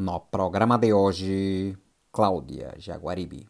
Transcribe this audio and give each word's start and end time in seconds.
No 0.00 0.18
programa 0.18 0.78
de 0.78 0.94
hoje, 0.94 1.76
Cláudia 2.10 2.74
Jaguaribe. 2.78 3.46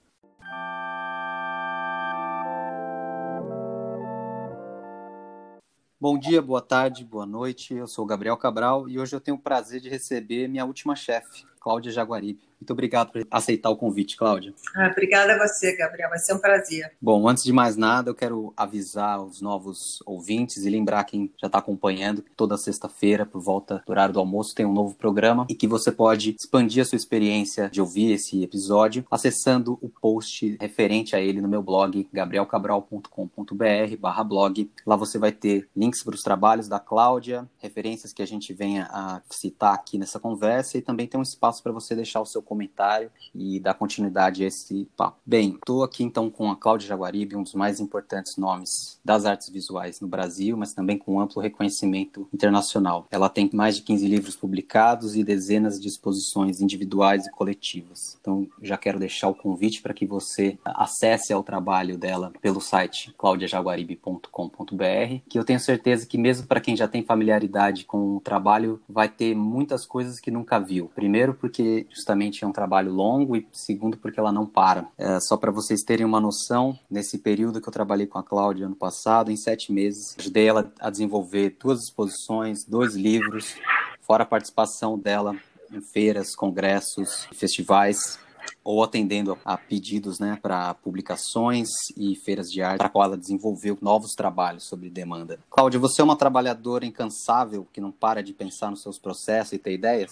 Bom 6.00 6.18
dia, 6.18 6.42
boa 6.42 6.60
tarde, 6.60 7.04
boa 7.04 7.24
noite. 7.24 7.74
Eu 7.74 7.86
sou 7.86 8.04
Gabriel 8.04 8.36
Cabral 8.36 8.88
e 8.88 8.98
hoje 8.98 9.14
eu 9.14 9.20
tenho 9.20 9.36
o 9.36 9.40
prazer 9.40 9.80
de 9.80 9.88
receber 9.88 10.48
minha 10.48 10.64
última 10.64 10.96
chefe, 10.96 11.46
Cláudia 11.60 11.92
Jaguaribe. 11.92 12.49
Muito 12.60 12.72
obrigado 12.72 13.10
por 13.10 13.26
aceitar 13.30 13.70
o 13.70 13.76
convite, 13.76 14.16
Cláudia. 14.16 14.52
Ah, 14.76 14.90
obrigada 14.92 15.34
a 15.34 15.38
você, 15.38 15.74
Gabriel. 15.74 16.10
Vai 16.10 16.18
ser 16.18 16.34
um 16.34 16.38
prazer. 16.38 16.92
Bom, 17.00 17.26
antes 17.26 17.42
de 17.42 17.52
mais 17.52 17.74
nada, 17.74 18.10
eu 18.10 18.14
quero 18.14 18.52
avisar 18.54 19.22
os 19.22 19.40
novos 19.40 20.02
ouvintes 20.04 20.64
e 20.64 20.70
lembrar 20.70 21.04
quem 21.04 21.32
já 21.40 21.46
está 21.46 21.58
acompanhando 21.58 22.22
que 22.22 22.30
toda 22.36 22.58
sexta-feira, 22.58 23.24
por 23.24 23.40
volta 23.40 23.82
do 23.86 23.90
horário 23.90 24.12
do 24.12 24.20
almoço, 24.20 24.54
tem 24.54 24.66
um 24.66 24.72
novo 24.72 24.94
programa 24.94 25.46
e 25.48 25.54
que 25.54 25.66
você 25.66 25.90
pode 25.90 26.36
expandir 26.38 26.82
a 26.82 26.84
sua 26.84 26.96
experiência 26.96 27.70
de 27.70 27.80
ouvir 27.80 28.12
esse 28.12 28.42
episódio 28.42 29.06
acessando 29.10 29.78
o 29.80 29.88
post 29.88 30.58
referente 30.60 31.16
a 31.16 31.20
ele 31.20 31.40
no 31.40 31.48
meu 31.48 31.62
blog, 31.62 32.06
gabrielcabral.com.br 32.12 34.24
blog. 34.26 34.70
Lá 34.86 34.96
você 34.96 35.18
vai 35.18 35.32
ter 35.32 35.68
links 35.74 36.04
para 36.04 36.14
os 36.14 36.22
trabalhos 36.22 36.68
da 36.68 36.78
Cláudia, 36.78 37.48
referências 37.58 38.12
que 38.12 38.22
a 38.22 38.26
gente 38.26 38.52
venha 38.52 38.86
a 38.90 39.22
citar 39.30 39.74
aqui 39.74 39.96
nessa 39.96 40.20
conversa 40.20 40.76
e 40.76 40.82
também 40.82 41.06
tem 41.06 41.18
um 41.18 41.22
espaço 41.22 41.62
para 41.62 41.72
você 41.72 41.94
deixar 41.94 42.20
o 42.20 42.26
seu 42.26 42.42
comentário 42.50 43.12
e 43.32 43.60
dar 43.60 43.74
continuidade 43.74 44.42
a 44.42 44.48
esse 44.48 44.88
papo. 44.96 45.18
Bem, 45.24 45.50
estou 45.50 45.84
aqui 45.84 46.02
então 46.02 46.28
com 46.28 46.50
a 46.50 46.56
Cláudia 46.56 46.88
Jaguaribe, 46.88 47.36
um 47.36 47.44
dos 47.44 47.54
mais 47.54 47.78
importantes 47.78 48.36
nomes 48.36 48.98
das 49.04 49.24
artes 49.24 49.48
visuais 49.48 50.00
no 50.00 50.08
Brasil, 50.08 50.56
mas 50.56 50.74
também 50.74 50.98
com 50.98 51.20
amplo 51.20 51.40
reconhecimento 51.40 52.28
internacional. 52.34 53.06
Ela 53.08 53.28
tem 53.28 53.48
mais 53.52 53.76
de 53.76 53.82
15 53.82 54.08
livros 54.08 54.34
publicados 54.34 55.14
e 55.14 55.22
dezenas 55.22 55.80
de 55.80 55.86
exposições 55.86 56.60
individuais 56.60 57.26
e 57.26 57.30
coletivas. 57.30 58.18
Então, 58.20 58.48
já 58.60 58.76
quero 58.76 58.98
deixar 58.98 59.28
o 59.28 59.34
convite 59.34 59.80
para 59.80 59.94
que 59.94 60.04
você 60.04 60.58
acesse 60.64 61.32
ao 61.32 61.44
trabalho 61.44 61.96
dela 61.96 62.32
pelo 62.40 62.60
site 62.60 63.14
claudiajaguaribe.com.br, 63.16 65.22
que 65.28 65.38
eu 65.38 65.44
tenho 65.44 65.60
certeza 65.60 66.04
que 66.04 66.18
mesmo 66.18 66.48
para 66.48 66.60
quem 66.60 66.76
já 66.76 66.88
tem 66.88 67.04
familiaridade 67.04 67.84
com 67.84 68.16
o 68.16 68.20
trabalho, 68.20 68.82
vai 68.88 69.08
ter 69.08 69.36
muitas 69.36 69.86
coisas 69.86 70.18
que 70.18 70.30
nunca 70.30 70.58
viu. 70.58 70.90
Primeiro 70.94 71.34
porque 71.34 71.86
justamente 71.90 72.39
é 72.44 72.48
um 72.48 72.52
trabalho 72.52 72.92
longo 72.92 73.36
e 73.36 73.46
segundo 73.52 73.96
porque 73.96 74.18
ela 74.18 74.32
não 74.32 74.46
para. 74.46 74.86
É, 74.96 75.18
só 75.20 75.36
para 75.36 75.50
vocês 75.50 75.82
terem 75.82 76.06
uma 76.06 76.20
noção, 76.20 76.78
nesse 76.90 77.18
período 77.18 77.60
que 77.60 77.68
eu 77.68 77.72
trabalhei 77.72 78.06
com 78.06 78.18
a 78.18 78.22
Cláudia 78.22 78.66
ano 78.66 78.76
passado, 78.76 79.30
em 79.30 79.36
sete 79.36 79.72
meses, 79.72 80.14
ajudei 80.18 80.46
ela 80.46 80.72
a 80.80 80.90
desenvolver 80.90 81.56
duas 81.60 81.80
exposições, 81.84 82.64
dois 82.64 82.94
livros, 82.94 83.54
fora 84.00 84.22
a 84.24 84.26
participação 84.26 84.98
dela 84.98 85.36
em 85.72 85.80
feiras, 85.80 86.34
congressos, 86.34 87.26
festivais 87.32 88.18
ou 88.62 88.82
atendendo 88.82 89.38
a 89.44 89.56
pedidos 89.56 90.18
né, 90.18 90.38
para 90.40 90.74
publicações 90.74 91.68
e 91.96 92.14
feiras 92.16 92.50
de 92.50 92.62
arte, 92.62 92.78
para 92.78 92.88
qual 92.88 93.04
ela 93.04 93.16
desenvolveu 93.16 93.78
novos 93.80 94.12
trabalhos 94.12 94.66
sobre 94.66 94.90
demanda. 94.90 95.38
Cláudia, 95.48 95.80
você 95.80 96.00
é 96.00 96.04
uma 96.04 96.16
trabalhadora 96.16 96.84
incansável 96.84 97.66
que 97.72 97.80
não 97.80 97.90
para 97.90 98.22
de 98.22 98.32
pensar 98.32 98.70
nos 98.70 98.82
seus 98.82 98.98
processos 98.98 99.54
e 99.54 99.58
ter 99.58 99.72
ideias? 99.72 100.10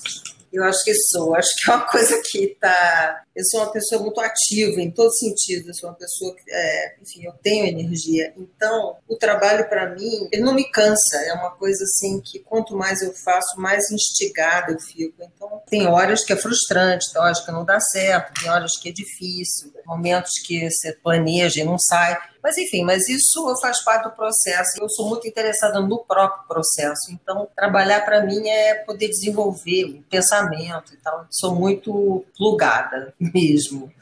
Eu 0.53 0.65
acho 0.65 0.85
que 0.85 0.95
sou. 0.95 1.35
Acho 1.35 1.49
que 1.57 1.71
é 1.71 1.75
uma 1.75 1.87
coisa 1.87 2.23
que 2.31 2.45
está. 2.45 3.23
Eu 3.39 3.45
sou 3.45 3.61
uma 3.61 3.71
pessoa 3.71 4.03
muito 4.03 4.21
ativa 4.21 4.81
em 4.81 4.91
todos 4.91 5.13
os 5.13 5.19
sentidos. 5.21 5.69
Eu 5.69 5.75
sou 5.75 5.91
uma 5.91 5.95
pessoa 5.95 6.35
que, 6.35 6.43
é, 6.51 6.97
enfim, 7.01 7.25
eu 7.25 7.33
tenho 7.41 7.67
energia. 7.67 8.35
Então, 8.37 8.97
o 9.07 9.15
trabalho 9.15 9.69
para 9.69 9.95
mim, 9.95 10.29
ele 10.33 10.43
não 10.43 10.53
me 10.53 10.69
cansa. 10.69 11.19
É 11.25 11.33
uma 11.35 11.53
coisa 11.53 11.85
assim 11.85 12.21
que 12.21 12.41
quanto 12.41 12.77
mais 12.77 13.01
eu 13.01 13.15
faço, 13.15 13.61
mais 13.61 13.93
instigada 13.93 14.73
eu 14.73 14.81
fico. 14.81 15.23
Então, 15.23 15.63
tem 15.71 15.87
horas 15.87 16.25
que 16.25 16.33
é 16.33 16.37
frustrante, 16.37 17.13
tem 17.13 17.23
horas 17.23 17.39
que 17.39 17.53
não 17.53 17.65
dá 17.65 17.79
certo, 17.79 18.43
tem 18.43 18.51
horas 18.51 18.77
que 18.77 18.89
é 18.89 18.93
difícil, 18.93 19.73
momentos 19.87 20.33
que 20.45 20.69
você 20.69 20.93
planeja 20.95 21.61
e 21.61 21.65
não 21.65 21.79
sai. 21.79 22.19
Mas 22.43 22.57
enfim, 22.57 22.85
mas 22.85 23.09
isso 23.09 23.55
faz 23.61 23.83
parte 23.85 24.05
do 24.05 24.17
processo. 24.17 24.81
Eu 24.81 24.89
sou 24.89 25.09
muito 25.09 25.27
interessada 25.27 25.81
no 25.81 25.99
próprio 26.05 26.47
processo. 26.47 27.11
Então, 27.13 27.49
trabalhar 27.55 28.05
para 28.05 28.25
mim 28.25 28.49
é 28.49 28.75
poder 28.75 29.09
desenvolver 29.09 29.85
o 29.85 30.03
pensamento 30.05 30.95
e 30.95 30.97
tal. 30.99 31.27
Sou 31.31 31.55
muito 31.55 32.25
plugada 32.37 33.13
mesmo. 33.33 33.93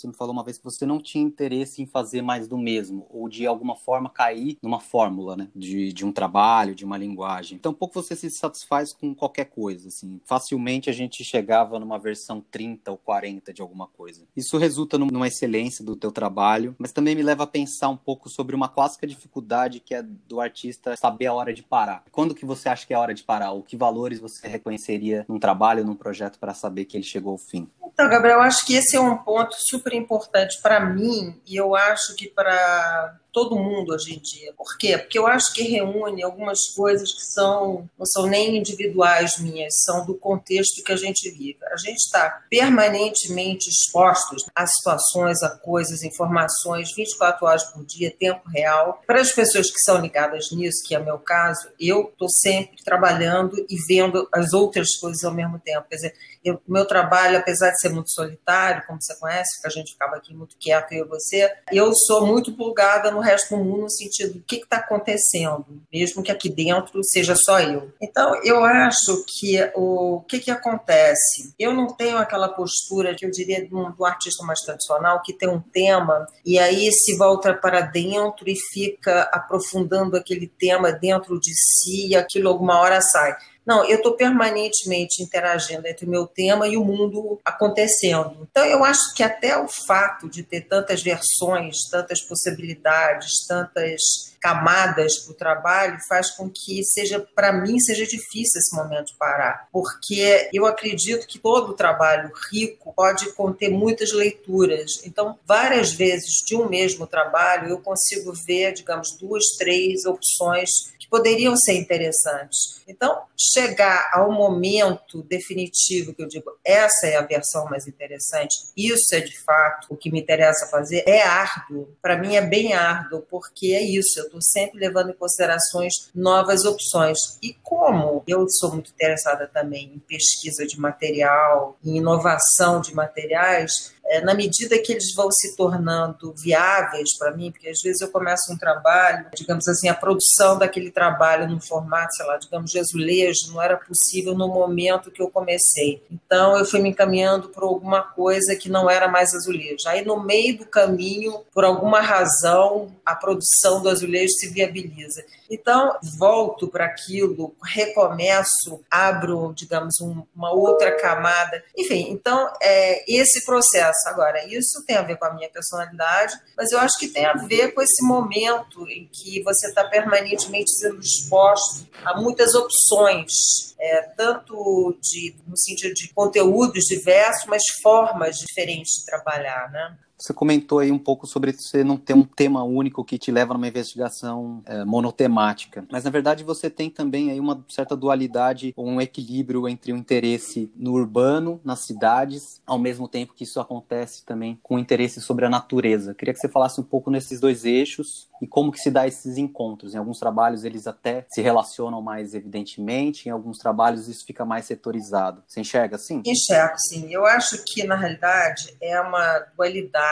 Você 0.00 0.08
me 0.08 0.14
falou 0.14 0.32
uma 0.32 0.42
vez 0.42 0.56
que 0.56 0.64
você 0.64 0.86
não 0.86 0.98
tinha 0.98 1.22
interesse 1.22 1.82
em 1.82 1.86
fazer 1.86 2.22
mais 2.22 2.48
do 2.48 2.56
mesmo, 2.56 3.06
ou 3.10 3.28
de 3.28 3.46
alguma 3.46 3.76
forma 3.76 4.08
cair 4.08 4.56
numa 4.62 4.80
fórmula, 4.80 5.36
né? 5.36 5.48
De, 5.54 5.92
de 5.92 6.06
um 6.06 6.12
trabalho, 6.12 6.74
de 6.74 6.86
uma 6.86 6.96
linguagem. 6.96 7.58
Então, 7.58 7.74
pouco 7.74 8.02
você 8.02 8.16
se 8.16 8.30
satisfaz 8.30 8.94
com 8.94 9.14
qualquer 9.14 9.44
coisa, 9.46 9.88
assim. 9.88 10.18
Facilmente 10.24 10.88
a 10.88 10.92
gente 10.92 11.22
chegava 11.22 11.78
numa 11.78 11.98
versão 11.98 12.42
30 12.50 12.90
ou 12.90 12.96
40 12.96 13.52
de 13.52 13.60
alguma 13.60 13.86
coisa. 13.86 14.26
Isso 14.34 14.56
resulta 14.56 14.96
numa 14.96 15.28
excelência 15.28 15.84
do 15.84 15.94
teu 15.94 16.10
trabalho, 16.10 16.74
mas 16.78 16.92
também 16.92 17.14
me 17.14 17.22
leva 17.22 17.44
a 17.44 17.46
pensar 17.46 17.90
um 17.90 17.96
pouco 17.96 18.30
sobre 18.30 18.56
uma 18.56 18.68
clássica 18.68 19.06
dificuldade 19.06 19.80
que 19.80 19.94
é 19.94 20.02
do 20.02 20.40
artista 20.40 20.96
saber 20.96 21.26
a 21.26 21.34
hora 21.34 21.52
de 21.52 21.62
parar. 21.62 22.04
Quando 22.10 22.34
que 22.34 22.46
você 22.46 22.70
acha 22.70 22.86
que 22.86 22.94
é 22.94 22.96
a 22.96 23.00
hora 23.00 23.12
de 23.12 23.22
parar? 23.22 23.52
Ou 23.52 23.62
que 23.62 23.76
valores 23.76 24.18
você 24.18 24.48
reconheceria 24.48 25.26
num 25.28 25.38
trabalho, 25.38 25.84
num 25.84 25.94
projeto 25.94 26.38
para 26.38 26.54
saber 26.54 26.86
que 26.86 26.96
ele 26.96 27.04
chegou 27.04 27.32
ao 27.32 27.38
fim? 27.38 27.68
Então, 27.92 28.08
Gabriel, 28.08 28.40
acho 28.40 28.64
que 28.64 28.74
esse 28.74 28.96
é 28.96 29.00
um 29.00 29.16
ponto 29.16 29.54
super 29.58 29.89
importante 29.94 30.60
para 30.62 30.80
mim 30.80 31.40
e 31.46 31.56
eu 31.56 31.74
acho 31.74 32.14
que 32.16 32.28
para 32.28 33.19
todo 33.32 33.56
mundo 33.56 33.92
hoje 33.92 34.14
em 34.14 34.20
dia. 34.20 34.52
Por 34.56 34.76
quê? 34.78 34.98
Porque 34.98 35.18
eu 35.18 35.26
acho 35.26 35.52
que 35.52 35.62
reúne 35.62 36.22
algumas 36.22 36.58
coisas 36.74 37.12
que 37.12 37.22
são 37.22 37.88
não 37.98 38.06
são 38.06 38.26
nem 38.26 38.56
individuais 38.56 39.38
minhas, 39.38 39.74
são 39.84 40.04
do 40.06 40.14
contexto 40.14 40.82
que 40.82 40.92
a 40.92 40.96
gente 40.96 41.30
vive. 41.30 41.58
A 41.72 41.76
gente 41.76 41.98
está 41.98 42.44
permanentemente 42.48 43.68
expostos 43.68 44.44
a 44.54 44.66
situações, 44.66 45.42
a 45.42 45.50
coisas, 45.50 46.02
informações, 46.02 46.94
24 46.94 47.46
horas 47.46 47.64
por 47.64 47.84
dia, 47.84 48.10
tempo 48.10 48.48
real. 48.48 49.02
Para 49.06 49.20
as 49.20 49.32
pessoas 49.32 49.70
que 49.70 49.80
são 49.80 50.00
ligadas 50.00 50.50
nisso, 50.52 50.82
que 50.86 50.94
é 50.94 50.98
o 50.98 51.04
meu 51.04 51.18
caso, 51.18 51.68
eu 51.78 52.10
estou 52.12 52.28
sempre 52.28 52.82
trabalhando 52.84 53.56
e 53.68 53.76
vendo 53.86 54.28
as 54.32 54.52
outras 54.52 54.96
coisas 54.96 55.22
ao 55.24 55.34
mesmo 55.34 55.58
tempo. 55.58 55.86
Quer 55.88 55.96
dizer, 55.96 56.14
o 56.46 56.72
meu 56.72 56.86
trabalho, 56.86 57.38
apesar 57.38 57.70
de 57.70 57.80
ser 57.80 57.90
muito 57.90 58.10
solitário, 58.10 58.84
como 58.86 59.00
você 59.00 59.14
conhece, 59.16 59.60
que 59.60 59.66
a 59.66 59.70
gente 59.70 59.92
ficava 59.92 60.16
aqui 60.16 60.34
muito 60.34 60.56
quieto, 60.58 60.92
eu 60.92 61.04
e 61.04 61.08
você, 61.08 61.52
eu 61.70 61.92
sou 61.94 62.26
muito 62.26 62.56
plugada 62.56 63.10
no 63.10 63.19
no 63.20 63.26
resto 63.26 63.54
do 63.54 63.62
mundo 63.62 63.82
no 63.82 63.90
sentido 63.90 64.34
do 64.34 64.40
que 64.40 64.56
está 64.56 64.78
acontecendo, 64.78 65.66
mesmo 65.92 66.22
que 66.22 66.32
aqui 66.32 66.48
dentro 66.48 67.02
seja 67.04 67.34
só 67.36 67.60
eu. 67.60 67.92
Então, 68.00 68.34
eu 68.42 68.64
acho 68.64 69.24
que 69.28 69.70
o 69.74 70.22
que, 70.26 70.40
que 70.40 70.50
acontece? 70.50 71.52
Eu 71.58 71.74
não 71.74 71.94
tenho 71.94 72.16
aquela 72.16 72.48
postura 72.48 73.14
que 73.14 73.26
eu 73.26 73.30
diria 73.30 73.68
do, 73.68 73.90
do 73.90 74.04
artista 74.04 74.44
mais 74.44 74.60
tradicional, 74.60 75.22
que 75.22 75.34
tem 75.34 75.48
um 75.48 75.60
tema 75.60 76.26
e 76.44 76.58
aí 76.58 76.90
se 76.90 77.16
volta 77.16 77.52
para 77.52 77.82
dentro 77.82 78.48
e 78.48 78.56
fica 78.72 79.22
aprofundando 79.32 80.16
aquele 80.16 80.48
tema 80.48 80.90
dentro 80.90 81.38
de 81.38 81.52
si 81.54 82.08
e 82.08 82.16
aquilo 82.16 82.48
alguma 82.48 82.80
hora 82.80 83.00
sai. 83.00 83.36
Não, 83.70 83.84
eu 83.84 83.98
estou 83.98 84.14
permanentemente 84.14 85.22
interagindo 85.22 85.86
entre 85.86 86.04
o 86.04 86.10
meu 86.10 86.26
tema 86.26 86.66
e 86.66 86.76
o 86.76 86.84
mundo 86.84 87.38
acontecendo. 87.44 88.48
Então, 88.50 88.64
eu 88.64 88.82
acho 88.82 89.14
que 89.14 89.22
até 89.22 89.56
o 89.56 89.68
fato 89.68 90.28
de 90.28 90.42
ter 90.42 90.62
tantas 90.62 91.00
versões, 91.00 91.76
tantas 91.88 92.20
possibilidades, 92.20 93.46
tantas 93.46 94.29
camadas 94.40 95.18
para 95.18 95.32
o 95.32 95.36
trabalho 95.36 95.98
faz 96.08 96.30
com 96.30 96.48
que 96.48 96.82
seja, 96.84 97.20
para 97.34 97.52
mim, 97.52 97.78
seja 97.78 98.04
difícil 98.04 98.58
esse 98.58 98.74
momento 98.74 99.12
parar, 99.18 99.68
porque 99.70 100.48
eu 100.52 100.66
acredito 100.66 101.26
que 101.26 101.38
todo 101.38 101.74
trabalho 101.74 102.32
rico 102.50 102.92
pode 102.94 103.32
conter 103.32 103.68
muitas 103.68 104.12
leituras. 104.12 105.04
Então, 105.04 105.38
várias 105.44 105.92
vezes 105.92 106.42
de 106.46 106.56
um 106.56 106.68
mesmo 106.68 107.06
trabalho, 107.06 107.68
eu 107.68 107.78
consigo 107.80 108.32
ver, 108.46 108.72
digamos, 108.72 109.16
duas, 109.18 109.44
três 109.58 110.04
opções 110.04 110.70
que 110.98 111.08
poderiam 111.08 111.56
ser 111.56 111.74
interessantes. 111.74 112.80
Então, 112.88 113.22
chegar 113.36 114.10
ao 114.12 114.32
momento 114.32 115.22
definitivo 115.22 116.14
que 116.14 116.22
eu 116.22 116.28
digo, 116.28 116.50
essa 116.64 117.06
é 117.06 117.16
a 117.16 117.22
versão 117.22 117.66
mais 117.66 117.86
interessante, 117.86 118.56
isso 118.76 119.14
é 119.14 119.20
de 119.20 119.38
fato 119.42 119.88
o 119.90 119.96
que 119.96 120.10
me 120.10 120.20
interessa 120.20 120.66
fazer, 120.68 121.04
é 121.06 121.22
árduo. 121.22 121.88
Para 122.00 122.18
mim 122.18 122.36
é 122.36 122.42
bem 122.42 122.72
árduo, 122.72 123.22
porque 123.30 123.74
é 123.74 123.82
isso, 123.82 124.29
estou 124.30 124.40
sempre 124.40 124.78
levando 124.78 125.10
em 125.10 125.14
considerações 125.14 126.08
novas 126.14 126.64
opções. 126.64 127.18
E 127.42 127.54
como 127.62 128.22
eu 128.26 128.46
sou 128.48 128.72
muito 128.72 128.90
interessada 128.90 129.46
também 129.46 129.92
em 129.94 129.98
pesquisa 129.98 130.66
de 130.66 130.78
material, 130.78 131.76
em 131.84 131.96
inovação 131.96 132.80
de 132.80 132.94
materiais, 132.94 133.94
é, 134.06 134.20
na 134.20 134.34
medida 134.34 134.78
que 134.78 134.92
eles 134.92 135.14
vão 135.14 135.30
se 135.30 135.56
tornando 135.56 136.34
viáveis 136.36 137.16
para 137.18 137.32
mim, 137.32 137.50
porque 137.50 137.68
às 137.68 137.80
vezes 137.80 138.00
eu 138.00 138.10
começo 138.10 138.52
um 138.52 138.58
trabalho, 138.58 139.26
digamos 139.34 139.68
assim, 139.68 139.88
a 139.88 139.94
produção 139.94 140.58
daquele 140.58 140.90
trabalho 140.90 141.48
no 141.48 141.60
formato, 141.60 142.12
sei 142.14 142.26
lá, 142.26 142.36
digamos, 142.36 142.70
de 142.70 142.78
azulejo, 142.78 143.52
não 143.52 143.62
era 143.62 143.76
possível 143.76 144.34
no 144.34 144.48
momento 144.48 145.10
que 145.10 145.22
eu 145.22 145.30
comecei. 145.30 146.02
Então 146.10 146.56
eu 146.56 146.64
fui 146.64 146.80
me 146.80 146.90
encaminhando 146.90 147.48
por 147.48 147.62
alguma 147.62 148.02
coisa 148.02 148.56
que 148.56 148.68
não 148.68 148.90
era 148.90 149.08
mais 149.08 149.32
azulejo. 149.34 149.88
Aí 149.88 150.04
no 150.04 150.22
meio 150.22 150.58
do 150.58 150.66
caminho, 150.66 151.44
por 151.52 151.64
alguma 151.64 152.00
razão, 152.00 152.94
a 153.04 153.14
produção 153.14 153.82
do 153.82 153.88
azulejo 153.88 154.32
se 154.32 154.48
viabiliza. 154.48 155.24
Então, 155.50 155.96
volto 156.16 156.68
para 156.68 156.84
aquilo, 156.84 157.54
recomeço, 157.62 158.80
abro, 158.88 159.52
digamos, 159.52 160.00
um, 160.00 160.22
uma 160.34 160.52
outra 160.52 160.96
camada. 160.96 161.62
Enfim, 161.76 162.06
então, 162.10 162.48
é 162.62 163.04
esse 163.12 163.44
processo. 163.44 163.99
Agora, 164.06 164.44
isso 164.46 164.84
tem 164.86 164.96
a 164.96 165.02
ver 165.02 165.16
com 165.16 165.24
a 165.26 165.34
minha 165.34 165.48
personalidade, 165.50 166.34
mas 166.56 166.70
eu 166.72 166.78
acho 166.78 166.98
que 166.98 167.08
tem 167.08 167.24
a 167.26 167.34
ver 167.34 167.72
com 167.72 167.82
esse 167.82 168.06
momento 168.06 168.88
em 168.88 169.08
que 169.12 169.42
você 169.42 169.68
está 169.68 169.84
permanentemente 169.84 170.70
sendo 170.72 171.00
exposto 171.00 171.88
a 172.04 172.20
muitas 172.20 172.54
opções, 172.54 173.30
é, 173.78 174.02
tanto 174.16 174.96
de, 175.02 175.34
no 175.46 175.56
sentido 175.56 175.94
de 175.94 176.12
conteúdos 176.12 176.84
diversos, 176.84 177.46
mas 177.46 177.62
formas 177.82 178.36
diferentes 178.36 179.00
de 179.00 179.06
trabalhar, 179.06 179.70
né? 179.70 179.96
Você 180.20 180.34
comentou 180.34 180.80
aí 180.80 180.92
um 180.92 180.98
pouco 180.98 181.26
sobre 181.26 181.50
você 181.50 181.82
não 181.82 181.96
ter 181.96 182.12
um 182.12 182.22
tema 182.22 182.62
único 182.62 183.02
que 183.02 183.18
te 183.18 183.32
leva 183.32 183.54
numa 183.54 183.66
investigação 183.66 184.62
é, 184.66 184.84
monotemática, 184.84 185.86
mas 185.90 186.04
na 186.04 186.10
verdade 186.10 186.44
você 186.44 186.68
tem 186.68 186.90
também 186.90 187.30
aí 187.30 187.40
uma 187.40 187.64
certa 187.68 187.96
dualidade, 187.96 188.74
um 188.76 189.00
equilíbrio 189.00 189.66
entre 189.66 189.94
o 189.94 189.96
interesse 189.96 190.70
no 190.76 190.92
urbano, 190.92 191.58
nas 191.64 191.80
cidades, 191.80 192.60
ao 192.66 192.78
mesmo 192.78 193.08
tempo 193.08 193.32
que 193.32 193.44
isso 193.44 193.58
acontece 193.58 194.22
também 194.26 194.60
com 194.62 194.74
o 194.74 194.78
interesse 194.78 195.22
sobre 195.22 195.46
a 195.46 195.50
natureza. 195.50 196.12
Queria 196.12 196.34
que 196.34 196.40
você 196.40 196.50
falasse 196.50 196.78
um 196.78 196.84
pouco 196.84 197.10
nesses 197.10 197.40
dois 197.40 197.64
eixos 197.64 198.28
e 198.42 198.46
como 198.46 198.72
que 198.72 198.78
se 198.78 198.90
dá 198.90 199.06
esses 199.06 199.38
encontros. 199.38 199.94
Em 199.94 199.98
alguns 199.98 200.18
trabalhos 200.18 200.64
eles 200.64 200.86
até 200.86 201.24
se 201.30 201.40
relacionam 201.40 202.02
mais 202.02 202.34
evidentemente, 202.34 203.26
em 203.26 203.32
alguns 203.32 203.56
trabalhos 203.56 204.06
isso 204.06 204.26
fica 204.26 204.44
mais 204.44 204.66
setorizado. 204.66 205.42
Você 205.46 205.60
enxerga 205.60 205.96
assim? 205.96 206.22
Enxergo, 206.26 206.74
sim. 206.76 207.10
Eu 207.10 207.24
acho 207.24 207.64
que 207.64 207.86
na 207.86 207.96
realidade 207.96 208.76
é 208.82 209.00
uma 209.00 209.38
dualidade 209.56 210.09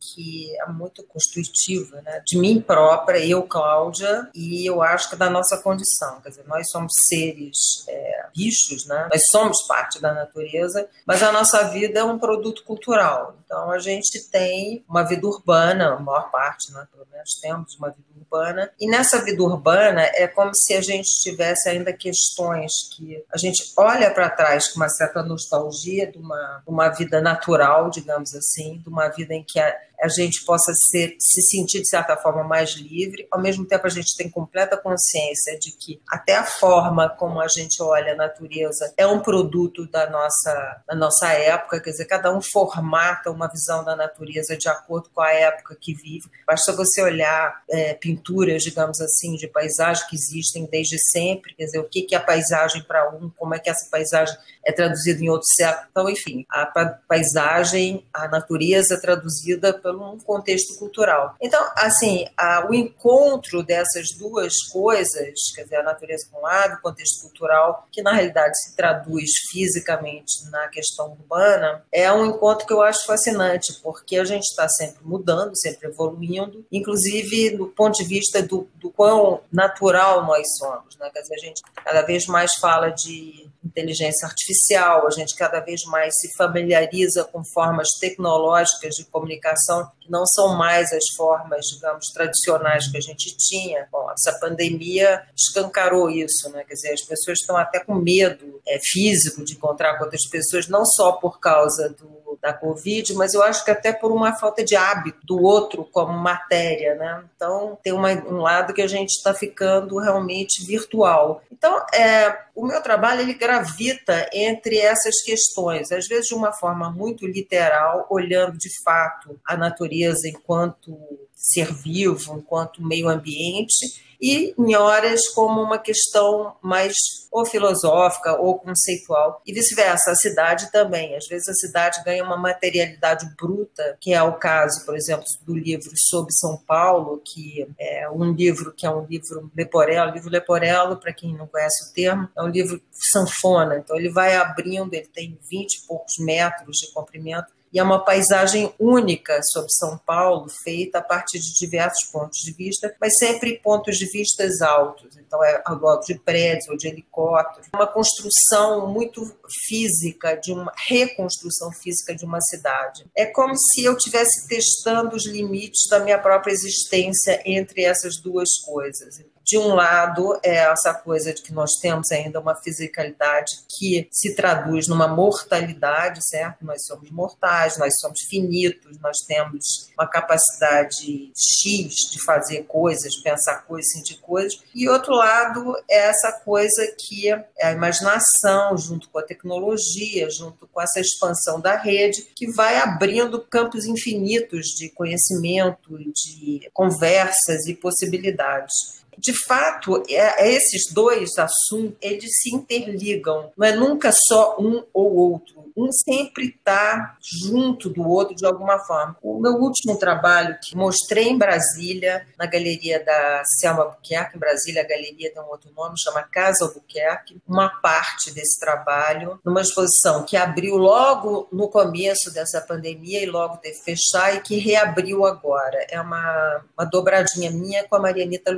que 0.00 0.56
é 0.60 0.66
muito 0.66 1.02
constitutiva, 1.04 2.00
né? 2.02 2.22
De 2.26 2.38
mim 2.38 2.60
própria, 2.60 3.18
eu, 3.18 3.42
Cláudia, 3.42 4.28
e 4.34 4.68
eu 4.68 4.82
acho 4.82 5.10
que 5.10 5.16
da 5.16 5.30
nossa 5.30 5.58
condição. 5.58 6.20
Quer 6.20 6.30
dizer, 6.30 6.44
nós 6.46 6.66
somos 6.70 6.92
seres 7.08 7.84
é, 7.88 8.26
bichos, 8.34 8.86
né? 8.86 9.08
Nós 9.10 9.22
somos 9.30 9.66
parte 9.66 10.00
da 10.00 10.12
natureza, 10.12 10.88
mas 11.06 11.22
a 11.22 11.32
nossa 11.32 11.64
vida 11.64 12.00
é 12.00 12.04
um 12.04 12.18
produto 12.18 12.64
cultural. 12.64 13.36
Então 13.44 13.70
a 13.70 13.78
gente 13.78 14.28
tem 14.30 14.84
uma 14.88 15.02
vida 15.02 15.26
urbana, 15.26 15.94
a 15.94 16.00
maior 16.00 16.30
parte, 16.30 16.72
né? 16.72 16.86
Pelo 16.92 17.06
menos 17.12 17.30
temos 17.40 17.74
uma 17.76 17.90
vida 17.90 18.06
urbana. 18.16 18.70
E 18.78 18.88
nessa 18.88 19.22
vida 19.22 19.42
urbana 19.42 20.02
é 20.14 20.26
como 20.26 20.50
se 20.54 20.74
a 20.74 20.80
gente 20.80 21.08
tivesse 21.22 21.68
ainda 21.68 21.92
questões 21.92 22.72
que 22.94 23.24
a 23.32 23.38
gente 23.38 23.72
olha 23.76 24.10
para 24.10 24.28
trás 24.28 24.68
com 24.68 24.80
uma 24.80 24.88
certa 24.88 25.22
nostalgia 25.22 26.10
de 26.10 26.18
uma, 26.18 26.62
uma 26.66 26.88
vida 26.88 27.20
natural, 27.20 27.88
digamos 27.88 28.34
assim, 28.34 28.78
de 28.78 28.88
uma 28.88 29.08
vida 29.08 29.34
em 29.36 29.44
que 29.44 29.60
a, 30.00 30.08
gente 30.08 30.44
possa 30.44 30.72
ser, 30.90 31.16
se 31.18 31.42
sentir 31.42 31.80
de 31.80 31.88
certa 31.88 32.16
forma 32.16 32.44
mais 32.44 32.70
livre. 32.72 33.26
Ao 33.30 33.40
mesmo 33.40 33.66
tempo, 33.66 33.86
a 33.86 33.90
gente 33.90 34.16
tem 34.16 34.30
completa 34.30 34.76
consciência 34.76 35.58
de 35.58 35.72
que 35.72 36.00
até 36.08 36.36
a 36.36 36.44
forma 36.44 37.08
como 37.08 37.40
a 37.40 37.48
gente 37.48 37.82
olha 37.82 38.12
a 38.12 38.16
natureza 38.16 38.92
é 38.96 39.06
um 39.06 39.20
produto 39.20 39.86
da 39.90 40.08
nossa, 40.10 40.82
da 40.86 40.94
nossa 40.94 41.28
época, 41.32 41.80
quer 41.80 41.90
dizer, 41.90 42.06
cada 42.06 42.32
um 42.34 42.40
formata 42.40 43.30
uma 43.30 43.48
visão 43.48 43.84
da 43.84 43.96
natureza 43.96 44.56
de 44.56 44.68
acordo 44.68 45.10
com 45.10 45.20
a 45.20 45.30
época 45.30 45.76
que 45.80 45.94
vive. 45.94 46.28
Basta 46.46 46.72
você 46.72 47.02
olhar 47.02 47.62
é, 47.70 47.94
pinturas, 47.94 48.62
digamos 48.62 49.00
assim, 49.00 49.34
de 49.36 49.48
paisagem 49.48 50.06
que 50.08 50.16
existem 50.16 50.66
desde 50.66 50.98
sempre, 51.10 51.54
quer 51.54 51.64
dizer, 51.64 51.78
o 51.78 51.88
que 51.88 52.06
é 52.14 52.18
a 52.18 52.20
paisagem 52.20 52.82
para 52.82 53.10
um, 53.10 53.30
como 53.30 53.54
é 53.54 53.58
que 53.58 53.70
essa 53.70 53.88
paisagem 53.90 54.36
é 54.64 54.72
traduzida 54.72 55.22
em 55.22 55.28
outro 55.28 55.46
século. 55.56 55.86
Então, 55.90 56.10
enfim, 56.10 56.44
a 56.50 56.66
paisagem, 57.08 58.04
a 58.12 58.28
natureza 58.28 59.00
traduzida 59.00 59.72
por 59.86 60.02
um 60.02 60.18
contexto 60.18 60.78
cultural. 60.78 61.34
Então, 61.40 61.62
assim, 61.76 62.26
a, 62.36 62.66
o 62.68 62.74
encontro 62.74 63.62
dessas 63.62 64.08
duas 64.18 64.54
coisas, 64.72 65.34
quer 65.54 65.64
dizer, 65.64 65.76
a 65.76 65.82
natureza 65.82 66.26
por 66.30 66.38
um 66.38 66.42
lado, 66.42 66.74
o 66.74 66.82
contexto 66.82 67.22
cultural, 67.22 67.86
que 67.92 68.02
na 68.02 68.12
realidade 68.12 68.56
se 68.58 68.74
traduz 68.74 69.30
fisicamente 69.50 70.48
na 70.50 70.68
questão 70.68 71.12
urbana, 71.12 71.84
é 71.92 72.10
um 72.12 72.26
encontro 72.26 72.66
que 72.66 72.72
eu 72.72 72.82
acho 72.82 73.06
fascinante, 73.06 73.80
porque 73.82 74.16
a 74.16 74.24
gente 74.24 74.44
está 74.44 74.68
sempre 74.68 75.04
mudando, 75.04 75.56
sempre 75.56 75.88
evoluindo, 75.88 76.64
inclusive 76.70 77.56
do 77.56 77.68
ponto 77.68 77.96
de 77.96 78.04
vista 78.04 78.42
do, 78.42 78.68
do 78.76 78.90
quão 78.90 79.40
natural 79.52 80.24
nós 80.24 80.46
somos. 80.58 80.96
Né? 80.98 81.10
Quer 81.12 81.20
dizer, 81.20 81.34
a 81.34 81.38
gente 81.38 81.62
cada 81.84 82.02
vez 82.02 82.26
mais 82.26 82.52
fala 82.60 82.90
de 82.90 83.48
inteligência 83.66 84.26
artificial, 84.26 85.06
a 85.06 85.10
gente 85.10 85.34
cada 85.34 85.60
vez 85.60 85.84
mais 85.84 86.14
se 86.18 86.34
familiariza 86.36 87.24
com 87.24 87.44
formas 87.44 87.88
tecnológicas 88.00 88.94
de 88.94 89.04
comunicação 89.06 89.90
não 90.08 90.26
são 90.26 90.56
mais 90.56 90.92
as 90.92 91.04
formas, 91.16 91.66
digamos, 91.66 92.06
tradicionais 92.12 92.88
que 92.88 92.96
a 92.96 93.00
gente 93.00 93.36
tinha. 93.36 93.86
Bom, 93.90 94.10
essa 94.10 94.38
pandemia 94.38 95.22
escancarou 95.36 96.10
isso, 96.10 96.50
né? 96.50 96.64
Quer 96.64 96.74
dizer, 96.74 96.92
as 96.92 97.02
pessoas 97.02 97.40
estão 97.40 97.56
até 97.56 97.80
com 97.80 97.94
medo 97.94 98.60
é, 98.66 98.78
físico 98.82 99.44
de 99.44 99.54
encontrar 99.54 99.96
com 99.96 100.04
outras 100.04 100.26
pessoas, 100.28 100.68
não 100.68 100.84
só 100.84 101.12
por 101.12 101.38
causa 101.40 101.88
do 101.90 102.16
da 102.46 102.52
Covid, 102.52 103.14
mas 103.14 103.34
eu 103.34 103.42
acho 103.42 103.64
que 103.64 103.70
até 103.70 103.92
por 103.92 104.12
uma 104.12 104.34
falta 104.36 104.64
de 104.64 104.76
hábito 104.76 105.18
do 105.24 105.42
outro 105.42 105.84
como 105.84 106.12
matéria, 106.12 106.94
né? 106.94 107.24
Então 107.34 107.76
tem 107.82 107.92
uma, 107.92 108.12
um 108.12 108.38
lado 108.38 108.72
que 108.72 108.82
a 108.82 108.86
gente 108.86 109.10
está 109.10 109.34
ficando 109.34 109.98
realmente 109.98 110.64
virtual. 110.64 111.42
Então 111.50 111.84
é, 111.92 112.36
o 112.54 112.64
meu 112.64 112.80
trabalho 112.80 113.20
ele 113.20 113.34
gravita 113.34 114.28
entre 114.32 114.78
essas 114.78 115.22
questões, 115.22 115.90
às 115.90 116.06
vezes 116.06 116.28
de 116.28 116.34
uma 116.34 116.52
forma 116.52 116.90
muito 116.90 117.26
literal, 117.26 118.06
olhando 118.08 118.56
de 118.56 118.70
fato 118.84 119.38
a 119.44 119.56
natureza 119.56 119.95
enquanto 120.24 120.96
ser 121.34 121.72
vivo, 121.72 122.36
enquanto 122.38 122.82
meio 122.82 123.08
ambiente, 123.08 124.04
e 124.20 124.54
em 124.58 124.74
horas 124.74 125.28
como 125.28 125.60
uma 125.60 125.78
questão 125.78 126.56
mais 126.62 126.94
ou 127.30 127.44
filosófica 127.44 128.34
ou 128.40 128.58
conceitual 128.58 129.42
e 129.46 129.52
vice-versa. 129.52 130.10
A 130.10 130.16
cidade 130.16 130.72
também. 130.72 131.14
Às 131.14 131.26
vezes 131.26 131.46
a 131.48 131.54
cidade 131.54 132.02
ganha 132.04 132.24
uma 132.24 132.36
materialidade 132.36 133.26
bruta, 133.36 133.96
que 134.00 134.14
é 134.14 134.22
o 134.22 134.32
caso, 134.34 134.84
por 134.86 134.96
exemplo, 134.96 135.24
do 135.44 135.54
livro 135.54 135.90
sobre 135.94 136.32
São 136.32 136.56
Paulo, 136.66 137.20
que 137.22 137.68
é 137.78 138.08
um 138.08 138.32
livro 138.32 138.72
que 138.72 138.86
é 138.86 138.90
um 138.90 139.04
livro 139.04 139.50
Leporello. 139.54 140.12
Livro 140.12 140.30
Leporello, 140.30 140.96
para 140.96 141.12
quem 141.12 141.36
não 141.36 141.46
conhece 141.46 141.90
o 141.90 141.92
termo, 141.92 142.28
é 142.36 142.42
um 142.42 142.48
livro 142.48 142.80
sanfona. 142.90 143.76
Então 143.76 143.96
ele 143.96 144.10
vai 144.10 144.34
abrindo, 144.34 144.94
ele 144.94 145.08
tem 145.12 145.38
20 145.50 145.74
e 145.74 145.86
poucos 145.86 146.14
metros 146.18 146.78
de 146.78 146.92
comprimento 146.92 147.55
e 147.72 147.78
é 147.78 147.82
uma 147.82 148.04
paisagem 148.04 148.72
única 148.78 149.40
sobre 149.52 149.70
São 149.72 149.98
Paulo, 149.98 150.46
feita 150.62 150.98
a 150.98 151.02
partir 151.02 151.38
de 151.38 151.52
diversos 151.54 152.10
pontos 152.10 152.38
de 152.38 152.52
vista, 152.52 152.94
mas 153.00 153.16
sempre 153.18 153.58
pontos 153.58 153.96
de 153.96 154.06
vista 154.06 154.46
altos. 154.62 155.16
Então, 155.16 155.42
é 155.44 155.62
alto 155.64 156.06
de 156.06 156.18
prédios 156.18 156.68
ou 156.68 156.76
de 156.76 156.88
helicópteros. 156.88 157.68
Uma 157.74 157.86
construção 157.86 158.86
muito 158.88 159.22
física, 159.66 160.36
de 160.36 160.52
uma 160.52 160.72
reconstrução 160.86 161.70
física 161.72 162.14
de 162.14 162.24
uma 162.24 162.40
cidade. 162.40 163.04
É 163.14 163.26
como 163.26 163.54
se 163.56 163.84
eu 163.84 163.96
estivesse 163.96 164.48
testando 164.48 165.16
os 165.16 165.26
limites 165.26 165.88
da 165.90 165.98
minha 165.98 166.18
própria 166.18 166.52
existência 166.52 167.42
entre 167.44 167.84
essas 167.84 168.20
duas 168.22 168.48
coisas 168.64 169.20
de 169.46 169.56
um 169.56 169.74
lado, 169.74 170.38
é 170.42 170.56
essa 170.56 170.92
coisa 170.92 171.32
de 171.32 171.40
que 171.40 171.52
nós 171.52 171.70
temos 171.80 172.10
ainda 172.10 172.40
uma 172.40 172.56
fisicalidade 172.56 173.52
que 173.78 174.08
se 174.10 174.34
traduz 174.34 174.88
numa 174.88 175.06
mortalidade, 175.06 176.18
certo? 176.28 176.64
Nós 176.64 176.84
somos 176.84 177.08
mortais, 177.12 177.78
nós 177.78 177.94
somos 178.00 178.22
finitos, 178.28 178.98
nós 178.98 179.18
temos 179.24 179.92
uma 179.96 180.08
capacidade 180.08 181.30
X 181.36 182.10
de 182.10 182.24
fazer 182.24 182.64
coisas, 182.64 183.22
pensar 183.22 183.64
coisas, 183.66 183.92
sentir 183.92 184.18
coisas. 184.20 184.58
E 184.74 184.88
outro 184.88 185.14
lado 185.14 185.76
é 185.88 186.08
essa 186.08 186.32
coisa 186.32 186.92
que 186.98 187.30
é 187.30 187.46
a 187.62 187.70
imaginação, 187.70 188.76
junto 188.76 189.08
com 189.10 189.20
a 189.20 189.22
tecnologia, 189.22 190.28
junto 190.28 190.66
com 190.66 190.80
essa 190.80 190.98
expansão 190.98 191.60
da 191.60 191.76
rede, 191.76 192.22
que 192.34 192.50
vai 192.50 192.78
abrindo 192.78 193.40
campos 193.46 193.84
infinitos 193.84 194.66
de 194.76 194.88
conhecimento, 194.88 195.96
de 195.98 196.68
conversas 196.74 197.66
e 197.68 197.74
possibilidades. 197.74 199.05
De 199.18 199.32
fato, 199.46 200.02
é, 200.08 200.46
é 200.46 200.52
esses 200.52 200.92
dois 200.92 201.30
assuntos, 201.38 201.96
eles 202.00 202.30
se 202.40 202.54
interligam. 202.54 203.50
Não 203.56 203.66
é 203.66 203.74
nunca 203.74 204.10
só 204.12 204.56
um 204.58 204.84
ou 204.92 205.14
outro. 205.14 205.66
Um 205.76 205.92
sempre 205.92 206.46
está 206.46 207.18
junto 207.20 207.90
do 207.90 208.08
outro 208.08 208.34
de 208.34 208.46
alguma 208.46 208.78
forma. 208.78 209.16
O 209.22 209.38
meu 209.38 209.52
último 209.52 209.98
trabalho 209.98 210.56
que 210.62 210.74
mostrei 210.74 211.28
em 211.28 211.36
Brasília, 211.36 212.26
na 212.38 212.46
galeria 212.46 213.04
da 213.04 213.42
Selma 213.58 213.82
Albuquerque, 213.82 214.36
em 214.36 214.40
Brasília, 214.40 214.82
a 214.82 214.86
galeria 214.86 215.30
tem 215.32 215.42
um 215.42 215.48
outro 215.48 215.70
nome, 215.76 215.94
chama 215.98 216.22
Casa 216.22 216.64
Albuquerque, 216.64 217.38
uma 217.46 217.68
parte 217.68 218.32
desse 218.32 218.58
trabalho, 218.58 219.38
numa 219.44 219.60
exposição 219.60 220.24
que 220.24 220.36
abriu 220.36 220.76
logo 220.76 221.46
no 221.52 221.68
começo 221.68 222.32
dessa 222.32 222.60
pandemia 222.60 223.22
e 223.22 223.26
logo 223.26 223.58
teve 223.58 223.78
fechar 223.78 224.34
e 224.34 224.40
que 224.40 224.56
reabriu 224.56 225.26
agora. 225.26 225.86
É 225.90 226.00
uma, 226.00 226.64
uma 226.76 226.86
dobradinha 226.86 227.50
minha 227.50 227.84
com 227.84 227.96
a 227.96 228.00
Marianita 228.00 228.50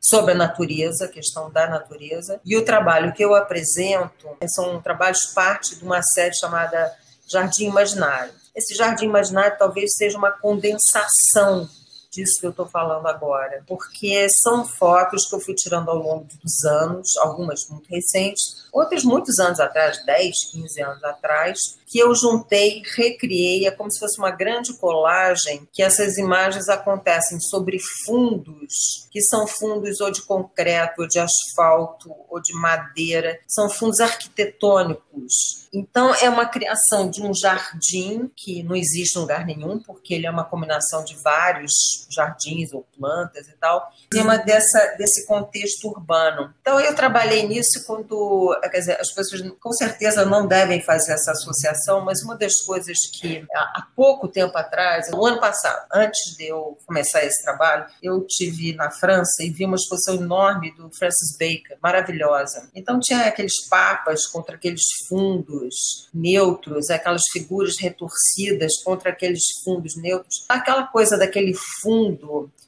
Sobre 0.00 0.32
a 0.32 0.36
natureza, 0.36 1.04
a 1.04 1.08
questão 1.08 1.50
da 1.50 1.68
natureza. 1.68 2.40
E 2.44 2.56
o 2.56 2.64
trabalho 2.64 3.12
que 3.12 3.24
eu 3.24 3.34
apresento 3.34 4.28
são 4.54 4.80
trabalhos 4.80 5.26
parte 5.26 5.76
de 5.76 5.84
uma 5.84 6.02
série 6.02 6.34
chamada 6.34 6.92
Jardim 7.28 7.66
Imaginário. 7.66 8.32
Esse 8.54 8.74
Jardim 8.74 9.06
Imaginário 9.06 9.56
talvez 9.58 9.94
seja 9.96 10.18
uma 10.18 10.32
condensação 10.32 11.68
disso 12.10 12.40
que 12.40 12.46
eu 12.46 12.50
estou 12.50 12.66
falando 12.66 13.06
agora, 13.06 13.62
porque 13.66 14.26
são 14.42 14.64
fotos 14.64 15.26
que 15.26 15.34
eu 15.34 15.40
fui 15.40 15.54
tirando 15.54 15.88
ao 15.88 15.96
longo 15.96 16.26
dos 16.42 16.64
anos, 16.64 17.16
algumas 17.18 17.60
muito 17.68 17.88
recentes, 17.88 18.68
outras 18.72 19.04
muitos 19.04 19.38
anos 19.38 19.60
atrás, 19.60 20.04
10, 20.04 20.50
15 20.50 20.82
anos 20.82 21.04
atrás, 21.04 21.58
que 21.86 21.98
eu 21.98 22.14
juntei, 22.14 22.82
recriei, 22.96 23.66
é 23.66 23.70
como 23.70 23.90
se 23.90 23.98
fosse 23.98 24.18
uma 24.18 24.30
grande 24.30 24.72
colagem, 24.74 25.68
que 25.72 25.82
essas 25.82 26.18
imagens 26.18 26.68
acontecem 26.68 27.40
sobre 27.40 27.78
fundos, 28.04 29.08
que 29.10 29.20
são 29.22 29.46
fundos 29.46 30.00
ou 30.00 30.10
de 30.10 30.22
concreto, 30.22 31.02
ou 31.02 31.08
de 31.08 31.18
asfalto, 31.18 32.14
ou 32.28 32.40
de 32.40 32.52
madeira, 32.54 33.40
são 33.48 33.68
fundos 33.68 33.98
arquitetônicos. 33.98 35.68
Então, 35.72 36.14
é 36.14 36.28
uma 36.28 36.46
criação 36.46 37.10
de 37.10 37.22
um 37.22 37.34
jardim 37.34 38.30
que 38.36 38.62
não 38.62 38.76
existe 38.76 39.16
em 39.16 39.20
lugar 39.20 39.44
nenhum, 39.44 39.80
porque 39.80 40.14
ele 40.14 40.26
é 40.26 40.30
uma 40.30 40.44
combinação 40.44 41.04
de 41.04 41.16
vários 41.16 41.99
jardins 42.10 42.72
ou 42.72 42.86
plantas 42.96 43.48
e 43.48 43.56
tal, 43.58 43.90
em 44.12 44.18
cima 44.18 44.38
dessa, 44.38 44.94
desse 44.96 45.26
contexto 45.26 45.88
urbano. 45.88 46.54
Então, 46.60 46.78
eu 46.80 46.94
trabalhei 46.94 47.46
nisso 47.46 47.84
quando, 47.86 48.58
quer 48.70 48.78
dizer, 48.78 49.00
as 49.00 49.12
pessoas 49.12 49.42
com 49.60 49.72
certeza 49.72 50.24
não 50.24 50.46
devem 50.46 50.80
fazer 50.82 51.12
essa 51.12 51.32
associação 51.32 51.90
mas 52.04 52.22
uma 52.22 52.36
das 52.36 52.60
coisas 52.66 52.96
que 53.18 53.46
há 53.52 53.86
pouco 53.94 54.28
tempo 54.28 54.56
atrás, 54.56 55.10
no 55.10 55.24
ano 55.24 55.40
passado, 55.40 55.86
antes 55.92 56.36
de 56.36 56.46
eu 56.46 56.78
começar 56.86 57.24
esse 57.24 57.42
trabalho, 57.42 57.86
eu 58.02 58.24
tive 58.26 58.74
na 58.74 58.90
França 58.90 59.42
e 59.42 59.50
vi 59.50 59.64
uma 59.64 59.76
exposição 59.76 60.16
enorme 60.16 60.74
do 60.74 60.90
Francis 60.96 61.36
Bacon, 61.38 61.76
maravilhosa. 61.82 62.68
Então 62.74 62.98
tinha 63.00 63.24
aqueles 63.24 63.68
papas 63.68 64.26
contra 64.26 64.56
aqueles 64.56 64.82
fundos 65.08 66.08
neutros, 66.12 66.90
aquelas 66.90 67.22
figuras 67.32 67.74
retorcidas 67.78 68.82
contra 68.84 69.10
aqueles 69.10 69.42
fundos 69.64 69.96
neutros, 69.96 70.44
aquela 70.48 70.86
coisa 70.86 71.16
daquele 71.16 71.54
fundo 71.82 71.89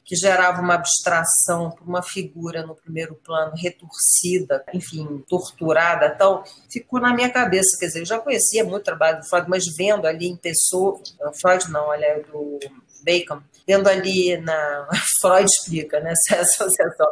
que 0.05 0.15
gerava 0.15 0.61
uma 0.61 0.75
abstração 0.75 1.71
para 1.71 1.83
uma 1.83 2.03
figura 2.03 2.65
no 2.65 2.75
primeiro 2.75 3.15
plano 3.15 3.53
retorcida, 3.55 4.63
enfim, 4.73 5.23
torturada, 5.27 6.09
tal, 6.09 6.43
ficou 6.69 6.99
na 6.99 7.13
minha 7.13 7.29
cabeça. 7.29 7.77
Quer 7.79 7.87
dizer, 7.87 7.99
eu 8.01 8.05
já 8.05 8.19
conhecia 8.19 8.63
muito 8.63 8.81
o 8.81 8.85
trabalho 8.85 9.19
do 9.19 9.27
Freud, 9.27 9.49
mas 9.49 9.63
vendo 9.77 10.05
ali 10.05 10.27
em 10.27 10.35
pessoa, 10.35 10.99
Freud 11.41 11.71
não, 11.71 11.87
olha, 11.87 12.05
é 12.05 12.19
do 12.19 12.59
Bacon, 13.03 13.41
vendo 13.67 13.87
ali 13.87 14.37
na. 14.37 14.87
Freud 15.21 15.45
explica, 15.45 15.99
né? 15.99 16.13
Essa 16.31 16.41
associação. 16.41 17.07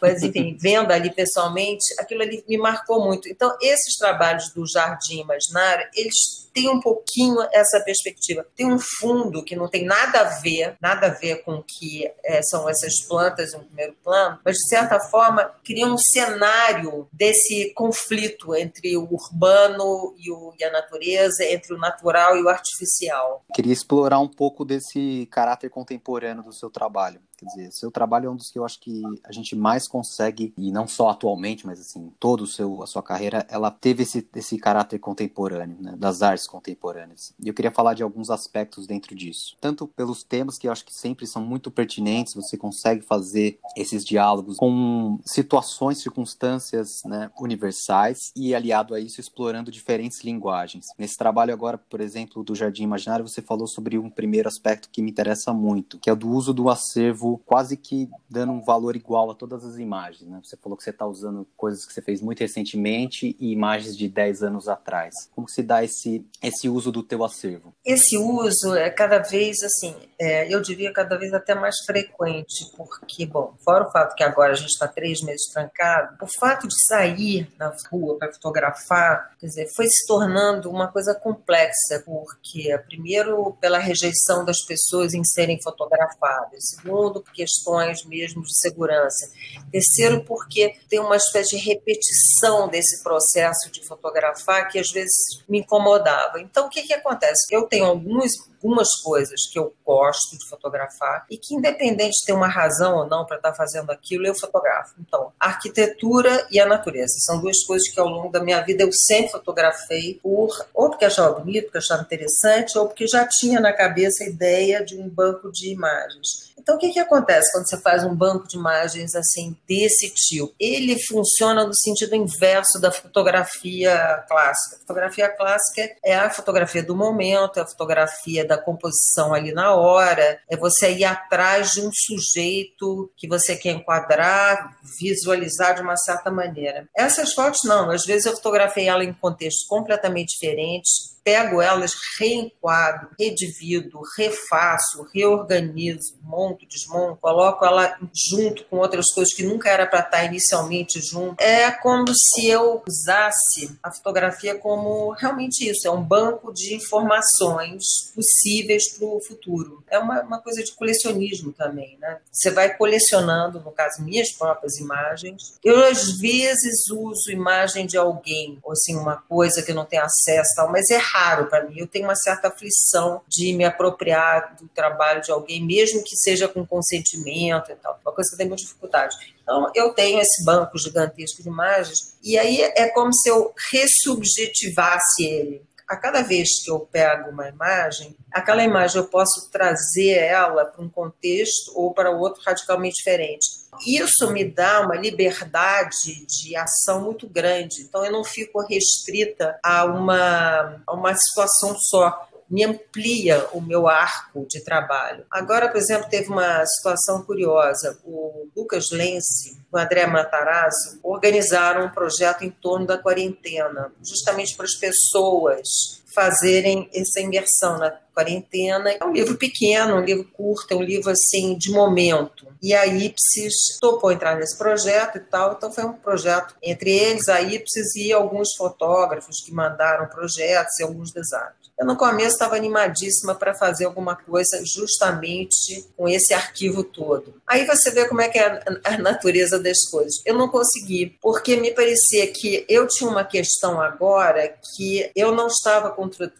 Mas, 0.00 0.22
enfim, 0.22 0.56
vendo 0.60 0.92
ali 0.92 1.12
pessoalmente, 1.12 1.84
aquilo 1.98 2.22
ali 2.22 2.44
me 2.48 2.58
marcou 2.58 3.04
muito. 3.04 3.28
Então, 3.28 3.56
esses 3.60 3.96
trabalhos 3.96 4.52
do 4.52 4.64
Jardim 4.66 5.20
Imaginário, 5.20 5.88
eles 5.94 6.44
tem 6.54 6.70
um 6.70 6.80
pouquinho 6.80 7.42
essa 7.52 7.80
perspectiva. 7.84 8.46
Tem 8.54 8.72
um 8.72 8.78
fundo 8.78 9.44
que 9.44 9.56
não 9.56 9.68
tem 9.68 9.84
nada 9.84 10.20
a 10.20 10.40
ver, 10.40 10.76
nada 10.80 11.08
a 11.08 11.10
ver 11.10 11.42
com 11.42 11.56
o 11.56 11.64
que 11.64 12.08
é, 12.24 12.40
são 12.42 12.68
essas 12.68 13.04
plantas 13.08 13.52
no 13.52 13.64
primeiro 13.64 13.94
plano, 14.04 14.38
mas 14.44 14.56
de 14.56 14.68
certa 14.68 15.00
forma 15.00 15.52
cria 15.64 15.86
um 15.86 15.98
cenário 15.98 17.08
desse 17.12 17.72
conflito 17.74 18.54
entre 18.54 18.96
o 18.96 19.08
urbano 19.10 20.14
e, 20.16 20.30
o, 20.30 20.54
e 20.58 20.64
a 20.64 20.70
natureza, 20.70 21.44
entre 21.44 21.74
o 21.74 21.78
natural 21.78 22.36
e 22.36 22.42
o 22.42 22.48
artificial. 22.48 23.44
Queria 23.52 23.72
explorar 23.72 24.20
um 24.20 24.28
pouco 24.28 24.64
desse 24.64 25.26
caráter 25.32 25.68
contemporâneo 25.68 26.44
do 26.44 26.52
seu 26.52 26.70
trabalho. 26.70 27.20
Quer 27.44 27.50
dizer, 27.50 27.72
seu 27.72 27.90
trabalho 27.90 28.26
é 28.26 28.30
um 28.30 28.36
dos 28.36 28.50
que 28.50 28.58
eu 28.58 28.64
acho 28.64 28.80
que 28.80 29.02
a 29.22 29.32
gente 29.32 29.54
mais 29.54 29.86
consegue, 29.86 30.52
e 30.56 30.72
não 30.72 30.86
só 30.86 31.10
atualmente, 31.10 31.66
mas 31.66 31.80
assim, 31.80 32.10
todo 32.18 32.42
o 32.42 32.46
seu, 32.46 32.82
a 32.82 32.86
sua 32.86 33.02
carreira, 33.02 33.46
ela 33.50 33.70
teve 33.70 34.02
esse, 34.02 34.26
esse 34.34 34.56
caráter 34.58 34.98
contemporâneo, 34.98 35.76
né, 35.80 35.94
das 35.96 36.22
artes 36.22 36.46
contemporâneas. 36.46 37.34
E 37.38 37.48
eu 37.48 37.54
queria 37.54 37.70
falar 37.70 37.94
de 37.94 38.02
alguns 38.02 38.30
aspectos 38.30 38.86
dentro 38.86 39.14
disso. 39.14 39.56
Tanto 39.60 39.86
pelos 39.86 40.22
temas 40.22 40.56
que 40.56 40.66
eu 40.66 40.72
acho 40.72 40.84
que 40.84 40.94
sempre 40.94 41.26
são 41.26 41.44
muito 41.44 41.70
pertinentes, 41.70 42.34
você 42.34 42.56
consegue 42.56 43.02
fazer 43.02 43.58
esses 43.76 44.04
diálogos 44.04 44.56
com 44.56 45.18
situações, 45.24 45.98
circunstâncias 45.98 47.02
né, 47.04 47.30
universais 47.38 48.32
e 48.34 48.54
aliado 48.54 48.94
a 48.94 49.00
isso 49.00 49.20
explorando 49.20 49.70
diferentes 49.70 50.22
linguagens. 50.24 50.86
Nesse 50.98 51.16
trabalho 51.16 51.52
agora, 51.52 51.76
por 51.78 52.00
exemplo, 52.00 52.42
do 52.42 52.54
Jardim 52.54 52.84
Imaginário, 52.84 53.26
você 53.26 53.42
falou 53.42 53.66
sobre 53.66 53.98
um 53.98 54.10
primeiro 54.10 54.48
aspecto 54.48 54.88
que 54.90 55.02
me 55.02 55.10
interessa 55.10 55.52
muito, 55.52 55.98
que 55.98 56.08
é 56.08 56.12
o 56.12 56.16
do 56.16 56.28
uso 56.28 56.52
do 56.52 56.68
acervo 56.68 57.33
quase 57.38 57.76
que 57.76 58.08
dando 58.28 58.52
um 58.52 58.62
valor 58.62 58.96
igual 58.96 59.30
a 59.30 59.34
todas 59.34 59.64
as 59.64 59.78
imagens. 59.78 60.28
Né? 60.28 60.40
Você 60.42 60.56
falou 60.56 60.76
que 60.76 60.84
você 60.84 60.90
está 60.90 61.06
usando 61.06 61.46
coisas 61.56 61.84
que 61.84 61.92
você 61.92 62.02
fez 62.02 62.20
muito 62.20 62.40
recentemente 62.40 63.36
e 63.38 63.52
imagens 63.52 63.96
de 63.96 64.08
10 64.08 64.42
anos 64.42 64.68
atrás. 64.68 65.14
Como 65.34 65.48
se 65.48 65.62
dá 65.62 65.82
esse 65.82 66.24
esse 66.42 66.68
uso 66.68 66.92
do 66.92 67.02
teu 67.02 67.24
acervo? 67.24 67.74
Esse 67.84 68.16
uso 68.18 68.74
é 68.74 68.90
cada 68.90 69.18
vez 69.18 69.62
assim, 69.62 69.94
é, 70.20 70.52
eu 70.52 70.60
diria 70.60 70.92
cada 70.92 71.16
vez 71.18 71.32
até 71.32 71.54
mais 71.54 71.76
frequente, 71.86 72.70
porque, 72.76 73.26
bom, 73.26 73.54
fora 73.64 73.86
o 73.86 73.90
fato 73.90 74.14
que 74.14 74.22
agora 74.22 74.52
a 74.52 74.56
gente 74.56 74.70
está 74.70 74.86
três 74.86 75.22
meses 75.22 75.46
trancado, 75.52 76.16
o 76.22 76.28
fato 76.38 76.68
de 76.68 76.74
sair 76.86 77.48
na 77.58 77.74
rua 77.90 78.18
para 78.18 78.32
fotografar, 78.32 79.36
quer 79.38 79.46
dizer, 79.46 79.68
foi 79.74 79.86
se 79.86 80.06
tornando 80.06 80.70
uma 80.70 80.88
coisa 80.88 81.14
complexa, 81.14 82.02
porque, 82.04 82.76
primeiro, 82.86 83.56
pela 83.60 83.78
rejeição 83.78 84.44
das 84.44 84.64
pessoas 84.66 85.14
em 85.14 85.24
serem 85.24 85.60
fotografadas, 85.62 86.68
segundo, 86.68 87.13
por 87.20 87.32
questões 87.32 88.04
mesmo 88.04 88.42
de 88.42 88.58
segurança, 88.58 89.30
terceiro, 89.70 90.24
porque 90.24 90.76
tem 90.88 91.00
uma 91.00 91.16
espécie 91.16 91.56
de 91.56 91.62
repetição 91.62 92.68
desse 92.68 93.02
processo 93.02 93.70
de 93.70 93.84
fotografar 93.86 94.68
que 94.68 94.78
às 94.78 94.90
vezes 94.90 95.42
me 95.48 95.60
incomodava. 95.60 96.40
Então, 96.40 96.66
o 96.66 96.70
que, 96.70 96.82
que 96.82 96.92
acontece? 96.92 97.46
Eu 97.50 97.66
tenho 97.66 97.84
alguns, 97.86 98.32
algumas 98.54 98.88
coisas 99.02 99.48
que 99.52 99.58
eu 99.58 99.74
gosto 99.84 100.38
de 100.38 100.48
fotografar 100.48 101.26
e 101.30 101.36
que, 101.36 101.54
independente 101.54 102.20
de 102.20 102.26
ter 102.26 102.32
uma 102.32 102.48
razão 102.48 102.96
ou 102.96 103.06
não 103.06 103.24
para 103.24 103.36
estar 103.36 103.50
tá 103.50 103.56
fazendo 103.56 103.90
aquilo, 103.90 104.26
eu 104.26 104.34
fotografo. 104.34 104.94
Então, 104.98 105.32
a 105.38 105.48
arquitetura 105.48 106.46
e 106.50 106.58
a 106.60 106.66
natureza 106.66 107.14
são 107.20 107.40
duas 107.40 107.62
coisas 107.64 107.88
que, 107.90 108.00
ao 108.00 108.08
longo 108.08 108.30
da 108.30 108.42
minha 108.42 108.60
vida, 108.60 108.82
eu 108.82 108.90
sempre 108.92 109.32
fotografei 109.32 110.18
por 110.22 110.64
ou 110.72 110.90
porque 110.90 111.04
achava 111.04 111.38
bonito, 111.38 111.64
porque 111.64 111.78
achava 111.78 112.02
interessante, 112.02 112.78
ou 112.78 112.86
porque 112.86 113.06
já 113.06 113.26
tinha 113.28 113.60
na 113.60 113.72
cabeça 113.72 114.24
a 114.24 114.28
ideia 114.28 114.84
de 114.84 114.96
um 114.96 115.08
banco 115.08 115.50
de 115.50 115.72
imagens. 115.72 116.53
Então, 116.64 116.76
o 116.76 116.78
que, 116.78 116.94
que 116.94 116.98
acontece 116.98 117.52
quando 117.52 117.68
você 117.68 117.78
faz 117.82 118.04
um 118.04 118.14
banco 118.14 118.48
de 118.48 118.56
imagens 118.56 119.14
assim 119.14 119.54
desse 119.68 120.08
tipo? 120.14 120.54
Ele 120.58 120.96
funciona 121.06 121.62
no 121.62 121.74
sentido 121.76 122.16
inverso 122.16 122.80
da 122.80 122.90
fotografia 122.90 124.24
clássica. 124.26 124.76
A 124.76 124.78
fotografia 124.78 125.28
clássica 125.28 125.94
é 126.02 126.14
a 126.14 126.30
fotografia 126.30 126.82
do 126.82 126.96
momento, 126.96 127.58
é 127.58 127.62
a 127.62 127.66
fotografia 127.66 128.46
da 128.46 128.56
composição 128.56 129.34
ali 129.34 129.52
na 129.52 129.74
hora, 129.74 130.40
é 130.48 130.56
você 130.56 130.90
ir 130.90 131.04
atrás 131.04 131.72
de 131.72 131.82
um 131.82 131.90
sujeito 131.92 133.12
que 133.14 133.28
você 133.28 133.56
quer 133.56 133.72
enquadrar, 133.72 134.74
visualizar 134.98 135.74
de 135.74 135.82
uma 135.82 135.98
certa 135.98 136.30
maneira. 136.30 136.88
Essas 136.96 137.34
fotos 137.34 137.60
não, 137.64 137.90
às 137.90 138.04
vezes 138.04 138.24
eu 138.24 138.32
fotografei 138.32 138.88
ela 138.88 139.04
em 139.04 139.12
contextos 139.12 139.66
completamente 139.66 140.32
diferentes, 140.32 141.13
pego 141.24 141.62
elas, 141.62 141.92
reenquadro, 142.18 143.08
redivido, 143.18 143.98
refaço, 144.16 145.08
reorganizo, 145.12 146.18
monto, 146.22 146.66
desmonto, 146.68 147.18
coloco 147.20 147.64
ela 147.64 147.98
junto 148.12 148.64
com 148.66 148.76
outras 148.76 149.06
coisas 149.12 149.34
que 149.34 149.42
nunca 149.42 149.70
era 149.70 149.86
para 149.86 150.00
estar 150.00 150.24
inicialmente 150.24 151.00
junto. 151.00 151.42
É 151.42 151.70
como 151.70 152.04
se 152.14 152.46
eu 152.46 152.82
usasse 152.86 153.76
a 153.82 153.90
fotografia 153.90 154.58
como 154.58 155.12
realmente 155.12 155.68
isso, 155.68 155.88
é 155.88 155.90
um 155.90 156.02
banco 156.02 156.52
de 156.52 156.74
informações 156.74 157.82
possíveis 158.14 158.96
para 158.96 159.06
o 159.06 159.20
futuro. 159.26 159.82
É 159.88 159.98
uma, 159.98 160.22
uma 160.22 160.40
coisa 160.40 160.62
de 160.62 160.72
colecionismo 160.72 161.52
também, 161.52 161.96
né? 162.00 162.18
Você 162.30 162.50
vai 162.50 162.76
colecionando, 162.76 163.60
no 163.60 163.72
caso, 163.72 164.02
minhas 164.02 164.30
próprias 164.32 164.76
imagens. 164.78 165.58
Eu, 165.64 165.84
às 165.84 166.18
vezes, 166.18 166.90
uso 166.90 167.30
imagem 167.30 167.86
de 167.86 167.96
alguém, 167.96 168.58
ou 168.62 168.72
assim, 168.72 168.96
uma 168.96 169.16
coisa 169.16 169.62
que 169.62 169.70
eu 169.70 169.74
não 169.74 169.84
tenho 169.84 170.02
acesso 170.02 170.54
tal, 170.56 170.70
mas 170.70 170.90
é 170.90 170.98
raro 171.14 171.46
para 171.46 171.64
mim. 171.64 171.78
Eu 171.78 171.86
tenho 171.86 172.06
uma 172.06 172.16
certa 172.16 172.48
aflição 172.48 173.22
de 173.28 173.52
me 173.52 173.64
apropriar 173.64 174.56
do 174.56 174.66
trabalho 174.68 175.22
de 175.22 175.30
alguém, 175.30 175.64
mesmo 175.64 176.02
que 176.02 176.16
seja 176.16 176.48
com 176.48 176.66
consentimento 176.66 177.70
e 177.70 177.76
tal. 177.76 178.00
Uma 178.04 178.12
coisa 178.12 178.30
que 178.30 178.34
eu 178.34 178.38
tenho 178.38 178.50
muita 178.50 178.64
dificuldade. 178.64 179.16
Então, 179.40 179.70
eu 179.74 179.94
tenho 179.94 180.20
esse 180.20 180.44
banco 180.44 180.76
gigantesco 180.76 181.42
de 181.42 181.48
imagens, 181.48 182.16
e 182.22 182.36
aí 182.36 182.62
é 182.62 182.88
como 182.88 183.14
se 183.14 183.28
eu 183.28 183.52
ressubjetivasse 183.70 185.24
ele 185.24 185.62
a 185.88 185.96
cada 185.96 186.22
vez 186.22 186.62
que 186.64 186.70
eu 186.70 186.80
pego 186.80 187.30
uma 187.30 187.48
imagem, 187.48 188.16
aquela 188.32 188.64
imagem 188.64 188.96
eu 188.96 189.06
posso 189.06 189.50
trazer 189.50 190.16
ela 190.16 190.64
para 190.64 190.82
um 190.82 190.88
contexto 190.88 191.72
ou 191.74 191.92
para 191.92 192.10
outro 192.10 192.42
radicalmente 192.44 192.96
diferente. 192.96 193.63
Isso 193.86 194.30
me 194.30 194.44
dá 194.44 194.80
uma 194.80 194.96
liberdade 194.96 196.26
de 196.26 196.56
ação 196.56 197.02
muito 197.02 197.28
grande. 197.28 197.82
Então 197.82 198.04
eu 198.04 198.12
não 198.12 198.24
fico 198.24 198.60
restrita 198.60 199.58
a 199.62 199.84
uma, 199.84 200.82
a 200.86 200.92
uma 200.92 201.14
situação 201.14 201.76
só 201.78 202.28
me 202.48 202.62
amplia 202.64 203.48
o 203.52 203.60
meu 203.60 203.88
arco 203.88 204.46
de 204.48 204.62
trabalho. 204.62 205.24
Agora, 205.30 205.68
por 205.68 205.78
exemplo, 205.78 206.08
teve 206.08 206.28
uma 206.28 206.64
situação 206.66 207.22
curiosa. 207.22 207.98
O 208.04 208.48
Lucas 208.54 208.90
Lense, 208.90 209.58
o 209.72 209.78
André 209.78 210.06
Matarazzo, 210.06 211.00
organizaram 211.02 211.86
um 211.86 211.90
projeto 211.90 212.44
em 212.44 212.50
torno 212.50 212.86
da 212.86 212.98
quarentena, 212.98 213.92
justamente 214.02 214.54
para 214.56 214.66
as 214.66 214.74
pessoas 214.74 216.03
fazerem 216.14 216.88
essa 216.94 217.20
imersão 217.20 217.78
na 217.78 217.90
quarentena. 218.14 218.90
É 218.90 219.04
um 219.04 219.12
livro 219.12 219.36
pequeno, 219.36 219.96
um 219.96 220.04
livro 220.04 220.24
curto, 220.32 220.72
é 220.72 220.76
um 220.76 220.82
livro 220.82 221.10
assim 221.10 221.56
de 221.58 221.70
momento. 221.70 222.46
E 222.62 222.72
a 222.72 222.86
Ipsis 222.86 223.78
topou 223.80 224.12
entrar 224.12 224.36
nesse 224.36 224.56
projeto 224.56 225.18
e 225.18 225.20
tal, 225.20 225.54
então 225.54 225.72
foi 225.72 225.84
um 225.84 225.92
projeto 225.92 226.54
entre 226.62 226.90
eles, 226.90 227.28
a 227.28 227.40
Ipsis 227.42 227.94
e 227.96 228.12
alguns 228.12 228.54
fotógrafos 228.56 229.42
que 229.44 229.52
mandaram 229.52 230.06
projetos 230.06 230.78
e 230.78 230.82
alguns 230.84 231.12
designers. 231.12 231.63
Eu 231.78 231.86
no 231.86 231.96
começo 231.96 232.34
estava 232.34 232.56
animadíssima 232.56 233.34
para 233.34 233.54
fazer 233.54 233.84
alguma 233.84 234.14
coisa 234.14 234.62
justamente 234.64 235.84
com 235.96 236.08
esse 236.08 236.32
arquivo 236.32 236.84
todo. 236.84 237.34
Aí 237.46 237.66
você 237.66 237.90
vê 237.90 238.08
como 238.08 238.20
é 238.20 238.28
que 238.28 238.38
é 238.38 238.62
a 238.84 238.98
natureza 238.98 239.58
das 239.58 239.88
coisas. 239.90 240.22
Eu 240.24 240.38
não 240.38 240.48
consegui, 240.48 241.18
porque 241.20 241.56
me 241.56 241.72
parecia 241.72 242.26
que 242.28 242.64
eu 242.68 242.86
tinha 242.86 243.10
uma 243.10 243.24
questão 243.24 243.80
agora 243.80 244.54
que 244.76 245.10
eu 245.16 245.34
não 245.34 245.48
estava 245.48 245.90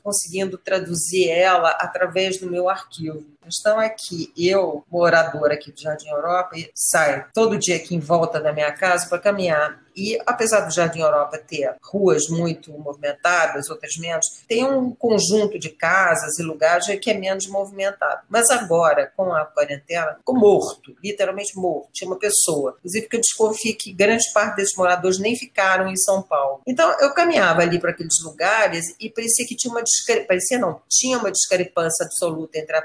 conseguindo 0.03 0.57
traduzir 0.57 1.29
ela 1.29 1.71
através 1.71 2.39
do 2.39 2.51
meu 2.51 2.69
arquivo. 2.69 3.25
A 3.45 3.47
questão 3.47 3.79
é 3.79 3.91
que 3.91 4.33
eu, 4.39 4.87
moradora 4.91 5.53
aqui 5.53 5.71
do 5.71 5.79
Jardim 5.79 6.09
Europa, 6.09 6.57
saio 6.75 7.27
todo 7.35 7.59
dia 7.59 7.77
aqui 7.77 7.95
em 7.95 8.01
volta 8.01 8.41
da 8.41 8.55
minha 8.55 8.73
casa 8.73 9.07
para 9.07 9.19
caminhar 9.19 9.85
e 9.97 10.19
apesar 10.27 10.61
do 10.61 10.73
Jardim 10.73 11.01
Europa 11.01 11.39
ter 11.39 11.77
ruas 11.83 12.29
muito 12.29 12.73
movimentadas, 12.73 13.71
outras 13.71 13.97
menos, 13.97 14.27
tem 14.49 14.65
um 14.65 14.95
conjunto 14.95 15.59
de 15.59 15.71
casas 15.71 16.39
e 16.39 16.43
lugares 16.43 16.87
que 17.01 17.11
é 17.11 17.15
menos 17.15 17.47
movimentado. 17.49 18.23
Mas 18.29 18.51
agora, 18.51 19.13
com 19.17 19.33
a 19.33 19.45
quarentena, 19.45 20.17
ficou 20.17 20.37
morto, 20.37 20.97
literalmente 21.03 21.57
morto. 21.57 21.91
Tinha 21.93 22.11
uma 22.11 22.19
pessoa. 22.19 22.77
Inclusive, 22.79 23.09
que 23.09 23.17
eu 23.17 23.21
desconfio 23.21 23.77
que 23.77 23.93
grande 23.93 24.25
parte 24.33 24.57
desses 24.57 24.77
moradores 24.77 25.19
nem 25.19 25.37
ficaram 25.37 25.89
em 25.89 25.97
São 25.97 26.23
Paulo. 26.23 26.61
Então, 26.67 26.91
eu 27.01 27.15
caminhava 27.15 27.63
ali 27.63 27.79
para 27.79 27.91
aqueles 27.91 28.23
lugares 28.23 28.85
e 28.99 29.09
parecia 29.09 29.47
que 29.47 29.57
tinha 29.57 29.73
uma 29.73 29.83
discrepância, 29.83 30.27
parecia 30.27 30.59
não, 30.59 30.81
tinha 30.89 31.19
uma 31.19 31.31
discrepância 31.31 32.05
absoluta 32.05 32.59
entre 32.59 32.77
a 32.77 32.83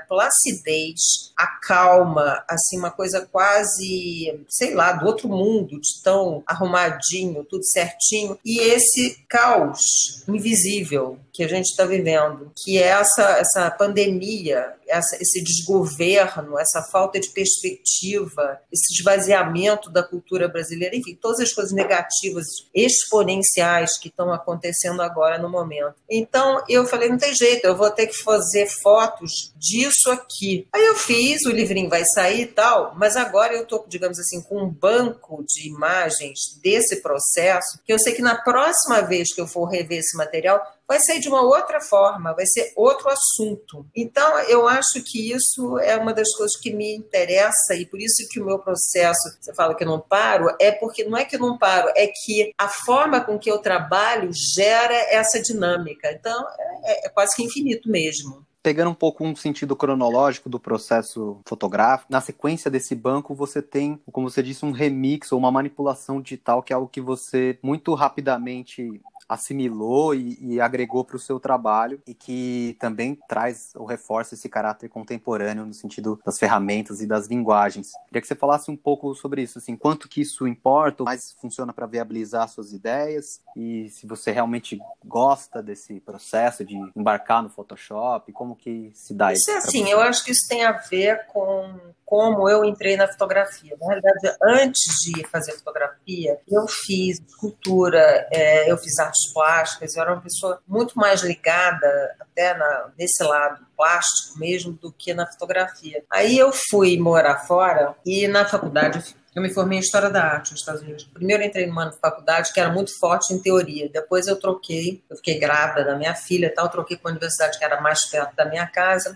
placidez, 0.50 1.32
a 1.38 1.48
calma, 1.48 2.44
assim, 2.48 2.78
uma 2.78 2.92
coisa 2.92 3.28
quase, 3.32 4.46
sei 4.48 4.74
lá, 4.74 4.94
do 4.94 5.06
outro 5.06 5.30
mundo, 5.30 5.80
de 5.80 6.02
tão 6.04 6.44
arrumadinho, 6.46 7.46
tudo 7.46 7.64
certinho, 7.66 8.38
e 8.44 8.60
esse 8.60 9.24
caos 9.28 10.24
invisível 10.28 11.18
que 11.40 11.44
a 11.44 11.48
gente 11.48 11.68
está 11.68 11.86
vivendo, 11.86 12.52
que 12.64 12.78
é 12.78 12.88
essa, 12.88 13.24
essa 13.40 13.72
pandemia, 13.72 14.74
essa, 14.90 15.16
esse 15.22 15.42
desgoverno, 15.42 16.60
essa 16.60 16.82
falta 16.92 17.20
de 17.20 17.30
perspectiva, 17.30 18.60
esse 18.72 18.94
esvaziamento 18.94 19.90
da 19.90 20.04
cultura 20.04 20.50
brasileira, 20.50 20.96
enfim, 20.96 21.16
todas 21.16 21.40
as 21.40 21.54
coisas 21.54 21.72
negativas, 21.72 22.46
exponenciais 22.76 23.98
que 23.98 24.10
estão 24.10 24.34
acontecendo 24.34 25.02
agora 25.02 25.38
no 25.38 25.50
momento. 25.50 25.96
Então 26.10 26.62
eu 26.68 26.86
falei, 26.86 27.08
não 27.08 27.18
tem 27.18 27.34
jeito, 27.34 27.66
eu 27.66 27.78
vou 27.78 27.90
ter 27.90 28.08
que 28.08 28.22
fazer 28.24 28.68
fotos 28.82 29.54
disso 29.56 30.12
aqui. 30.12 30.39
Aí 30.74 30.86
eu 30.86 30.96
fiz, 30.96 31.46
o 31.46 31.52
livrinho 31.52 31.90
vai 31.90 32.04
sair 32.14 32.42
e 32.42 32.48
tal, 32.48 32.94
mas 32.98 33.16
agora 33.16 33.54
eu 33.54 33.64
estou, 33.64 33.86
digamos 33.88 34.20
assim, 34.20 34.42
com 34.42 34.64
um 34.64 34.70
banco 34.70 35.44
de 35.48 35.68
imagens 35.68 36.60
desse 36.62 36.90
esse 36.90 37.02
processo, 37.02 37.80
que 37.86 37.94
eu 37.94 38.00
sei 38.00 38.14
que 38.14 38.22
na 38.22 38.36
próxima 38.36 39.02
vez 39.02 39.34
que 39.34 39.40
eu 39.40 39.48
for 39.48 39.66
rever 39.66 40.00
esse 40.00 40.18
material, 40.18 40.62
vai 40.88 41.00
ser 41.00 41.20
de 41.20 41.30
uma 41.30 41.42
outra 41.42 41.80
forma, 41.80 42.34
vai 42.34 42.46
ser 42.48 42.74
outro 42.76 43.10
assunto. 43.10 43.86
Então, 43.96 44.40
eu 44.42 44.68
acho 44.68 45.04
que 45.06 45.32
isso 45.32 45.78
é 45.80 45.96
uma 45.96 46.14
das 46.14 46.36
coisas 46.36 46.60
que 46.60 46.74
me 46.74 46.96
interessa 46.96 47.76
e 47.76 47.86
por 47.86 48.00
isso 48.02 48.28
que 48.32 48.42
o 48.42 48.46
meu 48.46 48.58
processo, 48.58 49.20
você 49.40 49.54
fala 49.54 49.76
que 49.76 49.84
eu 49.84 49.88
não 49.88 50.00
paro, 50.00 50.56
é 50.60 50.72
porque 50.72 51.04
não 51.04 51.18
é 51.18 51.26
que 51.26 51.36
eu 51.36 51.40
não 51.40 51.58
paro, 51.58 51.92
é 51.96 52.08
que 52.08 52.52
a 52.58 52.68
forma 52.68 53.22
com 53.22 53.38
que 53.38 53.52
eu 53.52 53.60
trabalho 53.60 54.32
gera 54.56 54.96
essa 55.12 55.40
dinâmica. 55.40 56.12
Então, 56.12 56.46
é, 56.84 57.06
é 57.06 57.10
quase 57.10 57.36
que 57.36 57.44
infinito 57.44 57.90
mesmo 57.90 58.49
pegando 58.70 58.92
um 58.92 58.94
pouco 58.94 59.26
um 59.26 59.36
sentido 59.36 59.76
cronológico 59.76 60.48
do 60.48 60.60
processo 60.60 61.42
fotográfico, 61.44 62.14
na 62.14 62.22
sequência 62.22 62.70
desse 62.70 62.94
banco 62.94 63.34
você 63.34 63.64
tem, 63.64 64.00
como 64.12 64.30
você 64.30 64.44
disse, 64.44 64.64
um 64.64 64.70
remix 64.70 65.32
ou 65.32 65.40
uma 65.40 65.50
manipulação 65.52 66.22
digital, 66.22 66.62
que 66.62 66.72
é 66.72 66.76
algo 66.76 66.88
que 66.88 67.02
você 67.02 67.58
muito 67.64 67.96
rapidamente 67.96 69.02
assimilou 69.30 70.16
e, 70.16 70.38
e 70.42 70.60
agregou 70.60 71.06
para 71.06 71.16
o 71.16 71.20
seu 71.20 71.40
trabalho 71.40 72.02
e 72.08 72.16
que 72.16 72.76
também 72.80 73.18
traz 73.28 73.72
ou 73.76 73.86
reforça 73.86 74.34
esse 74.34 74.50
caráter 74.50 74.90
contemporâneo 74.90 75.66
no 75.66 75.74
sentido 75.74 76.20
das 76.26 76.40
ferramentas 76.40 77.00
e 77.00 77.06
das 77.06 77.28
linguagens. 77.28 77.92
Queria 78.08 78.22
que 78.22 78.28
você 78.28 78.36
falasse 78.36 78.72
um 78.72 78.76
pouco 78.76 79.14
sobre 79.14 79.44
isso, 79.44 79.60
assim, 79.60 79.76
quanto 79.76 80.10
que 80.10 80.22
isso 80.22 80.48
importa, 80.48 81.04
mais 81.04 81.32
funciona 81.34 81.72
para 81.72 81.86
viabilizar 81.86 82.50
suas 82.50 82.74
ideias 82.74 83.42
e 83.56 83.90
se 83.90 84.08
você 84.08 84.32
realmente 84.32 84.80
gosta 85.06 85.62
desse 85.62 86.00
processo 86.00 86.66
de 86.66 86.76
embarcar 86.96 87.44
no 87.44 87.50
Photoshop, 87.50 88.32
como 88.32 88.56
que 88.56 88.92
se 88.96 89.14
dá 89.14 89.32
isso? 89.32 89.42
Isso 89.42 89.52
é 89.52 89.58
assim, 89.58 89.90
eu 89.90 90.02
acho 90.02 90.26
que 90.26 90.32
isso 90.32 90.48
tem 90.48 90.66
a 90.66 90.72
ver 90.72 91.28
com 91.28 91.78
como 92.10 92.50
eu 92.50 92.66
entrei 92.66 92.98
na 92.98 93.08
fotografia. 93.08 93.78
Na 93.80 93.86
realidade, 93.86 94.36
antes 94.42 94.96
de 95.06 95.28
fazer 95.28 95.52
fotografia, 95.52 96.40
eu 96.50 96.68
fiz 96.68 97.20
escultura, 97.20 98.28
é, 98.32 98.72
eu 98.72 98.76
fiz 98.80 98.98
artes 98.98 99.32
plásticas, 99.32 99.96
eu 99.96 100.02
era 100.02 100.14
uma 100.14 100.22
pessoa 100.22 100.60
muito 100.68 100.98
mais 100.98 101.22
ligada 101.22 102.16
até 102.20 102.58
na, 102.58 102.90
nesse 102.98 103.24
lado 103.24 103.64
plástico 103.78 104.40
mesmo 104.40 104.74
do 104.74 104.92
que 104.92 105.14
na 105.14 105.28
fotografia. 105.28 106.04
Aí 106.10 106.36
eu 106.36 106.52
fui 106.72 106.98
morar 106.98 107.46
fora 107.46 107.96
e 108.04 108.28
na 108.28 108.44
faculdade 108.44 109.16
eu 109.36 109.44
me 109.44 109.54
formei 109.54 109.78
em 109.78 109.82
História 109.82 110.10
da 110.10 110.24
Arte 110.24 110.52
nos 110.52 110.62
Estados 110.62 110.82
Unidos. 110.82 111.04
Primeiro 111.04 111.44
entrei 111.44 111.68
numa 111.68 111.92
faculdade 111.92 112.52
que 112.52 112.60
era 112.60 112.72
muito 112.72 112.98
forte 112.98 113.36
em 113.36 113.40
teoria. 113.40 113.88
Depois 113.88 114.26
eu 114.26 114.40
troquei, 114.40 115.04
eu 115.08 115.16
fiquei 115.18 115.38
grávida 115.38 115.86
da 115.86 115.96
minha 115.96 116.16
filha 116.16 116.48
e 116.48 116.50
tal, 116.50 116.70
troquei 116.70 116.98
para 116.98 117.10
uma 117.10 117.12
universidade 117.12 117.60
que 117.60 117.64
era 117.64 117.80
mais 117.80 118.10
perto 118.10 118.36
da 118.36 118.46
minha 118.46 118.66
casa. 118.66 119.16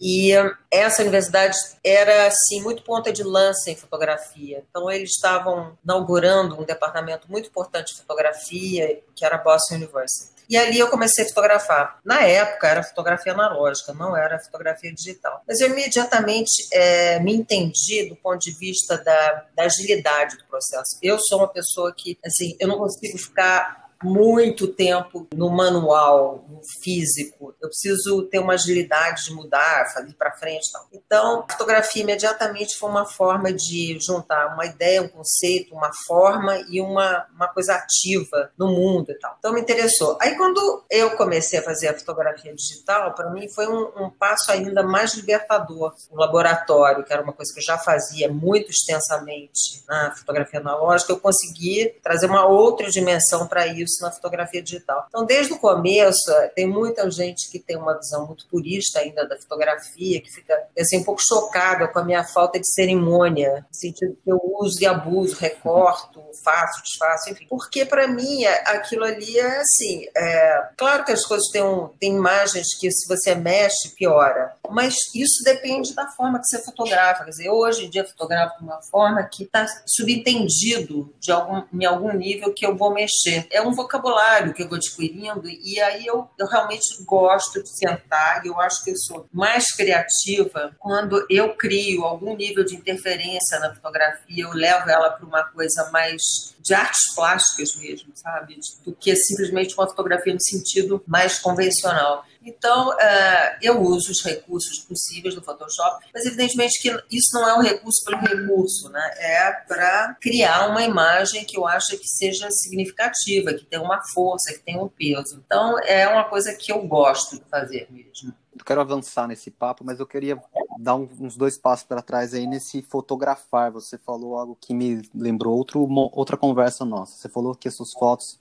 E 0.00 0.32
essa 0.70 1.02
universidade 1.02 1.56
era 1.82 2.26
assim 2.26 2.62
muito 2.62 2.82
ponta 2.82 3.12
de 3.12 3.22
lança 3.22 3.70
em 3.70 3.76
fotografia. 3.76 4.62
Então 4.68 4.90
eles 4.90 5.10
estavam 5.10 5.76
inaugurando 5.84 6.60
um 6.60 6.64
departamento 6.64 7.30
muito 7.30 7.48
importante 7.48 7.94
de 7.94 8.00
fotografia, 8.00 9.00
que 9.14 9.24
era 9.24 9.36
a 9.36 9.38
Boston 9.38 9.76
University. 9.76 10.34
E 10.48 10.56
ali 10.56 10.78
eu 10.78 10.88
comecei 10.88 11.24
a 11.24 11.28
fotografar. 11.28 11.98
Na 12.04 12.22
época 12.22 12.68
era 12.68 12.82
fotografia 12.82 13.32
analógica, 13.32 13.94
não 13.94 14.16
era 14.16 14.38
fotografia 14.38 14.92
digital. 14.92 15.42
Mas 15.48 15.60
eu 15.60 15.70
imediatamente 15.70 16.68
é, 16.72 17.18
me 17.20 17.34
entendi 17.34 18.08
do 18.08 18.16
ponto 18.16 18.38
de 18.38 18.52
vista 18.52 18.98
da, 18.98 19.46
da 19.56 19.64
agilidade 19.64 20.36
do 20.36 20.44
processo. 20.44 20.98
Eu 21.02 21.18
sou 21.18 21.38
uma 21.38 21.48
pessoa 21.48 21.94
que, 21.94 22.18
assim, 22.24 22.56
eu 22.60 22.68
não 22.68 22.78
consigo 22.78 23.16
ficar 23.16 23.83
muito 24.04 24.68
tempo 24.68 25.26
no 25.34 25.50
manual, 25.50 26.44
no 26.48 26.60
físico. 26.82 27.54
Eu 27.60 27.68
preciso 27.68 28.22
ter 28.24 28.38
uma 28.38 28.54
agilidade 28.54 29.24
de 29.24 29.32
mudar, 29.32 29.90
fazer 29.92 30.12
para 30.14 30.32
frente. 30.32 30.70
Tal. 30.70 30.86
Então, 30.92 31.44
a 31.48 31.52
fotografia 31.52 32.02
imediatamente 32.02 32.76
foi 32.78 32.90
uma 32.90 33.06
forma 33.06 33.52
de 33.52 33.98
juntar 34.00 34.54
uma 34.54 34.66
ideia, 34.66 35.02
um 35.02 35.08
conceito, 35.08 35.74
uma 35.74 35.90
forma 36.06 36.56
e 36.68 36.80
uma, 36.80 37.26
uma 37.34 37.48
coisa 37.48 37.74
ativa 37.74 38.50
no 38.58 38.68
mundo 38.68 39.10
e 39.10 39.18
tal. 39.18 39.36
Então, 39.38 39.52
me 39.52 39.60
interessou. 39.60 40.18
Aí, 40.20 40.36
quando 40.36 40.84
eu 40.90 41.16
comecei 41.16 41.58
a 41.58 41.62
fazer 41.62 41.88
a 41.88 41.98
fotografia 41.98 42.54
digital, 42.54 43.14
para 43.14 43.30
mim 43.30 43.48
foi 43.48 43.66
um, 43.66 44.04
um, 44.04 44.10
passo 44.10 44.52
ainda 44.52 44.82
mais 44.82 45.14
libertador. 45.14 45.94
O 46.10 46.16
laboratório, 46.16 47.04
que 47.04 47.12
era 47.12 47.22
uma 47.22 47.32
coisa 47.32 47.52
que 47.52 47.60
eu 47.60 47.64
já 47.64 47.78
fazia 47.78 48.30
muito 48.30 48.70
extensamente 48.70 49.82
na 49.88 50.14
fotografia 50.14 50.60
analógica, 50.60 51.12
eu 51.12 51.20
consegui 51.20 51.94
trazer 52.02 52.26
uma 52.26 52.46
outra 52.46 52.90
dimensão 52.90 53.46
para 53.46 53.66
isso 53.66 53.93
isso 53.94 54.02
na 54.02 54.10
fotografia 54.10 54.62
digital. 54.62 55.06
Então, 55.08 55.24
desde 55.24 55.52
o 55.52 55.58
começo, 55.58 56.32
tem 56.54 56.66
muita 56.66 57.08
gente 57.10 57.50
que 57.50 57.58
tem 57.58 57.76
uma 57.76 57.96
visão 57.96 58.26
muito 58.26 58.46
purista 58.48 59.00
ainda 59.00 59.26
da 59.26 59.36
fotografia, 59.36 60.20
que 60.20 60.30
fica 60.30 60.54
assim, 60.78 60.98
um 60.98 61.04
pouco 61.04 61.20
chocada 61.22 61.88
com 61.88 61.98
a 61.98 62.04
minha 62.04 62.24
falta 62.24 62.58
de 62.58 62.70
cerimônia, 62.72 63.66
no 63.68 63.74
sentido 63.74 64.16
que 64.22 64.30
eu 64.30 64.40
uso 64.60 64.82
e 64.82 64.86
abuso, 64.86 65.36
recorto, 65.36 66.20
faço, 66.44 66.82
desfaço, 66.82 67.30
enfim. 67.30 67.46
Porque 67.48 67.84
para 67.84 68.08
mim 68.08 68.44
aquilo 68.44 69.04
ali 69.04 69.38
é 69.38 69.60
assim, 69.60 70.06
é, 70.16 70.68
claro 70.76 71.04
que 71.04 71.12
as 71.12 71.24
coisas 71.24 71.48
têm, 71.50 71.62
um, 71.62 71.88
têm 72.00 72.14
imagens 72.14 72.66
que 72.78 72.90
se 72.90 73.06
você 73.08 73.34
mexe, 73.34 73.94
piora, 73.96 74.54
mas 74.70 74.94
isso 75.14 75.42
depende 75.44 75.94
da 75.94 76.08
forma 76.08 76.38
que 76.38 76.46
você 76.46 76.62
fotografa. 76.62 77.24
Quer 77.24 77.30
dizer, 77.30 77.50
hoje 77.50 77.86
em 77.86 77.90
dia 77.90 78.04
fotografo 78.04 78.58
de 78.58 78.64
uma 78.64 78.80
forma 78.82 79.22
que 79.24 79.44
está 79.44 79.66
subentendido 79.86 81.14
de 81.18 81.32
algum, 81.32 81.62
em 81.72 81.84
algum 81.84 82.12
nível 82.12 82.52
que 82.52 82.66
eu 82.66 82.76
vou 82.76 82.92
mexer. 82.92 83.46
É 83.50 83.60
um 83.62 83.72
vocabulário 83.72 84.52
que 84.52 84.62
eu 84.62 84.68
vou 84.68 84.76
adquirindo 84.76 85.48
e 85.48 85.80
aí 85.80 86.06
eu, 86.06 86.28
eu 86.38 86.46
realmente 86.46 87.02
gosto 87.04 87.62
de 87.62 87.68
sentar 87.76 88.44
e 88.44 88.48
eu 88.48 88.60
acho 88.60 88.82
que 88.82 88.90
eu 88.90 88.96
sou 88.96 89.26
mais 89.32 89.70
criativa 89.74 90.74
quando 90.78 91.24
eu 91.28 91.54
crio 91.54 92.04
algum 92.04 92.36
nível 92.36 92.64
de 92.64 92.74
interferência 92.74 93.58
na 93.58 93.74
fotografia, 93.74 94.44
eu 94.44 94.52
levo 94.52 94.88
ela 94.88 95.10
para 95.10 95.26
uma 95.26 95.44
coisa 95.44 95.90
mais 95.90 96.54
de 96.60 96.72
artes 96.72 97.14
plásticas 97.14 97.76
mesmo, 97.76 98.10
sabe? 98.14 98.58
Do 98.84 98.94
que 98.94 99.14
simplesmente 99.14 99.74
uma 99.74 99.86
fotografia 99.86 100.32
no 100.32 100.40
sentido 100.40 101.02
mais 101.06 101.38
convencional. 101.38 102.24
Então, 102.44 102.90
uh, 102.90 103.56
eu 103.62 103.80
uso 103.80 104.10
os 104.10 104.22
recursos 104.22 104.80
possíveis 104.80 105.34
do 105.34 105.42
Photoshop, 105.42 106.04
mas 106.12 106.26
evidentemente 106.26 106.80
que 106.80 106.88
isso 107.10 107.30
não 107.32 107.48
é 107.48 107.58
um 107.58 107.62
recurso 107.62 108.04
pelo 108.04 108.18
recurso, 108.18 108.90
né? 108.90 109.10
É 109.16 109.52
para 109.66 110.14
criar 110.20 110.68
uma 110.68 110.82
imagem 110.82 111.44
que 111.44 111.56
eu 111.56 111.66
acho 111.66 111.96
que 111.96 112.06
seja 112.06 112.50
significativa, 112.50 113.54
que 113.54 113.64
tenha 113.64 113.82
uma 113.82 114.00
força, 114.12 114.52
que 114.52 114.60
tenha 114.60 114.82
um 114.82 114.88
peso. 114.88 115.42
Então, 115.44 115.78
é 115.80 116.06
uma 116.06 116.24
coisa 116.24 116.54
que 116.54 116.70
eu 116.70 116.82
gosto 116.86 117.36
de 117.36 117.44
fazer 117.50 117.88
mesmo. 117.90 118.34
Eu 118.56 118.64
quero 118.64 118.80
avançar 118.80 119.26
nesse 119.26 119.50
papo, 119.50 119.82
mas 119.84 119.98
eu 119.98 120.06
queria 120.06 120.40
dar 120.78 120.94
uns 120.94 121.36
dois 121.36 121.58
passos 121.58 121.86
para 121.86 122.00
trás 122.00 122.34
aí 122.34 122.46
nesse 122.46 122.82
fotografar. 122.82 123.72
Você 123.72 123.98
falou 123.98 124.38
algo 124.38 124.56
que 124.60 124.72
me 124.72 125.02
lembrou 125.14 125.56
outro, 125.56 125.86
outra 126.12 126.36
conversa 126.36 126.84
nossa. 126.84 127.16
Você 127.16 127.28
falou 127.28 127.54
que 127.54 127.66
as 127.66 127.74
suas 127.74 127.92
fotos 127.92 128.38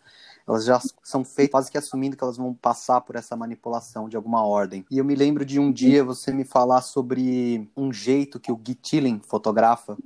elas 0.48 0.66
já 0.66 0.80
são 1.02 1.24
feitas 1.24 1.52
quase 1.52 1.72
que 1.72 1.78
assumindo 1.78 2.18
que 2.18 2.24
elas 2.24 2.38
vão 2.38 2.54
passar 2.54 3.02
por 3.02 3.16
essa 3.16 3.36
manipulação 3.36 4.10
de 4.10 4.16
alguma 4.16 4.46
ordem. 4.46 4.86
E 4.90 4.98
eu 4.98 5.06
me 5.06 5.16
lembro 5.16 5.46
de 5.46 5.60
um 5.60 5.72
dia 5.72 6.04
você 6.04 6.32
me 6.32 6.44
falar 6.44 6.82
sobre 6.82 7.70
um 7.76 7.94
jeito 7.94 8.40
que 8.40 8.52
o 8.52 8.60
Gittilen 8.66 9.22
fotografa, 9.26 9.98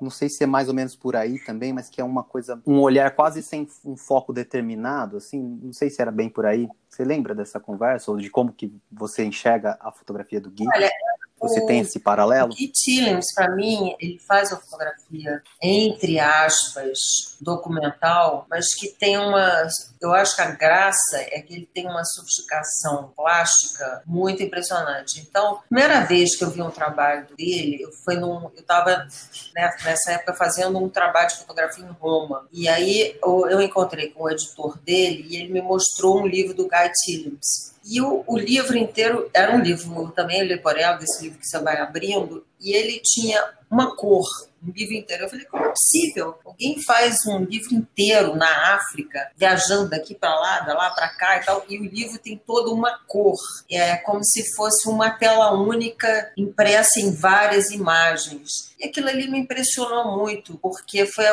não 0.00 0.10
sei 0.10 0.28
se 0.28 0.44
é 0.44 0.46
mais 0.46 0.68
ou 0.68 0.74
menos 0.74 0.94
por 0.94 1.16
aí 1.16 1.38
também, 1.38 1.72
mas 1.72 1.88
que 1.88 2.00
é 2.00 2.04
uma 2.04 2.22
coisa, 2.22 2.60
um 2.66 2.80
olhar 2.80 3.14
quase 3.14 3.42
sem 3.42 3.68
um 3.84 3.96
foco 3.96 4.32
determinado, 4.32 5.16
assim, 5.16 5.40
não 5.62 5.72
sei 5.72 5.88
se 5.90 6.02
era 6.02 6.10
bem 6.10 6.28
por 6.28 6.46
aí. 6.46 6.68
Você 6.88 7.04
lembra 7.04 7.34
dessa 7.34 7.60
conversa 7.60 8.10
ou 8.10 8.16
de 8.16 8.30
como 8.30 8.52
que 8.52 8.72
você 8.90 9.24
enxerga 9.24 9.76
a 9.80 9.90
fotografia 9.92 10.40
do 10.40 10.50
Gui? 10.50 10.66
Olha, 10.74 10.90
você 11.38 11.60
o, 11.60 11.66
tem 11.66 11.80
esse 11.80 12.00
paralelo? 12.00 12.52
O 12.52 12.56
Keith 12.56 12.72
Tillings, 12.72 13.34
para 13.34 13.54
mim, 13.54 13.94
ele 14.00 14.18
faz 14.26 14.52
a 14.52 14.56
fotografia, 14.56 15.42
entre 15.62 16.18
aspas, 16.18 16.98
documental, 17.40 18.46
mas 18.48 18.74
que 18.74 18.88
tem 18.88 19.18
uma. 19.18 19.66
Eu 20.00 20.14
acho 20.14 20.34
que 20.34 20.42
a 20.42 20.50
graça 20.50 21.18
é 21.18 21.40
que 21.40 21.54
ele 21.54 21.68
tem 21.72 21.86
uma 21.86 22.04
sofisticação 22.04 23.12
plástica 23.14 24.02
muito 24.06 24.42
impressionante. 24.42 25.20
Então, 25.20 25.60
primeira 25.68 26.00
vez 26.04 26.36
que 26.36 26.44
eu 26.44 26.50
vi 26.50 26.62
um 26.62 26.70
trabalho 26.70 27.26
dele, 27.36 27.82
eu 27.82 27.90
fui 28.04 28.16
num. 28.16 28.44
Eu 28.54 28.60
estava 28.60 29.06
né, 29.54 29.70
nessa 29.84 30.12
época 30.12 30.34
fazendo 30.34 30.78
um 30.78 30.88
trabalho 30.88 31.28
de 31.28 31.36
fotografia 31.36 31.84
em 31.84 31.92
Roma. 31.92 32.48
E 32.50 32.66
aí 32.68 33.18
eu, 33.22 33.46
eu 33.48 33.60
encontrei 33.60 34.08
com 34.08 34.24
o 34.24 34.30
editor 34.30 34.78
dele 34.78 35.26
e 35.28 35.36
ele 35.36 35.52
me 35.52 35.60
mostrou 35.60 36.20
um 36.20 36.26
livro 36.26 36.54
do 36.54 36.68
Guy 36.68 36.90
Tillings 37.04 37.75
e 37.88 38.00
o, 38.00 38.24
o, 38.26 38.36
livro 38.36 38.76
inteiro 38.76 39.30
era 39.32 39.54
um 39.54 39.60
livro 39.60 40.12
também, 40.14 40.42
Leporel, 40.42 40.98
desse 40.98 41.22
livro 41.22 41.38
que 41.38 41.46
você 41.46 41.58
vai 41.60 41.78
abrindo, 41.78 42.44
e 42.60 42.74
ele 42.74 43.00
tinha 43.02 43.42
uma 43.70 43.94
cor 43.94 44.26
um 44.66 44.72
livro 44.72 44.94
inteiro. 44.94 45.24
Eu 45.24 45.28
falei, 45.28 45.44
como 45.46 45.64
é 45.64 45.68
possível? 45.68 46.38
Alguém 46.44 46.82
faz 46.82 47.24
um 47.26 47.44
livro 47.44 47.74
inteiro 47.74 48.34
na 48.34 48.74
África, 48.74 49.30
viajando 49.36 49.90
daqui 49.90 50.14
para 50.14 50.34
lá, 50.34 50.60
da 50.60 50.74
lá 50.74 50.90
para 50.90 51.08
cá 51.10 51.36
e 51.36 51.44
tal, 51.44 51.64
e 51.68 51.78
o 51.78 51.84
livro 51.84 52.18
tem 52.18 52.36
toda 52.36 52.70
uma 52.70 52.98
cor. 53.06 53.36
É 53.70 53.96
como 53.96 54.24
se 54.24 54.54
fosse 54.54 54.88
uma 54.88 55.10
tela 55.10 55.52
única 55.52 56.32
impressa 56.36 57.00
em 57.00 57.14
várias 57.14 57.70
imagens. 57.70 58.74
E 58.78 58.84
aquilo 58.86 59.08
ali 59.08 59.28
me 59.28 59.38
impressionou 59.38 60.18
muito, 60.18 60.58
porque 60.58 61.06
foi 61.06 61.24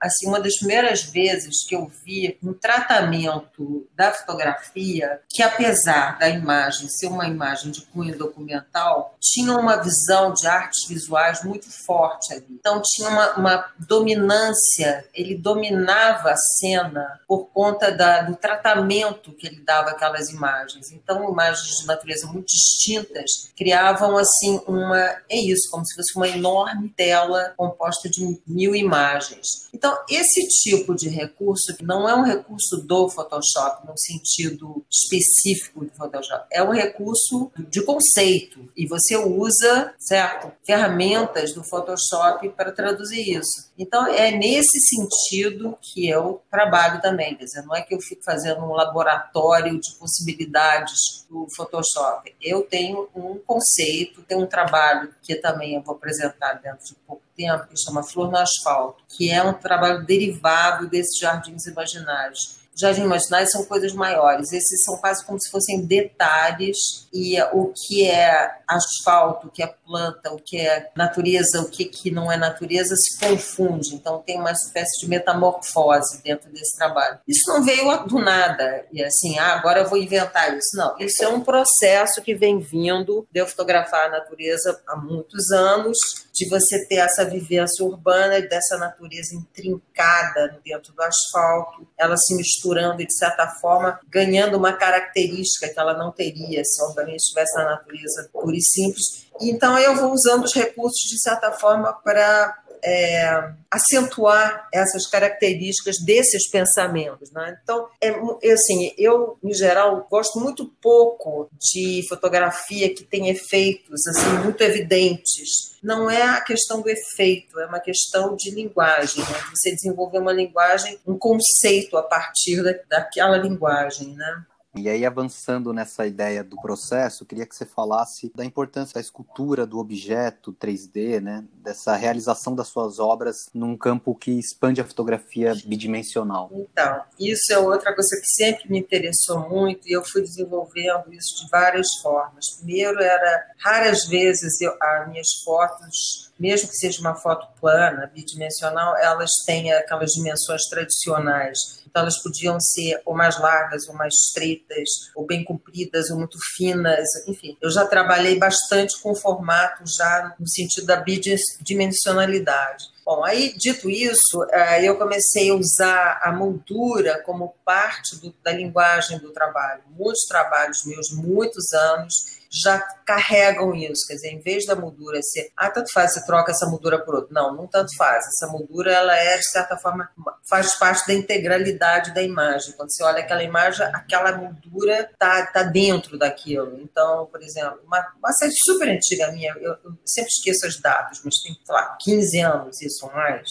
assim, 0.00 0.28
uma 0.28 0.40
das 0.40 0.56
primeiras 0.58 1.02
vezes 1.02 1.66
que 1.66 1.74
eu 1.74 1.90
vi 2.04 2.38
um 2.42 2.52
tratamento 2.52 3.88
da 3.96 4.12
fotografia 4.12 5.20
que, 5.28 5.42
apesar 5.42 6.18
da 6.18 6.28
imagem 6.28 6.88
ser 6.88 7.06
uma 7.06 7.26
imagem 7.26 7.70
de 7.70 7.82
cunho 7.86 8.16
documental, 8.16 9.16
tinha 9.20 9.52
uma 9.54 9.76
visão 9.76 10.32
de 10.32 10.46
artes 10.46 10.88
visuais 10.88 11.42
muito 11.42 11.66
forte 11.84 12.32
ali. 12.32 12.46
Então 12.50 12.80
tinha 12.82 13.08
uma, 13.08 13.32
uma 13.34 13.72
dominância, 13.78 15.04
ele 15.12 15.36
dominava 15.36 16.30
a 16.30 16.36
cena 16.36 17.20
por 17.26 17.46
conta 17.46 17.90
da, 17.90 18.22
do 18.22 18.36
tratamento 18.36 19.32
que 19.32 19.46
ele 19.46 19.60
dava 19.60 19.90
aquelas 19.90 20.28
imagens. 20.30 20.92
Então 20.92 21.28
imagens 21.30 21.80
de 21.80 21.86
natureza 21.86 22.26
muito 22.26 22.46
distintas 22.46 23.52
criavam 23.56 24.16
assim 24.16 24.60
uma 24.66 24.98
é 25.28 25.36
isso 25.36 25.70
como 25.70 25.84
se 25.84 25.94
fosse 25.94 26.16
uma 26.16 26.28
enorme 26.28 26.83
tela 26.88 27.54
composta 27.56 28.08
de 28.08 28.40
mil 28.46 28.74
imagens. 28.74 29.68
Então 29.72 29.96
esse 30.08 30.46
tipo 30.62 30.94
de 30.94 31.08
recurso 31.08 31.74
não 31.82 32.08
é 32.08 32.14
um 32.14 32.22
recurso 32.22 32.78
do 32.78 33.08
Photoshop 33.08 33.86
no 33.86 33.94
sentido 33.96 34.84
específico 34.90 35.84
do 35.84 35.90
Photoshop, 35.92 36.46
é 36.52 36.62
um 36.62 36.72
recurso 36.72 37.50
de 37.68 37.82
conceito 37.82 38.68
e 38.76 38.86
você 38.86 39.16
usa 39.16 39.94
certo 39.98 40.52
ferramentas 40.64 41.52
do 41.52 41.62
Photoshop 41.62 42.48
para 42.50 42.72
traduzir 42.72 43.36
isso. 43.36 43.72
Então, 43.78 44.06
é 44.06 44.30
nesse 44.30 44.78
sentido 44.80 45.76
que 45.80 46.08
eu 46.08 46.42
trabalho 46.50 47.00
também. 47.00 47.34
Quer 47.36 47.44
dizer, 47.44 47.62
não 47.62 47.74
é 47.74 47.82
que 47.82 47.94
eu 47.94 48.00
fico 48.00 48.22
fazendo 48.22 48.60
um 48.60 48.72
laboratório 48.72 49.78
de 49.80 49.92
possibilidades 49.94 51.26
do 51.28 51.46
Photoshop. 51.56 52.34
Eu 52.40 52.62
tenho 52.62 53.08
um 53.14 53.38
conceito, 53.38 54.22
tenho 54.22 54.42
um 54.42 54.46
trabalho 54.46 55.14
que 55.22 55.34
também 55.34 55.74
eu 55.74 55.82
vou 55.82 55.94
apresentar 55.94 56.54
dentro 56.54 56.73
de 56.82 56.94
pouco 57.06 57.22
tempo, 57.36 57.66
que 57.68 57.76
chama 57.76 58.02
Flor 58.02 58.30
no 58.30 58.38
Asfalto, 58.38 59.04
que 59.08 59.30
é 59.30 59.42
um 59.42 59.52
trabalho 59.52 60.04
derivado 60.04 60.88
desses 60.88 61.18
jardins 61.18 61.66
imaginários 61.66 62.63
jardim 62.76 63.02
imaginário 63.02 63.48
são 63.48 63.64
coisas 63.64 63.92
maiores. 63.92 64.52
Esses 64.52 64.82
são 64.82 64.96
quase 64.98 65.24
como 65.24 65.40
se 65.40 65.50
fossem 65.50 65.84
detalhes 65.84 66.76
e 67.12 67.40
o 67.52 67.72
que 67.72 68.06
é 68.08 68.58
asfalto, 68.66 69.46
o 69.46 69.50
que 69.50 69.62
é 69.62 69.74
planta, 69.86 70.32
o 70.32 70.38
que 70.38 70.58
é 70.58 70.90
natureza, 70.96 71.60
o 71.60 71.70
que, 71.70 71.84
que 71.84 72.10
não 72.10 72.30
é 72.30 72.36
natureza 72.36 72.94
se 72.96 73.18
confunde. 73.18 73.94
Então 73.94 74.22
tem 74.24 74.38
uma 74.38 74.50
espécie 74.50 75.00
de 75.00 75.08
metamorfose 75.08 76.22
dentro 76.22 76.50
desse 76.50 76.76
trabalho. 76.76 77.18
Isso 77.28 77.48
não 77.48 77.62
veio 77.62 78.04
do 78.06 78.18
nada 78.18 78.84
e 78.92 79.02
assim, 79.02 79.38
ah, 79.38 79.54
agora 79.54 79.80
eu 79.80 79.88
vou 79.88 79.98
inventar 79.98 80.56
isso. 80.56 80.76
Não, 80.76 80.96
isso 80.98 81.22
é 81.22 81.28
um 81.28 81.40
processo 81.40 82.20
que 82.22 82.34
vem 82.34 82.58
vindo 82.58 83.26
de 83.30 83.40
eu 83.40 83.46
fotografar 83.46 84.06
a 84.06 84.10
natureza 84.10 84.80
há 84.88 84.96
muitos 84.96 85.50
anos, 85.52 85.96
de 86.32 86.48
você 86.48 86.84
ter 86.86 86.96
essa 86.96 87.24
vivência 87.24 87.84
urbana 87.84 88.40
dessa 88.40 88.76
natureza 88.76 89.36
intrincada 89.36 90.58
dentro 90.64 90.92
do 90.92 91.02
asfalto, 91.02 91.86
ela 91.96 92.16
se 92.16 92.34
mistura 92.34 92.63
misturando 92.64 93.02
e, 93.02 93.06
de 93.06 93.14
certa 93.14 93.46
forma, 93.46 94.00
ganhando 94.08 94.56
uma 94.56 94.72
característica 94.72 95.68
que 95.68 95.78
ela 95.78 95.96
não 95.96 96.10
teria 96.10 96.64
se 96.64 96.82
obviamente 96.82 97.20
estivesse 97.20 97.56
na 97.56 97.64
natureza 97.64 98.28
pura 98.32 98.56
e 98.56 98.62
simples. 98.62 99.26
Então, 99.40 99.78
eu 99.78 99.94
vou 99.96 100.12
usando 100.12 100.44
os 100.44 100.54
recursos, 100.54 101.08
de 101.08 101.20
certa 101.20 101.52
forma, 101.52 101.92
para 101.92 102.56
é, 102.84 103.52
acentuar 103.70 104.68
essas 104.72 105.06
características 105.06 105.96
desses 106.04 106.48
pensamentos. 106.50 107.30
Né? 107.32 107.58
Então, 107.62 107.88
é, 108.00 108.10
assim, 108.52 108.92
eu, 108.98 109.38
em 109.42 109.54
geral, 109.54 110.06
gosto 110.10 110.38
muito 110.38 110.70
pouco 110.82 111.48
de 111.58 112.02
fotografia 112.08 112.94
que 112.94 113.02
tem 113.02 113.30
efeitos 113.30 114.06
assim 114.06 114.38
muito 114.44 114.62
evidentes. 114.62 115.74
Não 115.82 116.10
é 116.10 116.22
a 116.22 116.40
questão 116.40 116.82
do 116.82 116.88
efeito, 116.88 117.58
é 117.58 117.66
uma 117.66 117.80
questão 117.80 118.36
de 118.36 118.50
linguagem. 118.50 119.22
Né? 119.22 119.44
Você 119.54 119.74
desenvolver 119.74 120.18
uma 120.18 120.32
linguagem, 120.32 120.98
um 121.06 121.18
conceito 121.18 121.96
a 121.96 122.02
partir 122.02 122.62
da, 122.62 122.74
daquela 122.88 123.38
linguagem. 123.38 124.14
Né? 124.14 124.44
E 124.76 124.88
aí, 124.88 125.06
avançando 125.06 125.72
nessa 125.72 126.06
ideia 126.06 126.42
do 126.42 126.56
processo, 126.56 127.24
queria 127.24 127.46
que 127.46 127.54
você 127.54 127.64
falasse 127.64 128.32
da 128.34 128.44
importância 128.44 128.94
da 128.94 129.00
escultura, 129.00 129.66
do 129.66 129.78
objeto 129.78 130.52
3D, 130.52 131.20
né? 131.20 131.44
Dessa 131.62 131.94
realização 131.94 132.54
das 132.54 132.68
suas 132.68 132.98
obras 132.98 133.48
num 133.54 133.76
campo 133.76 134.14
que 134.14 134.32
expande 134.32 134.80
a 134.80 134.84
fotografia 134.84 135.54
bidimensional. 135.64 136.50
Então, 136.52 137.02
isso 137.18 137.52
é 137.52 137.58
outra 137.58 137.94
coisa 137.94 138.16
que 138.20 138.26
sempre 138.26 138.70
me 138.70 138.78
interessou 138.78 139.48
muito 139.48 139.88
e 139.88 139.92
eu 139.92 140.04
fui 140.04 140.22
desenvolvendo 140.22 141.12
isso 141.12 141.44
de 141.44 141.50
várias 141.50 141.86
formas. 142.02 142.44
Primeiro, 142.58 143.00
era 143.00 143.46
raras 143.58 144.06
vezes 144.06 144.60
eu, 144.60 144.76
as 144.80 145.08
minhas 145.08 145.28
fotos 145.44 146.24
mesmo 146.38 146.68
que 146.68 146.76
seja 146.76 147.00
uma 147.00 147.14
foto 147.14 147.46
plana, 147.60 148.10
bidimensional, 148.12 148.96
elas 148.96 149.30
têm 149.46 149.72
aquelas 149.72 150.10
dimensões 150.10 150.62
tradicionais. 150.68 151.83
Então 151.94 152.02
elas 152.02 152.20
podiam 152.20 152.58
ser 152.58 153.00
ou 153.06 153.14
mais 153.14 153.38
largas, 153.38 153.86
ou 153.86 153.94
mais 153.94 154.12
estreitas, 154.14 154.88
ou 155.14 155.24
bem 155.24 155.44
compridas, 155.44 156.10
ou 156.10 156.18
muito 156.18 156.36
finas, 156.56 157.06
enfim. 157.28 157.56
Eu 157.62 157.70
já 157.70 157.86
trabalhei 157.86 158.36
bastante 158.36 159.00
com 159.00 159.14
formato 159.14 159.84
já 159.86 160.34
no 160.36 160.48
sentido 160.48 160.88
da 160.88 160.96
bidimensionalidade. 160.96 162.92
Bom, 163.06 163.22
aí, 163.22 163.54
dito 163.56 163.88
isso, 163.88 164.44
é, 164.50 164.82
eu 164.82 164.98
comecei 164.98 165.50
a 165.50 165.54
usar 165.54 166.18
a 166.20 166.32
moldura 166.32 167.22
como 167.22 167.54
parte 167.64 168.16
do, 168.16 168.34
da 168.42 168.50
linguagem 168.50 169.20
do 169.20 169.30
trabalho. 169.30 169.82
Muitos 169.90 170.24
trabalhos 170.24 170.84
meus, 170.86 171.12
muitos 171.12 171.72
anos, 171.74 172.42
já 172.62 172.78
carregam 173.06 173.74
isso. 173.74 174.06
Quer 174.06 174.14
dizer, 174.14 174.28
em 174.30 174.40
vez 174.40 174.66
da 174.66 174.76
moldura 174.76 175.20
ser, 175.22 175.50
ah, 175.56 175.70
tanto 175.70 175.92
faz, 175.92 176.12
você 176.12 176.24
troca 176.24 176.52
essa 176.52 176.66
moldura 176.66 177.04
por 177.04 177.14
outra. 177.16 177.32
Não, 177.32 177.54
não 177.54 177.66
tanto 177.66 177.94
faz. 177.96 178.24
Essa 178.26 178.50
moldura, 178.50 178.92
ela 178.92 179.16
é, 179.16 179.36
de 179.36 179.50
certa 179.50 179.76
forma, 179.76 180.08
faz 180.48 180.74
parte 180.76 181.06
da 181.06 181.14
integralidade 181.14 182.14
da 182.14 182.22
imagem. 182.22 182.74
Quando 182.76 182.92
você 182.92 183.02
olha 183.02 183.20
aquela 183.20 183.42
imagem, 183.42 183.86
aquela 183.86 184.36
moldura 184.36 185.10
tá, 185.18 185.46
tá 185.46 185.62
dentro 185.62 186.18
daquilo. 186.18 186.80
Então, 186.80 187.26
por 187.26 187.42
exemplo, 187.42 187.80
uma, 187.86 188.06
uma 188.18 188.32
série 188.32 188.54
super 188.64 188.88
antiga 188.88 189.32
minha, 189.32 189.52
eu, 189.60 189.76
eu 189.84 189.92
sempre 190.06 190.30
esqueço 190.30 190.66
as 190.66 190.80
datas, 190.80 191.20
mas 191.24 191.34
tem, 191.42 191.54
sei 191.64 191.74
lá, 191.74 191.96
15 192.00 192.40
anos, 192.40 192.82
isso 192.82 193.06
mais 193.12 193.50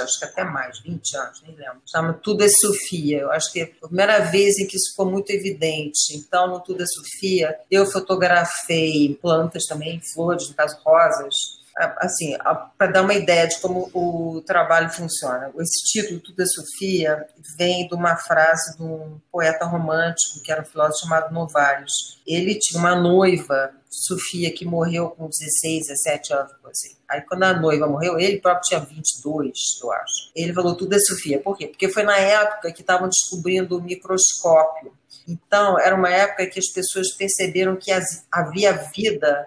Acho 0.00 0.18
que 0.18 0.24
até 0.24 0.44
mais, 0.44 0.78
20 0.80 1.16
anos, 1.16 1.42
nem 1.42 1.54
lembro. 1.54 1.82
Chama 1.86 2.12
Tudo 2.14 2.44
é 2.44 2.48
Sofia. 2.48 3.18
Eu 3.18 3.32
acho 3.32 3.52
que 3.52 3.60
é 3.60 3.64
a 3.64 3.86
primeira 3.86 4.18
vez 4.20 4.58
em 4.58 4.66
que 4.66 4.76
isso 4.76 4.90
ficou 4.90 5.10
muito 5.10 5.30
evidente. 5.30 6.14
Então, 6.14 6.48
no 6.48 6.60
Tudo 6.60 6.82
é 6.82 6.86
Sofia, 6.86 7.58
eu 7.70 7.86
fotografei 7.86 9.18
plantas 9.20 9.64
também, 9.64 10.00
flores, 10.12 10.48
no 10.48 10.54
caso 10.54 10.78
rosas, 10.84 11.57
assim, 11.98 12.36
para 12.76 12.92
dar 12.92 13.02
uma 13.02 13.14
ideia 13.14 13.46
de 13.46 13.58
como 13.60 13.90
o 13.94 14.42
trabalho 14.42 14.90
funciona. 14.90 15.52
Esse 15.58 15.84
título, 15.84 16.20
Tudo 16.20 16.42
é 16.42 16.46
Sofia, 16.46 17.26
vem 17.56 17.86
de 17.86 17.94
uma 17.94 18.16
frase 18.16 18.76
de 18.76 18.82
um 18.82 19.20
poeta 19.30 19.64
romântico, 19.64 20.42
que 20.42 20.50
era 20.50 20.62
um 20.62 20.64
filósofo 20.64 21.04
chamado 21.04 21.32
Novalis. 21.32 22.18
Ele 22.26 22.58
tinha 22.58 22.80
uma 22.80 22.96
noiva, 22.96 23.70
Sofia, 23.88 24.52
que 24.52 24.64
morreu 24.64 25.10
com 25.10 25.28
16, 25.28 25.86
17 25.86 26.32
anos. 26.32 26.52
Assim. 26.64 26.96
Aí, 27.08 27.22
quando 27.22 27.44
a 27.44 27.54
noiva 27.54 27.86
morreu, 27.86 28.18
ele 28.18 28.40
próprio 28.40 28.68
tinha 28.68 28.80
22, 28.80 29.52
eu 29.82 29.92
acho. 29.92 30.30
Ele 30.34 30.52
falou, 30.52 30.76
tudo 30.76 30.94
é 30.94 30.98
Sofia. 30.98 31.40
Por 31.40 31.56
quê? 31.56 31.68
Porque 31.68 31.88
foi 31.88 32.02
na 32.02 32.18
época 32.18 32.72
que 32.72 32.80
estavam 32.80 33.08
descobrindo 33.08 33.78
o 33.78 33.82
microscópio. 33.82 34.92
Então, 35.28 35.78
era 35.78 35.94
uma 35.94 36.08
época 36.08 36.46
que 36.46 36.58
as 36.58 36.68
pessoas 36.72 37.14
perceberam 37.14 37.76
que 37.76 37.92
havia 38.32 38.72
vida 38.94 39.46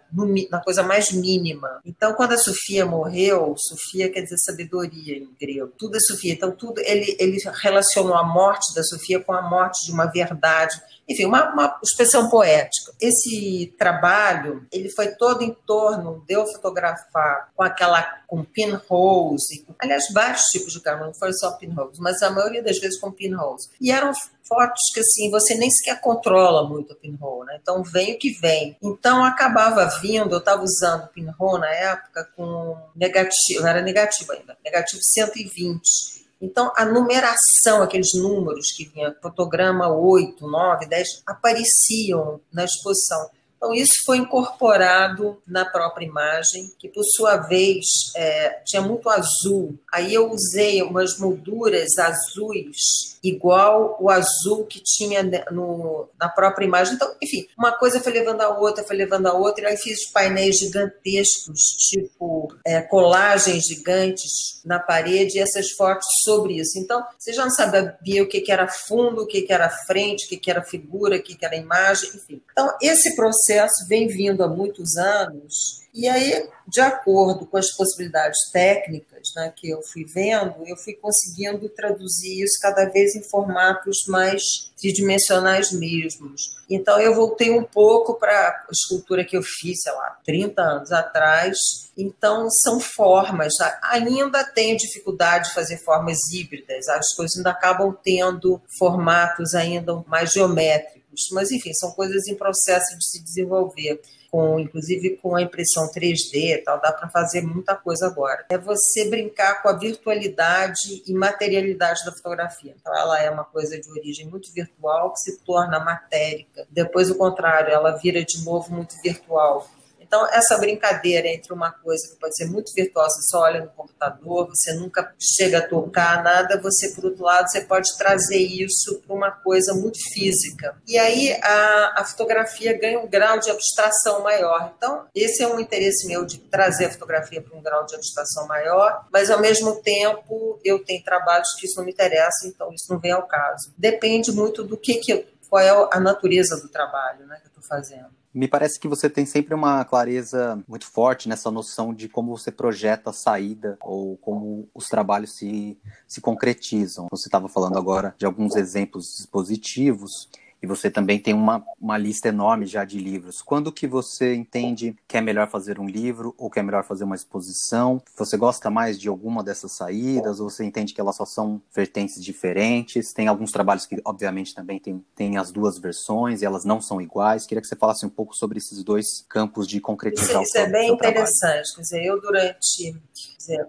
na 0.50 0.62
coisa 0.62 0.84
mais 0.84 1.12
mínima. 1.12 1.82
Então, 1.84 2.14
quando 2.14 2.34
a 2.34 2.38
Sofia 2.38 2.86
morreu, 2.86 3.56
Sofia 3.58 4.12
quer 4.12 4.22
dizer 4.22 4.38
sabedoria 4.38 5.18
em 5.18 5.30
grego. 5.40 5.74
Tudo 5.78 5.98
é 5.98 6.00
Sofia. 6.00 6.34
Então, 6.34 6.52
tudo 6.52 6.80
ele, 6.82 7.16
ele 7.20 7.38
relacionou 7.62 8.14
a 8.14 8.24
morte 8.24 8.76
da 8.76 8.84
Sofia 8.84 9.20
com 9.20 9.34
a 9.34 9.42
morte 9.42 9.86
de 9.86 9.92
uma 9.92 10.06
verdade 10.06 10.80
enfim, 11.12 11.26
uma, 11.26 11.52
uma, 11.52 11.80
expressão 11.84 12.30
poética. 12.30 12.94
Esse 13.00 13.74
trabalho, 13.78 14.66
ele 14.72 14.90
foi 14.92 15.10
todo 15.16 15.44
em 15.44 15.54
torno 15.66 16.24
de 16.26 16.34
eu 16.34 16.46
fotografar 16.48 17.50
com 17.56 17.64
aquela, 17.64 18.02
com 18.28 18.44
pinholes, 18.44 19.42
aliás, 19.80 20.06
vários 20.14 20.44
tipos 20.44 20.74
de 20.74 20.80
câmera, 20.80 21.08
não 21.08 21.14
foi 21.14 21.34
só 21.34 21.52
pinholes, 21.58 22.00
mas 22.00 22.22
a 22.22 22.30
maioria 22.30 22.64
das 22.64 22.80
vezes 22.80 23.00
com 23.00 23.12
pinholes. 23.12 23.70
E 23.80 23.92
eram 23.92 24.12
fotos 24.48 24.82
que, 24.94 25.00
assim, 25.00 25.30
você 25.30 25.56
nem 25.56 25.70
sequer 25.70 26.00
controla 26.02 26.68
muito 26.68 26.94
o 26.94 26.96
pinhole, 26.96 27.46
né? 27.46 27.60
Então, 27.62 27.84
vem 27.84 28.16
o 28.16 28.20
que 28.20 28.32
vem. 28.40 28.78
Então, 28.82 29.24
acabava 29.24 29.86
vindo, 30.02 30.34
eu 30.34 30.40
estava 30.40 30.64
usando 30.64 31.08
pinhole 31.10 31.62
na 31.62 31.70
época 31.70 32.28
com 32.36 32.78
negativo, 32.96 33.66
era 33.66 33.82
negativo 33.82 34.32
ainda, 34.32 34.58
negativo 34.64 35.02
120 35.02 36.22
então, 36.42 36.74
a 36.76 36.84
numeração, 36.84 37.84
aqueles 37.84 38.10
números 38.16 38.72
que 38.76 38.86
vinha, 38.86 39.16
fotograma 39.22 39.88
8, 39.90 40.48
9, 40.48 40.88
10, 40.88 41.22
apareciam 41.26 42.42
na 42.52 42.66
exposição. 42.66 43.30
Então, 43.62 43.76
isso 43.76 43.94
foi 44.08 44.18
incorporado 44.18 45.40
na 45.46 45.64
própria 45.64 46.04
imagem, 46.04 46.72
que 46.80 46.90
por 46.90 47.04
sua 47.16 47.38
vez 47.38 47.86
é, 48.16 48.60
tinha 48.66 48.82
muito 48.82 49.08
azul. 49.08 49.78
Aí 49.94 50.16
eu 50.16 50.32
usei 50.32 50.82
umas 50.82 51.20
molduras 51.20 51.96
azuis, 52.00 53.20
igual 53.24 53.98
o 54.02 54.10
azul 54.10 54.66
que 54.66 54.82
tinha 54.84 55.22
no, 55.52 56.10
na 56.20 56.28
própria 56.28 56.66
imagem. 56.66 56.96
Então, 56.96 57.14
enfim, 57.22 57.48
uma 57.56 57.72
coisa 57.72 58.00
foi 58.00 58.12
levando 58.14 58.42
a 58.42 58.50
outra, 58.50 58.84
foi 58.84 58.96
levando 58.96 59.28
a 59.28 59.34
outra, 59.34 59.66
e 59.66 59.68
aí 59.68 59.78
fiz 59.78 60.10
painéis 60.12 60.58
gigantescos, 60.58 61.60
tipo 61.88 62.52
é, 62.66 62.82
colagens 62.82 63.66
gigantes 63.66 64.60
na 64.66 64.80
parede, 64.80 65.38
e 65.38 65.40
essas 65.40 65.70
fotos 65.74 66.08
sobre 66.24 66.56
isso. 66.56 66.80
Então, 66.80 67.06
você 67.16 67.32
já 67.32 67.44
não 67.44 67.52
sabia 67.52 68.24
o 68.24 68.28
que, 68.28 68.42
que 68.42 68.52
era 68.52 68.68
fundo, 68.68 69.22
o 69.22 69.28
que, 69.28 69.44
que 69.44 69.54
era 69.54 69.70
frente, 69.70 70.26
o 70.26 70.30
que, 70.30 70.38
que 70.38 70.50
era 70.50 70.64
figura, 70.64 71.18
o 71.18 71.22
que, 71.22 71.36
que 71.36 71.46
era 71.46 71.56
imagem, 71.56 72.10
enfim. 72.16 72.42
Então, 72.52 72.76
esse 72.82 73.16
processo 73.16 73.51
processo 73.52 73.88
vem 73.88 74.08
vindo 74.08 74.44
há 74.44 74.48
muitos 74.48 74.96
anos, 74.96 75.82
e 75.94 76.08
aí, 76.08 76.48
de 76.66 76.80
acordo 76.80 77.46
com 77.46 77.58
as 77.58 77.70
possibilidades 77.76 78.50
técnicas 78.54 79.28
né, 79.36 79.54
que 79.54 79.70
eu 79.70 79.82
fui 79.82 80.06
vendo, 80.06 80.56
eu 80.66 80.78
fui 80.78 80.94
conseguindo 80.94 81.68
traduzir 81.68 82.42
isso 82.42 82.58
cada 82.62 82.86
vez 82.86 83.14
em 83.14 83.22
formatos 83.24 83.98
mais 84.08 84.42
tridimensionais 84.80 85.74
mesmos. 85.74 86.56
Então, 86.70 86.98
eu 86.98 87.14
voltei 87.14 87.52
um 87.52 87.64
pouco 87.64 88.14
para 88.14 88.32
a 88.32 88.68
escultura 88.72 89.26
que 89.26 89.36
eu 89.36 89.44
fiz, 89.44 89.82
sei 89.82 89.92
lá, 89.92 90.18
30 90.26 90.62
anos 90.62 90.92
atrás. 90.94 91.58
Então, 91.98 92.50
são 92.50 92.80
formas. 92.80 93.54
Ainda 93.84 94.46
tenho 94.46 94.78
dificuldade 94.78 95.50
de 95.50 95.54
fazer 95.54 95.78
formas 95.84 96.18
híbridas, 96.32 96.88
as 96.88 97.14
coisas 97.18 97.36
ainda 97.36 97.52
acabam 97.52 97.94
tendo 98.02 98.62
formatos 98.80 99.54
ainda 99.54 100.02
mais 100.08 100.32
geométricos 100.32 101.01
mas 101.32 101.52
enfim, 101.52 101.74
são 101.74 101.92
coisas 101.92 102.28
em 102.28 102.36
processo 102.36 102.98
de 102.98 103.06
se 103.06 103.24
desenvolver. 103.24 104.02
Com, 104.32 104.58
inclusive 104.58 105.18
com 105.18 105.36
a 105.36 105.42
impressão 105.42 105.92
3D 105.92 106.64
tal, 106.64 106.80
dá 106.80 106.94
para 106.94 107.10
fazer 107.10 107.42
muita 107.42 107.76
coisa 107.76 108.08
agora. 108.08 108.46
É 108.50 108.58
você 108.58 109.10
brincar 109.10 109.62
com 109.62 109.68
a 109.68 109.74
virtualidade 109.74 111.04
e 111.06 111.14
materialidade 111.14 112.06
da 112.06 112.14
fotografia. 112.14 112.74
Então, 112.80 112.96
ela 112.98 113.22
é 113.22 113.30
uma 113.30 113.44
coisa 113.44 113.78
de 113.78 113.92
origem 113.92 114.30
muito 114.30 114.50
virtual 114.54 115.12
que 115.12 115.20
se 115.20 115.38
torna 115.40 115.82
matérica. 115.82 116.66
Depois, 116.70 117.12
o 117.12 117.18
contrário, 117.18 117.74
ela 117.74 117.98
vira 117.98 118.24
de 118.24 118.42
novo 118.46 118.74
muito 118.74 118.96
virtual 119.04 119.70
então, 120.12 120.28
essa 120.30 120.58
brincadeira 120.58 121.30
entre 121.30 121.54
uma 121.54 121.72
coisa 121.72 122.06
que 122.10 122.20
pode 122.20 122.36
ser 122.36 122.44
muito 122.48 122.74
virtual, 122.76 123.10
você 123.10 123.22
só 123.30 123.44
olha 123.44 123.62
no 123.62 123.70
computador, 123.70 124.46
você 124.50 124.74
nunca 124.74 125.16
chega 125.18 125.60
a 125.60 125.66
tocar 125.66 126.22
nada, 126.22 126.60
você, 126.62 126.90
por 126.94 127.06
outro 127.06 127.24
lado, 127.24 127.50
você 127.50 127.62
pode 127.62 127.98
trazer 127.98 128.40
isso 128.40 129.02
para 129.08 129.16
uma 129.16 129.32
coisa 129.32 129.74
muito 129.74 129.98
física. 130.14 130.76
E 130.86 130.98
aí 130.98 131.32
a, 131.42 132.02
a 132.02 132.04
fotografia 132.04 132.78
ganha 132.78 133.00
um 133.00 133.08
grau 133.08 133.40
de 133.40 133.50
abstração 133.50 134.22
maior. 134.22 134.74
Então, 134.76 135.06
esse 135.16 135.42
é 135.42 135.48
um 135.48 135.62
interesse 135.62 136.06
meu 136.06 136.26
de 136.26 136.40
trazer 136.40 136.88
a 136.88 136.92
fotografia 136.92 137.42
para 137.42 137.58
um 137.58 137.62
grau 137.62 137.86
de 137.86 137.96
abstração 137.96 138.46
maior, 138.50 139.08
mas 139.14 139.32
ao 139.32 139.40
mesmo 139.40 139.82
tempo 139.82 140.60
eu 140.66 140.84
tenho 140.84 141.02
trabalhos 141.06 141.48
que 141.58 141.66
isso 141.66 141.78
não 141.78 141.86
me 141.86 141.94
interessa, 141.94 142.48
então 142.48 142.70
isso 142.74 142.92
não 142.92 143.00
vem 143.00 143.14
ao 143.14 143.26
caso. 143.26 143.74
Depende 143.78 144.30
muito 144.34 144.62
do 144.62 144.76
que, 144.76 144.96
que 144.96 145.26
qual 145.50 145.64
é 145.64 145.70
a 145.94 146.02
natureza 146.02 146.60
do 146.60 146.68
trabalho 146.68 147.26
né, 147.28 147.38
que 147.38 147.48
eu 147.48 147.52
estou 147.52 147.64
fazendo. 147.64 148.21
Me 148.34 148.48
parece 148.48 148.80
que 148.80 148.88
você 148.88 149.10
tem 149.10 149.26
sempre 149.26 149.54
uma 149.54 149.84
clareza 149.84 150.64
muito 150.68 150.86
forte 150.86 151.28
nessa 151.28 151.52
noção 151.52 151.94
de 151.94 152.08
como 152.08 152.38
você 152.38 152.52
projeta 152.52 153.10
a 153.10 153.14
saída 153.14 153.78
ou 153.82 154.16
como 154.18 154.70
os 154.74 154.88
trabalhos 154.88 155.36
se, 155.36 155.78
se 156.08 156.22
concretizam. 156.22 157.08
Você 157.12 157.28
estava 157.28 157.50
falando 157.50 157.78
agora 157.78 158.16
de 158.18 158.26
alguns 158.26 158.56
exemplos 158.56 159.18
dispositivos 159.18 160.30
e 160.62 160.68
você 160.68 160.90
também 160.90 161.20
tem 161.20 161.34
uma, 161.34 161.64
uma 161.80 161.98
lista 161.98 162.28
enorme 162.28 162.66
já 162.66 162.86
de 162.86 163.00
livros. 163.00 163.42
Quando 163.42 163.72
que 163.72 163.88
você 163.88 164.36
entende 164.36 164.96
que 165.08 165.18
é 165.18 165.22
melhor 165.22 165.50
fazer 165.50 165.80
um 165.80 165.88
livro 165.88 166.36
ou 166.38 166.50
que 166.50 166.60
é 166.60 166.64
melhor 166.64 166.84
fazer 166.84 167.04
uma 167.04 167.16
exposição? 167.16 168.02
Você 168.16 168.38
gosta 168.38 168.70
mais 168.70 169.00
de 169.00 169.08
alguma 169.08 169.44
dessas 169.44 169.72
saídas 169.72 170.40
ou 170.40 170.50
você 170.50 170.64
entende 170.64 170.94
que 170.94 171.02
elas 171.02 171.16
só 171.16 171.26
são 171.26 171.62
vertentes 171.74 172.24
diferentes? 172.24 173.12
Tem 173.12 173.28
alguns 173.28 173.52
trabalhos 173.52 173.86
que, 173.86 174.00
obviamente, 174.06 174.54
também 174.54 174.80
tem, 174.80 175.04
tem 175.16 175.38
as 175.38 175.52
duas 175.52 175.80
versões 175.80 176.42
e 176.42 176.46
elas 176.46 176.64
não 176.64 176.80
são 176.80 177.02
iguais. 177.02 177.46
Queria 177.46 177.62
que 177.62 177.68
você 177.68 177.76
falasse 177.76 178.06
um 178.06 178.10
pouco 178.10 178.36
sobre 178.36 178.60
esses 178.60 178.84
dois 178.84 179.26
campos 179.28 179.68
de 179.68 179.80
concretização. 179.80 180.44
Isso, 180.44 180.58
isso 180.58 180.58
é 180.58 180.70
bem 180.70 180.92
interessante. 180.92 181.76
Quer 181.76 181.82
dizer, 181.82 182.06
eu 182.06 182.22
durante 182.22 182.96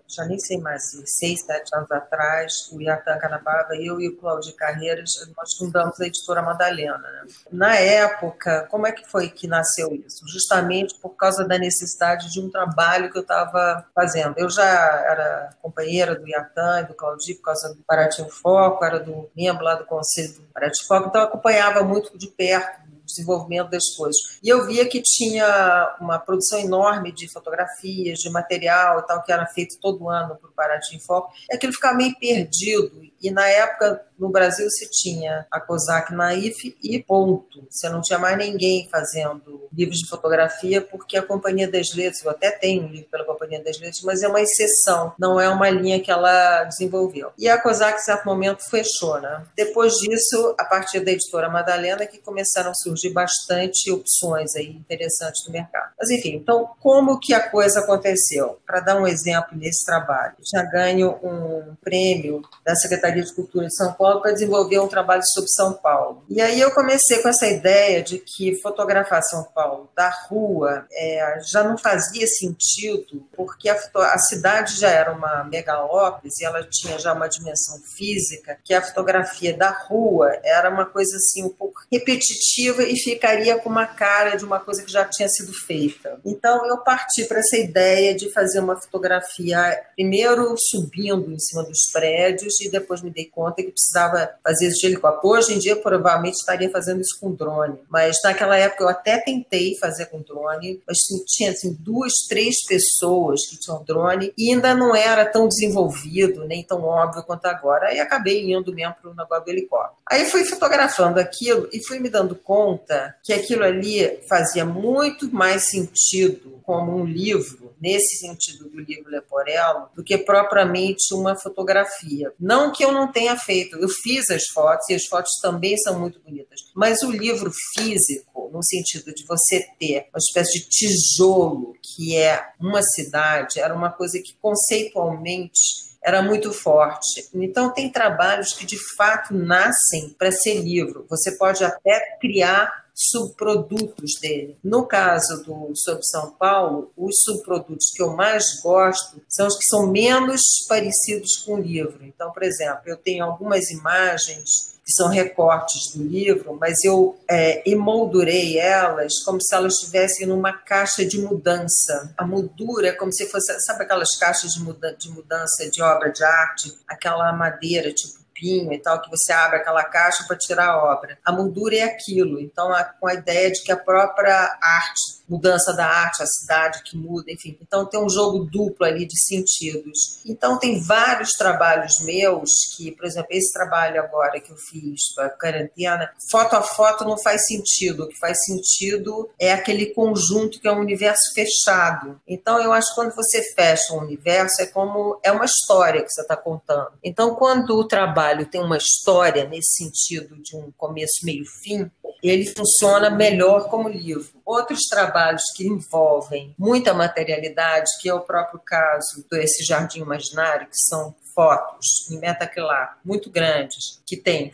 já 0.09 0.25
nem 0.25 0.39
sei 0.39 0.59
mais, 0.59 0.83
seis, 1.07 1.41
sete 1.45 1.75
anos 1.75 1.91
atrás, 1.91 2.71
o 2.73 2.81
Iatan 2.81 3.19
Canabava, 3.19 3.75
eu 3.75 4.01
e 4.01 4.09
o 4.09 4.17
Cláudio 4.17 4.55
Carreiras, 4.55 5.11
nós 5.37 5.55
fundamos 5.57 6.01
a 6.01 6.07
editora 6.07 6.43
Madalena. 6.43 6.99
Né? 6.99 7.27
Na 7.51 7.77
época, 7.77 8.67
como 8.71 8.87
é 8.87 8.93
que 8.93 9.09
foi 9.09 9.29
que 9.29 9.47
nasceu 9.47 9.95
isso? 9.95 10.27
Justamente 10.29 10.95
por 11.01 11.11
causa 11.11 11.47
da 11.47 11.59
necessidade 11.59 12.31
de 12.31 12.41
um 12.41 12.51
trabalho 12.51 13.11
que 13.11 13.19
eu 13.19 13.23
estava 13.23 13.87
fazendo. 13.95 14.35
Eu 14.37 14.51
já 14.51 14.65
era 14.65 15.51
companheira 15.61 16.15
do 16.15 16.29
Iatan 16.29 16.81
e 16.81 16.87
do 16.87 16.95
Claudio 16.95 17.37
por 17.37 17.43
causa 17.43 17.75
do 17.75 17.83
Paraty 17.83 18.29
Foco, 18.31 18.85
era 18.85 19.01
do 19.01 19.31
membro 19.37 19.65
lá 19.65 19.75
do 19.75 19.85
Conselho 19.85 20.35
do 20.35 20.43
Paraty 20.53 20.87
Foco, 20.87 21.09
então 21.09 21.21
eu 21.23 21.29
acompanhava 21.29 21.83
muito 21.83 22.17
de 22.17 22.29
perto 22.29 22.92
desenvolvimento 23.15 23.71
das 23.71 23.95
coisas. 23.97 24.39
E 24.43 24.49
eu 24.49 24.67
via 24.67 24.89
que 24.89 25.03
tinha 25.03 25.97
uma 26.01 26.19
produção 26.19 26.59
enorme 26.59 27.13
de 27.13 27.29
fotografias, 27.29 28.19
de 28.19 28.31
material 28.31 29.01
e 29.01 29.07
tal, 29.07 29.23
que 29.23 29.33
era 29.33 29.47
feito 29.47 29.79
todo 29.81 30.09
ano 30.09 30.37
para 30.37 30.49
o 30.49 30.53
Paraty 30.53 30.97
em 30.97 31.01
Foco, 31.01 31.33
é 31.51 31.57
que 31.57 31.67
ele 31.67 31.73
ficava 31.73 31.97
meio 31.97 32.15
perdido. 32.19 33.12
E 33.23 33.31
na 33.31 33.47
época 33.47 34.05
no 34.23 34.29
Brasil 34.29 34.71
se 34.71 34.89
tinha 34.89 35.45
a 35.51 35.61
COSAC 35.61 36.15
Naif 36.15 36.77
e 36.81 37.03
ponto. 37.03 37.67
Você 37.69 37.89
não 37.89 38.01
tinha 38.01 38.21
mais 38.21 38.39
ninguém 38.39 38.89
fazendo 38.89 39.69
livros 39.73 39.99
de 39.99 40.09
fotografia, 40.09 40.81
porque 40.81 41.17
a 41.17 41.23
Companhia 41.23 41.69
das 41.69 41.93
Letras, 41.93 42.23
eu 42.23 42.31
até 42.31 42.53
tenho 42.53 42.85
um 42.85 42.89
livro 42.89 43.09
pela 43.11 43.25
Companhia 43.25 43.63
das 43.63 43.81
Letras, 43.81 44.01
mas 44.03 44.23
é 44.23 44.29
uma 44.29 44.41
exceção, 44.41 45.13
não 45.19 45.41
é 45.41 45.49
uma 45.49 45.69
linha 45.69 46.01
que 46.01 46.11
ela 46.11 46.63
desenvolveu. 46.65 47.33
E 47.37 47.49
a 47.49 47.61
COSAC, 47.61 47.99
em 47.99 48.05
certo 48.05 48.25
momento, 48.25 48.63
fechou, 48.71 49.21
né? 49.21 49.45
Depois 49.57 49.95
disso, 49.95 50.55
a 50.57 50.65
partir 50.65 51.01
da 51.01 51.11
editora 51.11 51.49
Madalena, 51.49 52.07
que 52.07 52.19
começaram 52.19 52.71
a 52.71 52.75
surgir 52.75 53.11
bastante 53.11 53.91
opções 53.91 54.55
aí 54.55 54.69
interessantes 54.69 55.45
no 55.47 55.53
mercado. 55.53 55.91
Mas 55.99 56.11
enfim, 56.11 56.37
então 56.37 56.71
como 56.81 57.19
que 57.19 57.35
a 57.35 57.49
coisa 57.51 57.81
aconteceu? 57.81 58.61
Para 58.65 58.79
dar 58.79 58.97
um 58.97 59.07
exemplo 59.07 59.57
nesse 59.57 59.85
trabalho, 59.85 60.37
já 60.55 60.63
ganho 60.63 61.19
um 61.23 61.75
prêmio 61.83 62.41
da 62.65 62.77
Secretaria 62.77 63.12
de 63.21 63.35
Cultura 63.35 63.67
de 63.67 63.77
São 63.77 63.93
Paulo 63.93 64.21
para 64.21 64.33
desenvolver 64.33 64.79
um 64.79 64.89
trabalho 64.89 65.23
sobre 65.25 65.51
São 65.51 65.73
Paulo. 65.75 66.25
E 66.29 66.41
aí 66.41 66.61
eu 66.61 66.71
comecei 66.71 67.19
com 67.19 67.29
essa 67.29 67.47
ideia 67.47 68.03
de 68.03 68.19
que 68.19 68.61
fotografar 68.61 69.23
São 69.23 69.45
Paulo 69.45 69.91
da 69.97 70.09
rua 70.09 70.87
é, 70.93 71.39
já 71.51 71.63
não 71.63 71.77
fazia 71.77 72.27
sentido, 72.27 73.27
porque 73.37 73.69
a, 73.69 73.75
a 73.75 74.19
cidade 74.19 74.79
já 74.79 74.89
era 74.89 75.13
uma 75.13 75.45
megalópolis 75.45 76.39
e 76.41 76.45
ela 76.45 76.67
tinha 76.69 76.99
já 76.99 77.13
uma 77.13 77.29
dimensão 77.29 77.79
física, 77.97 78.59
que 78.65 78.73
a 78.73 78.83
fotografia 78.83 79.57
da 79.57 79.71
rua 79.71 80.33
era 80.43 80.71
uma 80.71 80.87
coisa 80.87 81.17
assim 81.17 81.45
um 81.45 81.51
pouco 81.51 81.81
repetitiva 81.91 82.83
e 82.83 82.97
ficaria 82.97 83.59
com 83.59 83.69
uma 83.69 83.87
cara 83.87 84.37
de 84.37 84.45
uma 84.45 84.61
coisa 84.61 84.83
que 84.83 84.91
já 84.91 85.05
tinha 85.05 85.29
sido 85.29 85.53
feita. 85.53 86.21
Então 86.25 86.67
eu 86.67 86.79
parti 86.79 87.25
para 87.25 87.41
essa 87.41 87.57
ideia 87.57 88.15
de 88.15 88.31
fazer 88.33 88.61
uma 88.61 88.81
fotografia, 88.81 89.81
primeiro 89.95 90.55
subindo 90.59 91.31
em 91.33 91.39
cima 91.39 91.63
dos 91.65 91.91
prédios 91.93 92.61
e 92.61 92.71
depois 92.71 93.02
me 93.03 93.11
dei 93.11 93.27
conta 93.27 93.63
que 93.63 93.71
precisava 93.71 94.31
fazer 94.43 94.69
isso 94.69 94.81
de 94.81 94.87
helicóptero. 94.87 95.33
Hoje 95.35 95.55
em 95.55 95.59
dia 95.59 95.77
provavelmente 95.77 96.35
estaria 96.35 96.71
fazendo 96.71 97.01
isso 97.01 97.19
com 97.21 97.33
drone, 97.33 97.79
mas 97.89 98.17
naquela 98.25 98.57
época 98.57 98.85
eu 98.85 98.89
até 98.89 99.19
tentei 99.19 99.77
fazer 99.79 100.07
com 100.07 100.21
drone, 100.21 100.83
mas 100.87 100.99
tinha 101.27 101.51
assim, 101.51 101.77
duas, 101.79 102.13
três 102.29 102.65
pessoas 102.67 103.47
que 103.49 103.59
tinham 103.59 103.83
drone 103.85 104.33
e 104.37 104.53
ainda 104.53 104.75
não 104.75 104.95
era 104.95 105.25
tão 105.25 105.49
desenvolvido, 105.49 106.45
nem 106.45 106.63
tão 106.63 106.83
óbvio 106.85 107.23
quanto 107.23 107.47
agora. 107.47 107.89
Aí 107.89 108.01
acabei 108.01 108.53
indo 108.53 108.75
mesmo 108.75 108.95
para 109.01 109.11
o 109.11 109.15
negócio 109.15 109.45
do 109.45 109.51
helicóptero. 109.51 109.97
Aí 110.09 110.25
fui 110.27 110.45
fotografando 110.45 111.19
aquilo 111.19 111.69
e 111.73 111.85
fui 111.87 111.99
me 111.99 112.09
dando 112.09 112.35
conta 112.35 113.15
que 113.23 113.33
aquilo 113.33 113.65
ali 113.65 114.21
fazia 114.29 114.65
muito 114.65 115.33
mais 115.33 115.69
sentido 115.69 116.61
como 116.63 116.97
um 116.97 117.05
livro, 117.05 117.75
nesse 117.81 118.19
sentido 118.19 118.69
do 118.69 118.81
livro 118.81 119.11
Leporello, 119.11 119.89
do 119.95 120.05
que 120.05 120.17
propriamente 120.17 121.13
uma 121.13 121.35
fotografia. 121.35 122.33
Não 122.39 122.73
que 122.73 122.85
eu 122.85 122.92
não 122.93 123.11
tenha 123.11 123.37
feito, 123.37 123.77
eu 123.77 123.89
fiz 123.89 124.31
as 124.31 124.47
fotos 124.47 124.89
e 124.89 124.95
as 124.95 125.05
fotos 125.07 125.31
também 125.41 125.77
são 125.79 125.99
muito 125.99 126.21
bonitas, 126.21 126.61
mas 126.75 127.03
o 127.03 127.11
livro 127.11 127.51
físico, 127.75 128.51
no 128.53 128.63
sentido 128.65 129.13
de 129.15 129.25
você 129.27 129.67
ter 129.79 130.07
uma 130.11 130.19
espécie 130.19 130.61
de 130.61 130.69
tijolo 130.69 131.75
que 131.83 132.17
é 132.17 132.45
uma 132.61 132.83
cidade, 132.83 133.61
era 133.61 133.75
uma 133.75 133.91
coisa 133.91 134.19
que 134.19 134.35
conceitualmente 134.41 135.93
era 136.05 136.21
muito 136.21 136.53
forte. 136.53 137.29
Então, 137.33 137.73
tem 137.73 137.89
trabalhos 137.89 138.53
que 138.53 138.67
de 138.67 138.77
fato 138.97 139.33
nascem 139.33 140.11
para 140.19 140.33
ser 140.33 140.61
livro. 140.61 141.07
Você 141.09 141.37
pode 141.39 141.63
até 141.63 142.19
criar 142.21 142.82
subprodutos 142.95 144.19
dele. 144.21 144.59
No 144.63 144.87
caso 144.87 145.43
do 145.45 145.73
Sobre 145.75 146.05
São 146.05 146.33
Paulo, 146.33 146.93
os 146.97 147.23
subprodutos 147.23 147.91
que 147.95 148.03
eu 148.03 148.15
mais 148.15 148.61
gosto 148.63 149.21
são 149.29 149.47
os 149.47 149.57
que 149.57 149.65
são 149.65 149.87
menos 149.87 150.41
parecidos 150.69 151.37
com 151.45 151.55
o 151.55 151.61
livro. 151.61 152.05
Então, 152.05 152.31
por 152.33 152.43
exemplo, 152.43 152.83
eu 152.87 152.97
tenho 152.97 153.25
algumas 153.25 153.71
imagens 153.71 154.73
que 154.85 154.93
são 154.93 155.09
recortes 155.09 155.93
do 155.95 156.03
livro, 156.03 156.57
mas 156.61 156.83
eu 156.85 157.17
é, 157.31 157.63
emoldurei 157.71 158.59
elas 158.59 159.21
como 159.25 159.41
se 159.41 159.55
elas 159.55 159.75
estivessem 159.75 160.27
numa 160.27 160.53
caixa 160.53 161.05
de 161.05 161.21
mudança. 161.21 162.13
A 162.19 162.27
moldura 162.27 162.89
é 162.89 162.93
como 162.93 163.13
se 163.13 163.27
fosse, 163.29 163.55
sabe 163.61 163.85
aquelas 163.85 164.17
caixas 164.19 164.53
de, 164.53 164.97
de 164.97 165.11
mudança 165.11 165.71
de 165.71 165.81
obra 165.81 166.11
de 166.11 166.25
arte? 166.25 166.77
Aquela 166.89 167.33
madeira, 167.33 167.93
tipo 167.93 168.23
e 168.47 168.79
tal, 168.79 169.01
que 169.01 169.11
você 169.11 169.33
abre 169.33 169.59
aquela 169.59 169.85
caixa 169.85 170.25
para 170.27 170.37
tirar 170.37 170.69
a 170.69 170.93
obra. 170.93 171.19
A 171.25 171.33
moldura 171.33 171.77
é 171.77 171.83
aquilo, 171.83 172.41
então 172.41 172.71
com 173.01 173.07
a 173.07 173.15
ideia 173.15 173.51
de 173.51 173.63
que 173.63 173.73
a 173.73 173.77
própria 173.77 174.59
arte 174.63 175.23
mudança 175.33 175.73
da 175.73 175.87
arte, 175.87 176.23
a 176.23 176.27
cidade 176.27 176.83
que 176.83 176.97
muda, 176.97 177.33
enfim. 177.33 177.57
Então 177.63 177.87
tem 177.87 177.99
um 177.99 178.09
jogo 178.09 178.45
duplo 178.45 178.85
ali 178.85 179.07
de 179.07 179.19
sentidos. 179.19 180.21
Então 180.27 180.59
tem 180.59 180.81
vários 180.81 181.31
trabalhos 181.31 182.01
meus 182.05 182.51
que, 182.77 182.93
por 182.93 183.07
exemplo, 183.07 183.29
esse 183.31 183.53
trabalho 183.53 184.01
agora 184.01 184.39
que 184.41 184.53
eu 184.53 184.57
fiz 184.57 185.15
para 185.15 185.31
quarentena, 185.31 186.13
foto 186.31 186.55
a 186.55 186.63
foto 186.63 187.05
não 187.05 187.17
faz 187.19 187.47
sentido. 187.47 188.05
O 188.05 188.09
que 188.09 188.19
faz 188.19 188.45
sentido 188.45 189.31
é 189.39 189.53
aquele 189.53 189.87
conjunto 189.87 190.61
que 190.61 190.69
é 190.69 190.73
um 190.73 190.81
universo 190.81 191.33
fechado. 191.35 192.21
Então 192.29 192.61
eu 192.61 192.73
acho 192.73 192.89
que 192.89 192.95
quando 192.95 193.15
você 193.15 193.43
fecha 193.55 193.95
um 193.95 194.01
universo 194.01 194.61
é 194.61 194.67
como 194.67 195.19
é 195.23 195.33
uma 195.33 195.47
história 195.47 196.03
que 196.03 196.11
você 196.11 196.21
está 196.21 196.37
contando. 196.37 196.93
Então 197.03 197.35
quando 197.35 197.71
o 197.77 197.87
trabalho 197.87 198.32
tem 198.45 198.61
uma 198.61 198.77
história 198.77 199.45
nesse 199.45 199.85
sentido 199.85 200.37
de 200.43 200.57
um 200.57 200.73
começo, 200.77 201.25
meio, 201.25 201.45
fim, 201.63 201.91
ele 202.23 202.47
funciona 202.47 203.11
melhor 203.11 203.69
como 203.69 203.89
livro. 203.89 204.31
Outros 204.45 204.83
trabalhos 204.89 205.43
que 205.57 205.67
envolvem 205.67 206.55
muita 206.57 206.95
materialidade, 206.95 207.91
que 208.01 208.09
é 208.09 208.15
o 208.15 208.21
próprio 208.21 208.61
caso 208.65 209.27
desse 209.31 209.65
Jardim 209.65 210.01
Imaginário, 210.01 210.69
que 210.69 210.77
são 210.77 211.15
fotos 211.35 212.11
em 212.11 212.19
metacrilato 212.19 212.99
muito 213.05 213.31
grandes, 213.31 214.01
que 214.07 214.17
tem 214.17 214.53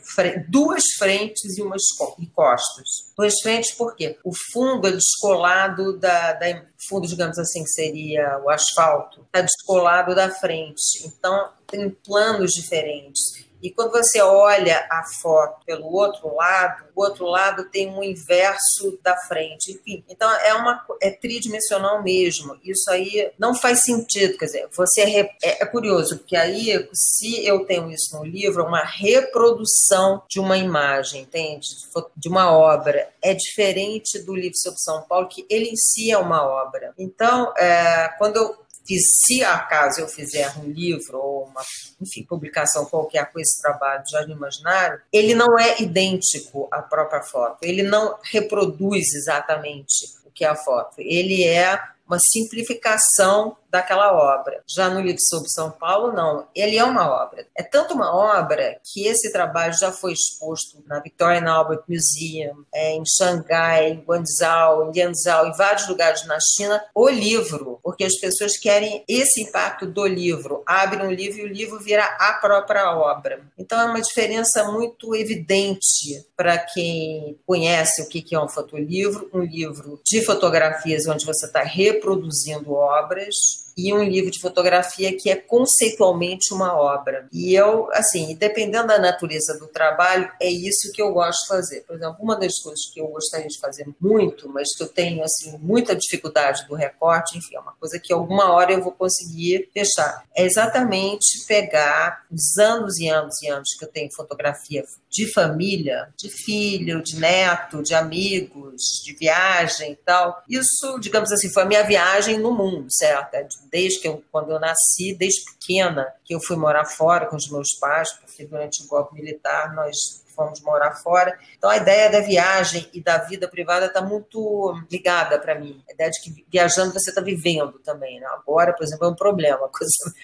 duas 0.48 0.82
frentes 0.96 1.58
e 1.58 1.62
umas 1.62 1.82
e 2.18 2.26
costas. 2.26 2.88
Duas 3.16 3.34
frentes 3.42 3.74
porque 3.74 4.18
o 4.24 4.32
fundo 4.52 4.86
é 4.86 4.92
descolado 4.92 5.98
da, 5.98 6.32
da 6.34 6.62
fundo, 6.88 7.06
digamos 7.06 7.38
assim, 7.38 7.64
que 7.64 7.70
seria 7.70 8.40
o 8.44 8.48
asfalto, 8.48 9.22
está 9.22 9.40
descolado 9.40 10.14
da 10.14 10.30
frente. 10.30 11.04
Então 11.04 11.50
tem 11.66 11.90
planos 11.90 12.52
diferentes. 12.52 13.37
E 13.62 13.70
quando 13.70 13.92
você 13.92 14.20
olha 14.20 14.86
a 14.90 15.02
foto 15.20 15.64
pelo 15.64 15.92
outro 15.92 16.34
lado, 16.34 16.84
o 16.94 17.02
outro 17.02 17.26
lado 17.26 17.68
tem 17.70 17.88
um 17.88 18.02
inverso 18.02 18.98
da 19.02 19.16
frente. 19.16 19.72
Enfim, 19.72 20.04
então 20.08 20.30
é 20.40 20.54
uma 20.54 20.84
é 21.02 21.10
tridimensional 21.10 22.02
mesmo. 22.02 22.58
Isso 22.64 22.90
aí 22.90 23.32
não 23.38 23.54
faz 23.54 23.82
sentido. 23.82 24.38
Quer 24.38 24.44
dizer, 24.46 24.68
você 24.74 25.02
é, 25.02 25.20
é, 25.42 25.62
é 25.62 25.66
curioso, 25.66 26.18
porque 26.18 26.36
aí, 26.36 26.88
se 26.92 27.44
eu 27.46 27.64
tenho 27.64 27.90
isso 27.90 28.16
no 28.16 28.24
livro, 28.24 28.64
uma 28.64 28.84
reprodução 28.84 30.22
de 30.28 30.40
uma 30.40 30.56
imagem, 30.56 31.22
entende? 31.22 31.68
De 32.16 32.28
uma 32.28 32.52
obra. 32.52 33.08
É 33.22 33.34
diferente 33.34 34.18
do 34.20 34.34
livro 34.34 34.56
sobre 34.56 34.78
São 34.78 35.02
Paulo, 35.02 35.28
que 35.28 35.46
ele 35.50 35.68
em 35.68 35.76
si 35.76 36.10
é 36.10 36.18
uma 36.18 36.42
obra. 36.42 36.92
Então, 36.98 37.52
é, 37.56 38.08
quando 38.18 38.36
eu 38.36 38.67
que 38.88 38.98
se 38.98 39.44
acaso 39.44 40.00
eu 40.00 40.08
fizer 40.08 40.50
um 40.56 40.64
livro 40.64 41.18
ou 41.18 41.44
uma 41.44 41.60
enfim, 42.00 42.24
publicação 42.24 42.86
qualquer 42.86 43.30
com 43.30 43.38
esse 43.38 43.60
trabalho 43.60 44.02
de 44.02 44.12
Jardim 44.12 44.32
Imaginário, 44.32 44.98
ele 45.12 45.34
não 45.34 45.58
é 45.58 45.82
idêntico 45.82 46.66
à 46.70 46.80
própria 46.80 47.22
foto, 47.22 47.58
ele 47.62 47.82
não 47.82 48.18
reproduz 48.22 49.14
exatamente 49.14 50.16
o 50.24 50.30
que 50.30 50.42
é 50.42 50.48
a 50.48 50.56
foto, 50.56 50.94
ele 51.00 51.44
é 51.44 51.78
uma 52.06 52.18
simplificação 52.18 53.58
daquela 53.70 54.12
obra. 54.12 54.62
Já 54.66 54.88
no 54.88 55.00
livro 55.00 55.20
sobre 55.20 55.48
São 55.48 55.70
Paulo, 55.70 56.12
não. 56.12 56.46
Ele 56.54 56.76
é 56.76 56.84
uma 56.84 57.08
obra. 57.22 57.46
É 57.54 57.62
tanto 57.62 57.94
uma 57.94 58.14
obra 58.14 58.80
que 58.84 59.06
esse 59.06 59.32
trabalho 59.32 59.72
já 59.72 59.92
foi 59.92 60.12
exposto 60.12 60.82
na 60.86 61.00
Victoria 61.00 61.48
Albert 61.48 61.82
Museum, 61.88 62.64
é, 62.74 62.94
em 62.94 63.02
Xangai, 63.06 63.90
em 63.90 64.00
Guangzhou, 64.00 64.88
em 64.88 64.92
Lianzhou, 64.92 65.46
em 65.46 65.56
vários 65.56 65.88
lugares 65.88 66.26
na 66.26 66.38
China, 66.40 66.82
o 66.94 67.08
livro, 67.08 67.78
porque 67.82 68.04
as 68.04 68.18
pessoas 68.18 68.56
querem 68.56 69.04
esse 69.08 69.42
impacto 69.42 69.86
do 69.86 70.06
livro. 70.06 70.62
Abrem 70.66 71.06
um 71.06 71.12
livro 71.12 71.40
e 71.40 71.44
o 71.44 71.48
livro 71.48 71.78
vira 71.78 72.04
a 72.04 72.34
própria 72.34 72.96
obra. 72.96 73.40
Então 73.58 73.80
é 73.80 73.84
uma 73.84 74.00
diferença 74.00 74.64
muito 74.70 75.14
evidente 75.14 76.24
para 76.36 76.58
quem 76.58 77.38
conhece 77.46 78.02
o 78.02 78.08
que 78.08 78.34
é 78.34 78.40
um 78.40 78.48
fotolivro, 78.48 79.28
um 79.32 79.40
livro 79.40 80.00
de 80.04 80.24
fotografias 80.24 81.06
onde 81.06 81.24
você 81.24 81.46
está 81.46 81.62
reproduzindo 81.62 82.72
obras 82.72 83.34
e 83.78 83.94
um 83.94 84.02
livro 84.02 84.28
de 84.28 84.40
fotografia 84.40 85.16
que 85.16 85.30
é 85.30 85.36
conceitualmente 85.36 86.52
uma 86.52 86.76
obra. 86.76 87.28
E 87.32 87.54
eu, 87.54 87.88
assim, 87.92 88.34
dependendo 88.34 88.88
da 88.88 88.98
natureza 88.98 89.56
do 89.56 89.68
trabalho, 89.68 90.28
é 90.40 90.50
isso 90.50 90.90
que 90.92 91.00
eu 91.00 91.12
gosto 91.12 91.42
de 91.42 91.46
fazer. 91.46 91.80
Por 91.82 91.94
exemplo, 91.94 92.16
uma 92.20 92.36
das 92.36 92.58
coisas 92.58 92.90
que 92.92 93.00
eu 93.00 93.06
gostaria 93.06 93.46
de 93.46 93.60
fazer 93.60 93.86
muito, 94.00 94.48
mas 94.48 94.74
que 94.76 94.82
eu 94.82 94.88
tenho, 94.88 95.22
assim, 95.22 95.56
muita 95.58 95.94
dificuldade 95.94 96.66
do 96.66 96.74
recorte, 96.74 97.38
enfim, 97.38 97.54
é 97.54 97.60
uma 97.60 97.74
coisa 97.74 98.00
que 98.00 98.12
alguma 98.12 98.50
hora 98.52 98.72
eu 98.72 98.82
vou 98.82 98.90
conseguir 98.90 99.70
fechar, 99.72 100.24
é 100.34 100.44
exatamente 100.44 101.46
pegar 101.46 102.24
os 102.30 102.58
anos 102.58 102.98
e 102.98 103.08
anos 103.08 103.40
e 103.42 103.48
anos 103.48 103.68
que 103.78 103.84
eu 103.84 103.88
tenho 103.88 104.12
fotografia 104.12 104.82
de 105.08 105.32
família, 105.32 106.08
de 106.16 106.28
filho, 106.28 107.02
de 107.02 107.16
neto, 107.18 107.82
de 107.82 107.94
amigos, 107.94 108.82
de 109.04 109.14
viagem 109.14 109.92
e 109.92 109.96
tal. 109.96 110.42
Isso, 110.48 110.98
digamos 111.00 111.30
assim, 111.32 111.48
foi 111.52 111.62
a 111.62 111.66
minha 111.66 111.82
viagem 111.84 112.38
no 112.38 112.52
mundo, 112.52 112.86
certo? 112.90 113.34
É 113.34 113.42
desde 113.70 114.00
que 114.00 114.08
eu, 114.08 114.22
quando 114.30 114.50
eu 114.50 114.60
nasci, 114.60 115.14
desde 115.14 115.44
pequena, 115.44 116.06
que 116.24 116.34
eu 116.34 116.40
fui 116.40 116.56
morar 116.56 116.84
fora 116.84 117.26
com 117.26 117.36
os 117.36 117.48
meus 117.50 117.74
pais, 117.78 118.12
porque 118.12 118.44
durante 118.44 118.82
o 118.82 118.86
golpe 118.86 119.14
militar 119.14 119.74
nós 119.74 120.22
fomos 120.38 120.60
morar 120.60 120.92
fora. 121.02 121.36
Então 121.56 121.68
a 121.68 121.76
ideia 121.76 122.08
da 122.08 122.20
viagem 122.20 122.88
e 122.94 123.02
da 123.02 123.18
vida 123.18 123.48
privada 123.48 123.86
está 123.86 124.00
muito 124.00 124.72
ligada 124.90 125.36
para 125.38 125.56
mim. 125.56 125.82
A 125.88 125.92
ideia 125.92 126.10
de 126.10 126.20
que 126.22 126.46
viajando 126.48 126.92
você 126.92 127.10
está 127.10 127.20
vivendo 127.20 127.80
também. 127.80 128.20
Né? 128.20 128.26
Agora, 128.28 128.72
por 128.72 128.84
exemplo, 128.84 129.06
é 129.06 129.10
um 129.10 129.16
problema 129.16 129.68
com 129.68 129.84
essa, 129.84 130.14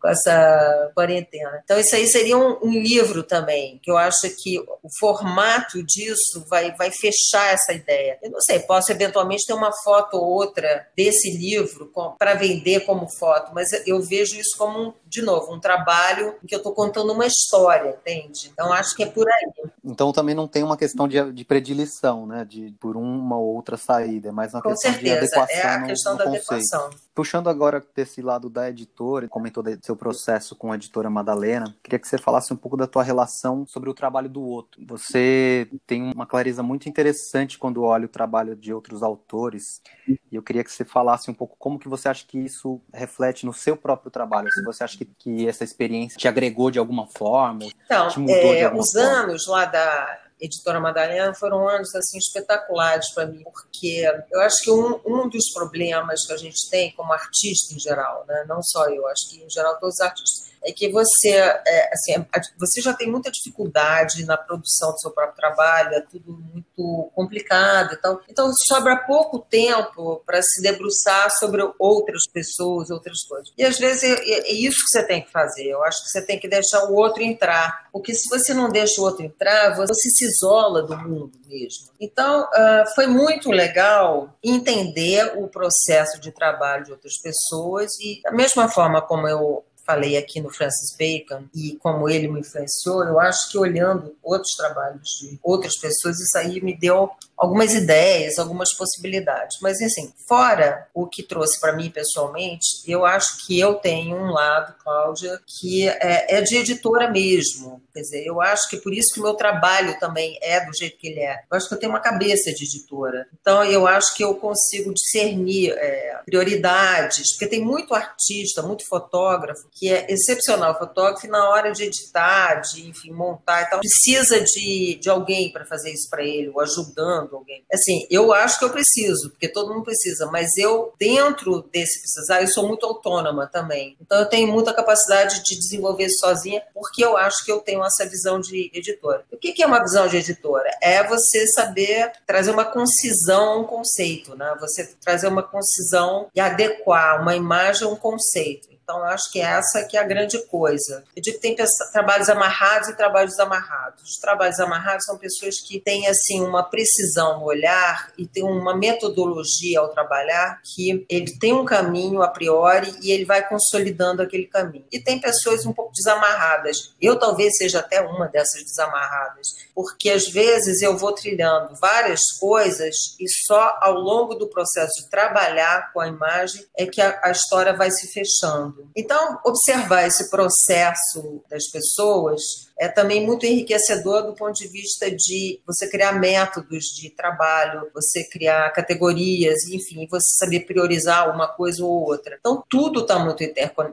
com 0.00 0.08
essa 0.08 0.90
quarentena. 0.94 1.60
Então 1.62 1.78
isso 1.78 1.94
aí 1.94 2.06
seria 2.06 2.38
um, 2.38 2.58
um, 2.62 2.72
livro 2.72 3.22
também, 3.22 3.78
que 3.82 3.90
eu 3.90 3.98
acho 3.98 4.28
que 4.42 4.58
o 4.58 4.88
formato 4.98 5.82
disso 5.84 6.44
vai, 6.48 6.74
vai 6.76 6.90
fechar 6.90 7.52
essa 7.52 7.72
ideia. 7.72 8.18
Eu 8.22 8.30
não 8.30 8.40
sei, 8.40 8.60
posso 8.60 8.90
eventualmente 8.90 9.44
ter 9.46 9.52
uma 9.52 9.72
foto 9.84 10.16
ou 10.16 10.24
outra 10.24 10.88
desse 10.96 11.36
livro 11.36 11.92
para 12.18 12.34
vender 12.34 12.80
como 12.80 13.08
foto, 13.18 13.52
mas 13.52 13.68
eu 13.86 14.00
vejo 14.00 14.36
isso 14.36 14.56
como, 14.56 14.94
de 15.08 15.22
novo, 15.22 15.54
um 15.54 15.60
trabalho 15.60 16.36
em 16.42 16.46
que 16.46 16.54
eu 16.54 16.58
estou 16.58 16.72
contando 16.74 17.12
uma 17.12 17.26
história, 17.26 17.90
entende? 18.00 18.50
Então 18.52 18.72
acho 18.72 18.94
que 18.94 19.02
é 19.02 19.06
por 19.06 19.26
aí. 19.28 19.70
Então 19.84 20.12
também 20.12 20.34
não 20.34 20.46
tem 20.46 20.62
uma 20.62 20.76
questão 20.76 21.08
de, 21.08 21.32
de 21.32 21.44
predileção, 21.44 22.26
né? 22.26 22.44
De 22.44 22.74
por 22.78 22.96
uma 22.96 23.38
ou 23.38 23.54
outra 23.54 23.76
saída, 23.76 24.28
é 24.28 24.32
mais 24.32 24.52
uma 24.52 24.62
Com 24.62 24.70
questão 24.70 24.92
certeza, 24.92 25.20
de 25.20 25.26
adequação. 25.34 25.56
É 25.56 25.62
a 25.62 25.82
questão 25.82 26.12
no, 26.12 26.18
no 26.18 26.24
da 26.24 26.30
conceito. 26.38 26.52
adequação. 26.52 26.90
Puxando 27.18 27.50
agora 27.50 27.84
desse 27.96 28.22
lado 28.22 28.48
da 28.48 28.70
editora, 28.70 29.26
comentou 29.26 29.60
do 29.60 29.76
seu 29.84 29.96
processo 29.96 30.54
com 30.54 30.70
a 30.70 30.76
editora 30.76 31.10
Madalena, 31.10 31.74
queria 31.82 31.98
que 31.98 32.06
você 32.06 32.16
falasse 32.16 32.52
um 32.52 32.56
pouco 32.56 32.76
da 32.76 32.86
tua 32.86 33.02
relação 33.02 33.66
sobre 33.66 33.90
o 33.90 33.92
trabalho 33.92 34.28
do 34.28 34.40
outro. 34.40 34.80
Você 34.86 35.68
tem 35.84 36.12
uma 36.14 36.26
clareza 36.26 36.62
muito 36.62 36.88
interessante 36.88 37.58
quando 37.58 37.82
olha 37.82 38.06
o 38.06 38.08
trabalho 38.08 38.54
de 38.54 38.72
outros 38.72 39.02
autores, 39.02 39.82
e 40.06 40.16
eu 40.30 40.44
queria 40.44 40.62
que 40.62 40.70
você 40.70 40.84
falasse 40.84 41.28
um 41.28 41.34
pouco 41.34 41.56
como 41.58 41.76
que 41.76 41.88
você 41.88 42.08
acha 42.08 42.24
que 42.24 42.38
isso 42.38 42.80
reflete 42.94 43.44
no 43.44 43.52
seu 43.52 43.76
próprio 43.76 44.12
trabalho, 44.12 44.48
se 44.52 44.62
você 44.62 44.84
acha 44.84 44.96
que, 44.96 45.04
que 45.04 45.48
essa 45.48 45.64
experiência 45.64 46.16
te 46.16 46.28
agregou 46.28 46.70
de 46.70 46.78
alguma 46.78 47.08
forma, 47.08 47.64
então, 47.84 48.06
te 48.06 48.20
mudou 48.20 48.36
é, 48.36 48.58
de 48.58 48.64
alguma 48.64 48.82
os 48.84 48.92
forma. 48.92 49.08
anos 49.08 49.48
lá 49.48 49.64
da 49.64 50.27
Editora 50.40 50.78
Madalena 50.78 51.34
foram 51.34 51.68
anos 51.68 51.94
assim 51.94 52.18
espetaculares 52.18 53.12
para 53.12 53.26
mim, 53.26 53.42
porque 53.42 54.04
eu 54.30 54.40
acho 54.40 54.62
que 54.62 54.70
um, 54.70 55.00
um 55.04 55.28
dos 55.28 55.52
problemas 55.52 56.24
que 56.26 56.32
a 56.32 56.36
gente 56.36 56.68
tem 56.70 56.92
como 56.92 57.12
artista 57.12 57.74
em 57.74 57.78
geral, 57.78 58.24
né, 58.26 58.44
não 58.48 58.62
só 58.62 58.88
eu, 58.88 59.06
acho 59.08 59.28
que 59.30 59.42
em 59.42 59.50
geral 59.50 59.78
todos 59.78 59.94
os 59.94 60.00
artistas, 60.00 60.48
é 60.64 60.72
que 60.72 60.90
você, 60.90 61.30
é, 61.30 61.90
assim, 61.92 62.24
você 62.58 62.80
já 62.80 62.92
tem 62.92 63.10
muita 63.10 63.30
dificuldade 63.30 64.24
na 64.24 64.36
produção 64.36 64.92
do 64.92 65.00
seu 65.00 65.10
próprio 65.10 65.36
trabalho, 65.36 65.94
é 65.94 66.00
tudo 66.00 66.32
muito 66.32 67.10
complicado 67.14 67.94
e 67.94 67.96
tal. 67.96 68.20
Então, 68.28 68.50
sobra 68.66 68.96
pouco 68.96 69.38
tempo 69.38 70.22
para 70.26 70.40
se 70.42 70.62
debruçar 70.62 71.30
sobre 71.38 71.62
outras 71.78 72.22
pessoas, 72.30 72.90
outras 72.90 73.22
coisas. 73.26 73.52
E 73.56 73.64
às 73.64 73.78
vezes 73.78 74.02
é, 74.02 74.14
é, 74.14 74.52
isso 74.52 74.78
que 74.84 74.98
você 74.98 75.02
tem 75.04 75.22
que 75.22 75.30
fazer. 75.30 75.66
Eu 75.66 75.82
acho 75.84 76.02
que 76.02 76.08
você 76.08 76.22
tem 76.22 76.38
que 76.38 76.48
deixar 76.48 76.84
o 76.84 76.94
outro 76.94 77.22
entrar, 77.22 77.88
porque 77.92 78.14
se 78.14 78.28
você 78.28 78.52
não 78.54 78.68
deixa 78.68 79.00
o 79.00 79.04
outro 79.04 79.24
entrar, 79.24 79.76
você 79.76 79.94
se 79.94 80.24
isola 80.24 80.82
do 80.82 80.96
mundo 80.96 81.38
mesmo. 81.46 81.88
Então, 82.00 82.42
uh, 82.42 82.94
foi 82.94 83.06
muito 83.06 83.50
legal 83.50 84.36
entender 84.42 85.38
o 85.38 85.48
processo 85.48 86.20
de 86.20 86.30
trabalho 86.30 86.84
de 86.84 86.92
outras 86.92 87.18
pessoas 87.20 87.90
e 88.00 88.20
da 88.22 88.32
mesma 88.32 88.68
forma 88.68 89.00
como 89.02 89.26
eu 89.26 89.64
falei 89.88 90.18
aqui 90.18 90.38
no 90.38 90.50
Francis 90.50 90.94
Bacon 90.98 91.44
e 91.54 91.74
como 91.76 92.10
ele 92.10 92.28
me 92.28 92.40
influenciou, 92.40 93.02
eu 93.04 93.18
acho 93.18 93.50
que 93.50 93.56
olhando 93.56 94.14
outros 94.22 94.52
trabalhos 94.54 95.08
de 95.18 95.38
outras 95.42 95.78
pessoas, 95.78 96.20
isso 96.20 96.36
aí 96.36 96.60
me 96.60 96.76
deu 96.76 97.10
algumas 97.38 97.72
ideias, 97.72 98.36
algumas 98.38 98.74
possibilidades. 98.76 99.58
Mas, 99.62 99.80
assim, 99.80 100.12
fora 100.26 100.88
o 100.92 101.06
que 101.06 101.22
trouxe 101.22 101.60
para 101.60 101.72
mim 101.72 101.88
pessoalmente, 101.88 102.66
eu 102.86 103.06
acho 103.06 103.46
que 103.46 103.58
eu 103.58 103.74
tenho 103.76 104.16
um 104.16 104.30
lado, 104.30 104.74
Cláudia, 104.82 105.40
que 105.46 105.88
é, 105.88 106.36
é, 106.36 106.42
de 106.42 106.56
editora 106.56 107.08
mesmo. 107.08 107.80
Quer 107.94 108.00
dizer, 108.00 108.26
eu 108.26 108.40
acho 108.40 108.68
que 108.68 108.76
por 108.78 108.92
isso 108.92 109.14
que 109.14 109.20
o 109.20 109.22
meu 109.22 109.34
trabalho 109.34 109.98
também 110.00 110.36
é 110.42 110.64
do 110.64 110.76
jeito 110.76 110.98
que 110.98 111.06
ele 111.06 111.20
é. 111.20 111.36
Eu 111.50 111.56
acho 111.56 111.68
que 111.68 111.74
eu 111.74 111.78
tenho 111.78 111.92
uma 111.92 112.00
cabeça 112.00 112.52
de 112.52 112.64
editora. 112.64 113.26
Então, 113.40 113.64
eu 113.64 113.86
acho 113.86 114.14
que 114.14 114.24
eu 114.24 114.34
consigo 114.34 114.92
discernir 114.92 115.70
é, 115.70 116.20
prioridades, 116.26 117.32
porque 117.32 117.46
tem 117.46 117.64
muito 117.64 117.94
artista, 117.94 118.62
muito 118.62 118.84
fotógrafo, 118.86 119.68
que 119.78 119.92
é 119.92 120.06
excepcional 120.12 120.76
fotógrafo 120.76 121.26
e 121.26 121.30
na 121.30 121.48
hora 121.48 121.72
de 121.72 121.84
editar, 121.84 122.56
de, 122.56 122.88
enfim, 122.88 123.12
montar 123.12 123.62
e 123.62 123.70
tal, 123.70 123.78
precisa 123.78 124.40
de, 124.40 124.98
de 125.00 125.08
alguém 125.08 125.52
para 125.52 125.64
fazer 125.64 125.92
isso 125.92 126.08
para 126.10 126.24
ele, 126.24 126.48
o 126.48 126.60
ajudando 126.60 127.36
alguém. 127.36 127.64
Assim, 127.72 128.06
eu 128.10 128.32
acho 128.32 128.58
que 128.58 128.64
eu 128.64 128.70
preciso, 128.70 129.30
porque 129.30 129.48
todo 129.48 129.72
mundo 129.72 129.84
precisa, 129.84 130.26
mas 130.26 130.56
eu, 130.56 130.92
dentro 130.98 131.62
desse 131.72 132.00
precisar, 132.00 132.42
eu 132.42 132.48
sou 132.48 132.66
muito 132.66 132.84
autônoma 132.84 133.46
também. 133.46 133.96
Então, 134.00 134.18
eu 134.18 134.26
tenho 134.26 134.48
muita 134.48 134.74
capacidade 134.74 135.42
de 135.44 135.56
desenvolver 135.56 136.08
sozinha, 136.10 136.62
porque 136.74 137.04
eu 137.04 137.16
acho 137.16 137.44
que 137.44 137.52
eu 137.52 137.60
tenho 137.60 137.84
essa 137.84 138.04
visão 138.04 138.40
de 138.40 138.70
editora. 138.74 139.24
O 139.30 139.36
que 139.36 139.62
é 139.62 139.66
uma 139.66 139.80
visão 139.80 140.08
de 140.08 140.16
editora? 140.16 140.70
É 140.82 141.02
você 141.06 141.46
saber 141.48 142.12
trazer 142.26 142.50
uma 142.50 142.64
concisão 142.64 143.48
a 143.48 143.58
um 143.58 143.64
conceito, 143.64 144.34
né? 144.34 144.56
Você 144.60 144.86
trazer 145.00 145.28
uma 145.28 145.42
concisão 145.42 146.28
e 146.34 146.40
adequar 146.40 147.20
uma 147.20 147.36
imagem 147.36 147.86
a 147.86 147.90
um 147.90 147.96
conceito. 147.96 148.77
Então, 148.88 149.04
acho 149.04 149.30
que 149.30 149.38
essa 149.38 149.84
que 149.84 149.98
é 149.98 150.00
a 150.00 150.02
grande 150.04 150.38
coisa. 150.46 151.04
Eu 151.14 151.20
digo 151.20 151.36
que 151.36 151.42
tem 151.42 151.54
trabalhos 151.92 152.30
amarrados 152.30 152.88
e 152.88 152.96
trabalhos 152.96 153.32
desamarrados. 153.32 154.02
Os 154.02 154.16
trabalhos 154.16 154.58
amarrados 154.58 155.04
são 155.04 155.18
pessoas 155.18 155.60
que 155.60 155.78
têm 155.78 156.06
assim 156.06 156.40
uma 156.40 156.62
precisão 156.62 157.38
no 157.38 157.44
olhar 157.44 158.10
e 158.16 158.26
tem 158.26 158.42
uma 158.42 158.74
metodologia 158.74 159.80
ao 159.80 159.90
trabalhar 159.90 160.62
que 160.64 161.04
ele 161.06 161.38
tem 161.38 161.52
um 161.52 161.66
caminho 161.66 162.22
a 162.22 162.28
priori 162.28 162.94
e 163.02 163.10
ele 163.10 163.26
vai 163.26 163.46
consolidando 163.46 164.22
aquele 164.22 164.46
caminho. 164.46 164.86
E 164.90 164.98
tem 164.98 165.20
pessoas 165.20 165.66
um 165.66 165.72
pouco 165.74 165.92
desamarradas. 165.92 166.94
Eu 166.98 167.18
talvez 167.18 167.58
seja 167.58 167.80
até 167.80 168.00
uma 168.00 168.26
dessas 168.26 168.62
desamarradas, 168.62 169.48
porque 169.74 170.08
às 170.08 170.28
vezes 170.28 170.80
eu 170.80 170.96
vou 170.96 171.12
trilhando 171.12 171.76
várias 171.76 172.22
coisas 172.40 172.94
e 173.20 173.28
só 173.44 173.76
ao 173.82 173.92
longo 173.92 174.34
do 174.34 174.48
processo 174.48 175.02
de 175.02 175.10
trabalhar 175.10 175.92
com 175.92 176.00
a 176.00 176.08
imagem 176.08 176.64
é 176.74 176.86
que 176.86 177.02
a, 177.02 177.20
a 177.22 177.30
história 177.30 177.74
vai 177.74 177.90
se 177.90 178.10
fechando. 178.10 178.77
Então, 178.96 179.38
observar 179.44 180.06
esse 180.06 180.30
processo 180.30 181.42
das 181.48 181.70
pessoas 181.70 182.67
é 182.78 182.88
também 182.88 183.26
muito 183.26 183.44
enriquecedor 183.44 184.22
do 184.22 184.34
ponto 184.34 184.54
de 184.54 184.68
vista 184.68 185.10
de 185.10 185.60
você 185.66 185.88
criar 185.90 186.12
métodos 186.12 186.84
de 186.84 187.10
trabalho, 187.10 187.90
você 187.92 188.22
criar 188.24 188.70
categorias, 188.70 189.64
enfim, 189.64 190.06
você 190.08 190.26
saber 190.38 190.60
priorizar 190.60 191.34
uma 191.34 191.48
coisa 191.48 191.84
ou 191.84 191.90
outra. 191.90 192.36
Então, 192.38 192.62
tudo 192.68 193.00
está 193.00 193.18
muito 193.18 193.42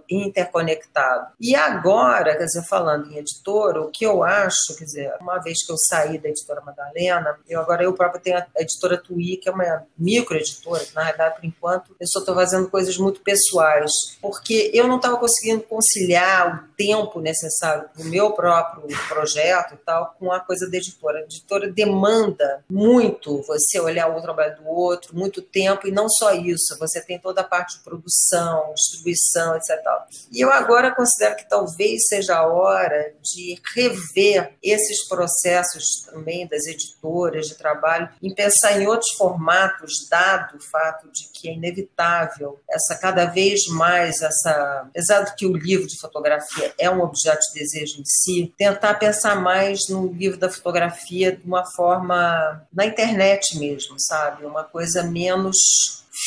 interconectado. 0.09 1.27
E 1.39 1.55
agora, 1.55 2.37
quer 2.37 2.45
dizer, 2.45 2.63
falando 2.67 3.11
em 3.11 3.17
editora, 3.17 3.81
o 3.81 3.89
que 3.89 4.05
eu 4.05 4.23
acho, 4.23 4.75
quer 4.77 4.85
dizer, 4.85 5.13
uma 5.19 5.39
vez 5.39 5.65
que 5.65 5.71
eu 5.71 5.77
saí 5.77 6.19
da 6.19 6.29
editora 6.29 6.61
Madalena, 6.61 7.37
eu 7.49 7.59
agora 7.59 7.83
eu 7.83 7.93
próprio 7.93 8.21
tenho 8.21 8.37
a 8.37 8.45
editora 8.61 8.97
Tui, 8.97 9.37
que 9.41 9.49
é 9.49 9.51
uma 9.51 9.83
microeditora, 9.97 10.85
na 10.93 11.05
verdade, 11.05 11.35
por 11.35 11.45
enquanto, 11.45 11.95
eu 11.99 12.07
só 12.07 12.19
estou 12.19 12.35
fazendo 12.35 12.69
coisas 12.69 12.97
muito 12.97 13.21
pessoais, 13.21 13.91
porque 14.21 14.69
eu 14.73 14.87
não 14.87 14.97
estava 14.97 15.17
conseguindo 15.17 15.63
conciliar 15.63 16.55
o 16.55 16.75
tempo 16.75 17.19
necessário 17.19 17.89
para 17.93 18.03
o 18.03 18.05
meu 18.05 18.31
próprio 18.31 18.74
projeto 19.07 19.73
e 19.73 19.77
tal 19.77 20.15
com 20.19 20.31
a 20.31 20.39
coisa 20.39 20.69
da 20.69 20.77
editora. 20.77 21.19
A 21.19 21.23
editora 21.23 21.71
demanda 21.71 22.63
muito 22.69 23.41
você 23.43 23.79
olhar 23.79 24.07
o 24.07 24.21
trabalho 24.21 24.57
do 24.57 24.67
outro, 24.67 25.15
muito 25.15 25.41
tempo, 25.41 25.87
e 25.87 25.91
não 25.91 26.09
só 26.09 26.33
isso, 26.33 26.77
você 26.79 27.01
tem 27.01 27.19
toda 27.19 27.41
a 27.41 27.43
parte 27.43 27.77
de 27.77 27.83
produção, 27.83 28.73
distribuição, 28.73 29.55
etc. 29.55 29.79
E 30.31 30.41
eu 30.41 30.51
agora 30.51 30.93
considero 30.93 31.35
que 31.35 31.47
talvez 31.47 32.07
seja 32.07 32.37
a 32.37 32.47
hora 32.47 33.13
de 33.21 33.59
rever 33.75 34.53
esses 34.61 35.07
processos 35.07 36.05
também 36.09 36.47
das 36.47 36.65
editoras 36.65 37.47
de 37.47 37.55
trabalho 37.55 38.09
e 38.21 38.33
pensar 38.33 38.79
em 38.79 38.87
outros 38.87 39.11
formatos, 39.17 40.07
dado 40.09 40.57
o 40.57 40.61
fato 40.61 41.09
de 41.11 41.29
que 41.33 41.49
é 41.49 41.53
inevitável 41.53 42.59
essa 42.69 42.95
cada 42.99 43.25
vez 43.25 43.67
mais 43.69 44.21
essa, 44.21 44.85
apesar 44.87 45.23
de 45.23 45.35
que 45.35 45.45
o 45.45 45.55
livro 45.55 45.87
de 45.87 45.99
fotografia 45.99 46.73
é 46.77 46.89
um 46.89 47.01
objeto 47.01 47.41
de 47.47 47.59
desejo 47.59 47.99
em 47.99 48.05
si, 48.05 48.53
tentar 48.73 48.95
pensar 48.95 49.35
mais 49.35 49.79
no 49.89 50.11
livro 50.11 50.39
da 50.39 50.49
fotografia 50.49 51.35
de 51.35 51.43
uma 51.45 51.63
forma 51.75 52.65
na 52.73 52.85
internet 52.85 53.57
mesmo, 53.57 53.95
sabe? 53.97 54.45
Uma 54.45 54.63
coisa 54.63 55.03
menos 55.03 55.57